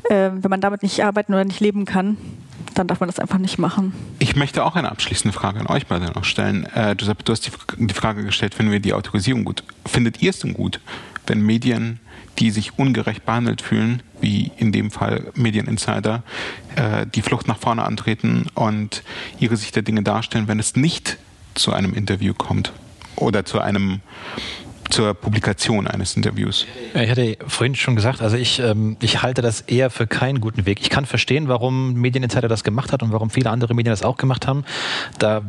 Äh, 0.09 0.31
wenn 0.33 0.49
man 0.49 0.61
damit 0.61 0.83
nicht 0.83 1.03
arbeiten 1.03 1.33
oder 1.33 1.43
nicht 1.43 1.59
leben 1.59 1.85
kann, 1.85 2.17
dann 2.75 2.87
darf 2.87 2.99
man 2.99 3.07
das 3.07 3.19
einfach 3.19 3.39
nicht 3.39 3.57
machen. 3.57 3.93
Ich 4.19 4.35
möchte 4.35 4.63
auch 4.63 4.75
eine 4.75 4.91
abschließende 4.91 5.35
Frage 5.35 5.59
an 5.59 5.67
euch 5.67 5.87
beide 5.87 6.05
noch 6.11 6.25
stellen. 6.25 6.67
Äh, 6.75 6.95
Giuseppe, 6.95 7.23
du 7.23 7.31
hast 7.31 7.47
die, 7.47 7.51
die 7.77 7.93
Frage 7.93 8.23
gestellt, 8.23 8.53
finden 8.53 8.71
wir 8.71 8.79
die 8.79 8.93
Autorisierung 8.93 9.45
gut? 9.45 9.63
Findet 9.85 10.21
ihr 10.21 10.29
es 10.29 10.39
denn 10.39 10.53
gut, 10.53 10.79
wenn 11.27 11.41
Medien 11.41 11.99
die 12.39 12.51
sich 12.51 12.77
ungerecht 12.77 13.25
behandelt 13.25 13.61
fühlen, 13.61 14.03
wie 14.19 14.51
in 14.57 14.71
dem 14.71 14.91
Fall 14.91 15.31
Medieninsider, 15.35 16.23
äh, 16.75 17.05
die 17.07 17.21
Flucht 17.21 17.47
nach 17.47 17.57
vorne 17.57 17.83
antreten 17.83 18.47
und 18.53 19.03
ihre 19.39 19.57
Sicht 19.57 19.75
der 19.75 19.83
Dinge 19.83 20.03
darstellen, 20.03 20.47
wenn 20.47 20.59
es 20.59 20.75
nicht 20.75 21.17
zu 21.53 21.71
einem 21.71 21.93
Interview 21.93 22.33
kommt 22.33 22.73
oder 23.15 23.45
zu 23.45 23.59
einem 23.59 24.01
zur 24.95 25.13
Publikation 25.13 25.87
eines 25.87 26.15
Interviews? 26.15 26.65
Ich 26.93 27.09
hatte 27.09 27.37
vorhin 27.45 27.75
schon 27.75 27.97
gesagt, 27.97 28.21
also 28.21 28.37
ich, 28.37 28.59
ähm, 28.59 28.95
ich 29.01 29.21
halte 29.21 29.41
das 29.41 29.59
eher 29.59 29.89
für 29.89 30.07
keinen 30.07 30.39
guten 30.39 30.65
Weg. 30.65 30.79
Ich 30.79 30.89
kann 30.89 31.05
verstehen, 31.05 31.49
warum 31.49 31.95
Medieninsider 31.95 32.47
das 32.47 32.63
gemacht 32.63 32.93
hat 32.93 33.03
und 33.03 33.11
warum 33.11 33.29
viele 33.29 33.49
andere 33.49 33.73
Medien 33.73 33.91
das 33.91 34.03
auch 34.03 34.15
gemacht 34.15 34.47
haben. 34.47 34.63
Da 35.19 35.41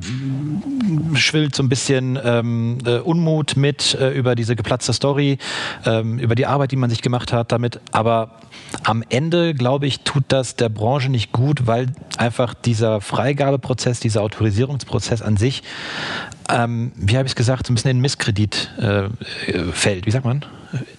schwillt 1.15 1.55
so 1.55 1.63
ein 1.63 1.69
bisschen 1.69 2.19
ähm, 2.25 2.79
äh, 2.85 2.99
Unmut 2.99 3.57
mit 3.57 3.95
äh, 3.95 4.11
über 4.11 4.35
diese 4.35 4.57
geplatzte 4.57 4.93
Story, 4.93 5.39
ähm, 5.85 6.19
über 6.19 6.35
die 6.35 6.47
Arbeit, 6.47 6.73
die 6.73 6.77
man 6.77 6.91
sich 6.91 7.01
gemacht 7.01 7.33
hat 7.33 7.53
damit. 7.53 7.79
Aber 7.93 8.41
am 8.83 9.05
Ende, 9.09 9.55
glaube 9.55 9.87
ich, 9.87 10.01
tut 10.01 10.25
das 10.27 10.57
der 10.57 10.71
Branche 10.71 11.09
nicht 11.09 11.31
gut, 11.31 11.69
weil 11.69 11.87
einfach 12.17 12.53
dieser 12.53 13.01
Freigabeprozess, 13.01 14.01
dieser 14.01 14.23
Autorisierungsprozess 14.23 15.23
an 15.23 15.37
sich 15.37 15.63
ähm, 16.49 16.93
wie 16.97 17.17
habe 17.17 17.27
ich 17.27 17.33
es 17.33 17.37
gesagt, 17.37 17.67
so 17.67 17.73
ein 17.73 17.75
bisschen 17.75 17.91
in 17.91 18.01
Misskredit 18.01 18.71
äh, 18.79 19.09
fällt. 19.73 20.07
Wie 20.07 20.11
sagt 20.11 20.25
man? 20.25 20.45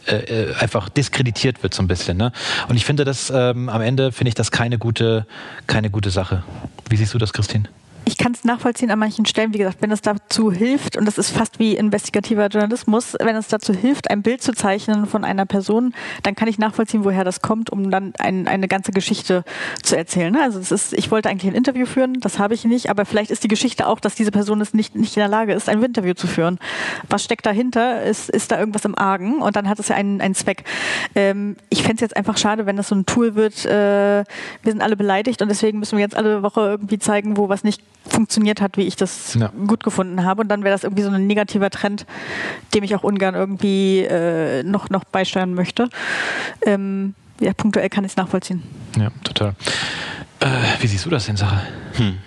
Äh, 0.05 0.15
äh, 0.15 0.55
einfach 0.55 0.89
diskreditiert 0.89 1.63
wird 1.63 1.73
so 1.73 1.83
ein 1.83 1.87
bisschen. 1.87 2.17
Ne? 2.17 2.31
Und 2.67 2.75
ich 2.75 2.85
finde 2.85 3.05
das 3.05 3.31
ähm, 3.33 3.69
am 3.69 3.81
Ende 3.81 4.11
finde 4.11 4.29
ich 4.29 4.35
das 4.35 4.51
keine 4.51 4.77
gute, 4.77 5.25
keine 5.67 5.89
gute 5.89 6.09
Sache. 6.09 6.43
Wie 6.89 6.95
siehst 6.95 7.13
du 7.13 7.17
das, 7.17 7.33
Christine? 7.33 7.65
Ich 8.07 8.17
kann 8.17 8.31
es 8.31 8.45
nachvollziehen 8.45 8.89
an 8.89 8.99
manchen 8.99 9.25
Stellen, 9.25 9.53
wie 9.53 9.57
gesagt, 9.57 9.81
wenn 9.81 9.91
es 9.91 9.99
dazu 9.99 10.49
hilft, 10.49 10.95
und 10.95 11.05
das 11.05 11.17
ist 11.17 11.29
fast 11.29 11.59
wie 11.59 11.75
investigativer 11.75 12.47
Journalismus, 12.47 13.17
wenn 13.19 13.35
es 13.35 13.49
dazu 13.49 13.73
hilft, 13.73 14.09
ein 14.09 14.21
Bild 14.21 14.41
zu 14.41 14.53
zeichnen 14.53 15.07
von 15.07 15.25
einer 15.25 15.45
Person, 15.45 15.93
dann 16.23 16.33
kann 16.33 16.47
ich 16.47 16.57
nachvollziehen, 16.57 17.03
woher 17.03 17.25
das 17.25 17.41
kommt, 17.41 17.69
um 17.69 17.91
dann 17.91 18.13
ein, 18.17 18.47
eine 18.47 18.69
ganze 18.69 18.93
Geschichte 18.93 19.43
zu 19.83 19.97
erzählen. 19.97 20.31
Ne? 20.31 20.41
Also 20.41 20.57
es 20.57 20.71
ist, 20.71 20.93
ich 20.93 21.11
wollte 21.11 21.29
eigentlich 21.29 21.51
ein 21.51 21.55
Interview 21.55 21.85
führen, 21.85 22.21
das 22.21 22.39
habe 22.39 22.53
ich 22.53 22.63
nicht, 22.63 22.89
aber 22.89 23.03
vielleicht 23.03 23.29
ist 23.29 23.43
die 23.43 23.49
Geschichte 23.49 23.87
auch, 23.87 23.99
dass 23.99 24.15
diese 24.15 24.31
Person 24.31 24.61
es 24.61 24.73
nicht, 24.73 24.95
nicht 24.95 25.17
in 25.17 25.19
der 25.19 25.27
Lage 25.27 25.51
ist, 25.51 25.67
ein 25.67 25.83
Interview 25.83 26.13
zu 26.13 26.27
führen. 26.27 26.59
Was 27.09 27.25
steckt 27.25 27.45
dahinter? 27.45 28.03
Ist, 28.03 28.29
ist 28.29 28.53
da 28.53 28.59
irgendwas 28.59 28.85
im 28.85 28.97
Argen? 28.97 29.41
Und 29.41 29.57
dann 29.57 29.67
hat 29.67 29.79
es 29.79 29.89
ja 29.89 29.97
einen, 29.97 30.21
einen 30.21 30.33
Zweck. 30.33 30.63
Ähm, 31.13 31.57
ich 31.69 31.79
fände 31.83 31.95
es 31.95 32.01
jetzt 32.01 32.15
einfach 32.15 32.37
schade, 32.37 32.65
wenn 32.65 32.77
das 32.77 32.87
so 32.87 32.95
ein 32.95 33.05
Tool 33.05 33.35
wird, 33.35 33.65
äh, 33.65 34.23
wir 34.63 34.71
sind 34.71 34.81
alle 34.81 34.95
beleidigt 34.95 35.41
und 35.41 35.49
deswegen 35.49 35.79
müssen 35.79 35.97
wir 35.97 36.03
jetzt 36.03 36.15
alle 36.15 36.41
Woche 36.41 36.61
irgendwie 36.61 36.99
zeigen, 36.99 37.35
wo 37.35 37.49
was 37.49 37.65
nicht 37.65 37.81
funktioniert 38.07 38.61
hat, 38.61 38.77
wie 38.77 38.83
ich 38.83 38.95
das 38.95 39.35
ja. 39.35 39.51
gut 39.67 39.83
gefunden 39.83 40.23
habe. 40.23 40.41
Und 40.41 40.49
dann 40.49 40.63
wäre 40.63 40.73
das 40.73 40.83
irgendwie 40.83 41.03
so 41.03 41.09
ein 41.09 41.27
negativer 41.27 41.69
Trend, 41.69 42.05
dem 42.73 42.83
ich 42.83 42.95
auch 42.95 43.03
ungern 43.03 43.35
irgendwie 43.35 43.99
äh, 43.99 44.63
noch, 44.63 44.89
noch 44.89 45.03
beisteuern 45.03 45.53
möchte. 45.53 45.89
Ähm, 46.65 47.13
ja, 47.39 47.53
punktuell 47.53 47.89
kann 47.89 48.03
ich 48.03 48.11
es 48.11 48.17
nachvollziehen. 48.17 48.63
Ja, 48.97 49.11
total. 49.23 49.55
Äh, 50.39 50.47
wie 50.79 50.87
siehst 50.87 51.05
du 51.05 51.09
das 51.09 51.27
in 51.27 51.37
Sache? 51.37 51.61
Hm. 51.93 52.17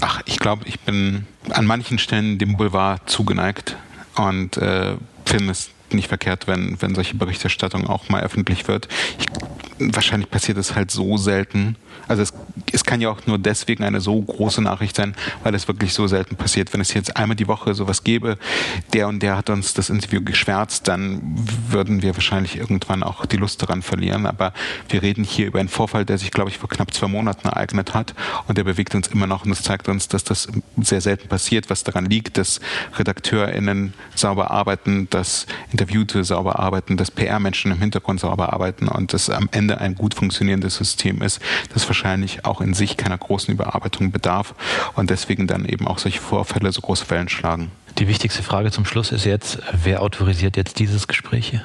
Ach, 0.00 0.22
ich 0.26 0.38
glaube, 0.38 0.64
ich 0.66 0.80
bin 0.80 1.26
an 1.50 1.66
manchen 1.66 1.98
Stellen 1.98 2.38
dem 2.38 2.56
Boulevard 2.56 3.08
zugeneigt 3.08 3.76
und 4.16 4.56
äh, 4.56 4.96
finde 5.26 5.52
es 5.52 5.70
nicht 5.90 6.08
verkehrt, 6.08 6.46
wenn, 6.46 6.80
wenn 6.80 6.94
solche 6.94 7.16
Berichterstattung 7.16 7.86
auch 7.86 8.08
mal 8.08 8.22
öffentlich 8.22 8.68
wird. 8.68 8.88
Ich, 9.18 9.26
wahrscheinlich 9.92 10.30
passiert 10.30 10.58
es 10.58 10.74
halt 10.74 10.90
so 10.90 11.16
selten, 11.16 11.76
also 12.08 12.22
es, 12.22 12.32
es 12.72 12.84
kann 12.84 13.00
ja 13.00 13.10
auch 13.10 13.26
nur 13.26 13.38
deswegen 13.38 13.84
eine 13.84 14.00
so 14.00 14.20
große 14.20 14.60
Nachricht 14.62 14.96
sein, 14.96 15.14
weil 15.42 15.54
es 15.54 15.68
wirklich 15.68 15.94
so 15.94 16.06
selten 16.06 16.36
passiert. 16.36 16.72
Wenn 16.72 16.80
es 16.80 16.92
jetzt 16.94 17.16
einmal 17.16 17.36
die 17.36 17.48
Woche 17.48 17.74
sowas 17.74 18.04
gäbe, 18.04 18.38
der 18.92 19.08
und 19.08 19.22
der 19.22 19.36
hat 19.36 19.50
uns 19.50 19.74
das 19.74 19.90
Interview 19.90 20.22
geschwärzt, 20.22 20.88
dann 20.88 21.20
würden 21.68 22.02
wir 22.02 22.14
wahrscheinlich 22.14 22.56
irgendwann 22.56 23.02
auch 23.02 23.26
die 23.26 23.36
Lust 23.36 23.62
daran 23.62 23.82
verlieren. 23.82 24.26
Aber 24.26 24.52
wir 24.88 25.02
reden 25.02 25.24
hier 25.24 25.46
über 25.46 25.60
einen 25.60 25.68
Vorfall, 25.68 26.04
der 26.04 26.18
sich, 26.18 26.30
glaube 26.30 26.50
ich, 26.50 26.58
vor 26.58 26.68
knapp 26.68 26.92
zwei 26.92 27.08
Monaten 27.08 27.48
ereignet 27.48 27.94
hat 27.94 28.14
und 28.48 28.58
der 28.58 28.64
bewegt 28.64 28.94
uns 28.94 29.08
immer 29.08 29.26
noch 29.26 29.44
und 29.44 29.50
das 29.50 29.62
zeigt 29.62 29.88
uns, 29.88 30.08
dass 30.08 30.24
das 30.24 30.48
sehr 30.80 31.00
selten 31.00 31.28
passiert, 31.28 31.70
was 31.70 31.84
daran 31.84 32.06
liegt, 32.06 32.38
dass 32.38 32.60
RedakteurInnen 32.98 33.94
sauber 34.14 34.50
arbeiten, 34.50 35.08
dass 35.10 35.46
Interviewte 35.70 36.24
sauber 36.24 36.58
arbeiten, 36.58 36.96
dass 36.96 37.10
PR-Menschen 37.10 37.72
im 37.72 37.78
Hintergrund 37.78 38.20
sauber 38.20 38.52
arbeiten 38.52 38.88
und 38.88 39.12
dass 39.12 39.30
am 39.30 39.48
Ende 39.52 39.71
ein 39.80 39.94
gut 39.94 40.14
funktionierendes 40.14 40.76
System 40.76 41.22
ist, 41.22 41.40
das 41.72 41.86
wahrscheinlich 41.88 42.44
auch 42.44 42.60
in 42.60 42.74
sich 42.74 42.96
keiner 42.96 43.18
großen 43.18 43.52
Überarbeitung 43.52 44.12
bedarf 44.12 44.54
und 44.94 45.10
deswegen 45.10 45.46
dann 45.46 45.64
eben 45.64 45.86
auch 45.86 45.98
solche 45.98 46.20
Vorfälle 46.20 46.72
so 46.72 46.80
große 46.80 47.08
Wellen 47.10 47.28
schlagen. 47.28 47.70
Die 47.98 48.08
wichtigste 48.08 48.42
Frage 48.42 48.70
zum 48.70 48.84
Schluss 48.84 49.12
ist 49.12 49.24
jetzt, 49.24 49.58
wer 49.72 50.02
autorisiert 50.02 50.56
jetzt 50.56 50.78
dieses 50.78 51.08
Gespräch 51.08 51.48
hier? 51.48 51.64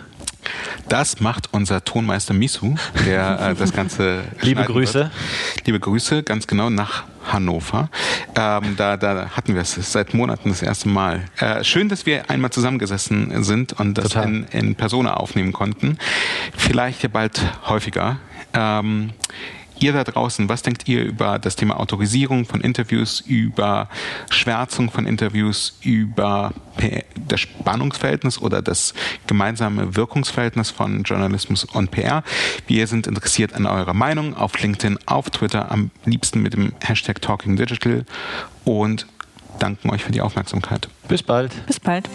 Das 0.90 1.20
macht 1.20 1.50
unser 1.52 1.84
Tonmeister 1.84 2.34
Misu, 2.34 2.76
der 3.06 3.40
äh, 3.40 3.56
das 3.60 3.74
Ganze. 3.74 4.24
Liebe 4.42 4.64
Grüße. 4.64 5.00
Wird. 5.00 5.12
Liebe 5.66 5.80
Grüße, 5.80 6.24
ganz 6.24 6.48
genau 6.48 6.70
nach 6.70 7.04
Hannover. 7.32 7.90
Ähm, 8.36 8.76
da, 8.78 8.98
da 8.98 9.30
hatten 9.32 9.54
wir 9.54 9.62
es 9.62 9.74
seit 9.74 10.14
Monaten 10.14 10.50
das 10.50 10.62
erste 10.62 10.90
Mal. 10.90 11.26
Äh, 11.40 11.64
schön, 11.64 11.90
dass 11.90 12.06
wir 12.06 12.30
einmal 12.30 12.52
zusammengesessen 12.52 13.44
sind 13.44 13.74
und 13.74 13.98
das 13.98 14.16
in, 14.16 14.46
in 14.52 14.76
Persona 14.76 15.16
aufnehmen 15.16 15.54
konnten. 15.54 15.98
Vielleicht 16.56 17.04
ja 17.04 17.10
bald 17.10 17.42
häufiger. 17.68 18.18
Ähm, 18.54 19.12
ihr 19.80 19.94
da 19.94 20.04
draußen, 20.04 20.50
was 20.50 20.62
denkt 20.62 20.88
ihr 20.88 21.04
über 21.04 21.40
das 21.40 21.56
Thema 21.56 21.80
Autorisierung 21.80 22.46
von 22.46 22.62
Interviews, 22.62 23.22
über 23.22 23.90
Schwärzung 24.30 24.92
von 24.92 25.06
Interviews, 25.06 25.78
über 25.82 26.54
das 27.28 27.40
Spannungsverhältnis 27.42 28.40
oder 28.40 28.62
das 28.62 28.94
gemeinsame 29.26 29.96
Wirkungsverhältnis 29.96 30.70
von 30.70 31.04
Journalismus 31.04 31.64
und 31.64 31.92
PR? 31.92 32.24
Wir 32.68 32.88
sind 32.88 33.08
interessiert 33.08 33.54
an 33.54 33.66
eurer 33.66 33.94
Meinung 33.94 34.36
auf 34.36 34.60
LinkedIn, 34.60 35.00
auf 35.06 35.30
Twitter, 35.30 35.72
am 35.72 35.92
liebsten 36.06 36.42
mit 36.42 36.54
dem 36.54 36.74
Hashtag 36.82 37.22
Talking 37.22 37.56
Digital 37.56 38.06
und 38.66 39.08
danken 39.60 39.90
euch 39.90 40.04
für 40.04 40.12
die 40.12 40.22
Aufmerksamkeit. 40.22 40.88
Bis 41.08 41.24
bald. 41.24 41.66
Bis 41.66 41.80
bald. 41.80 42.10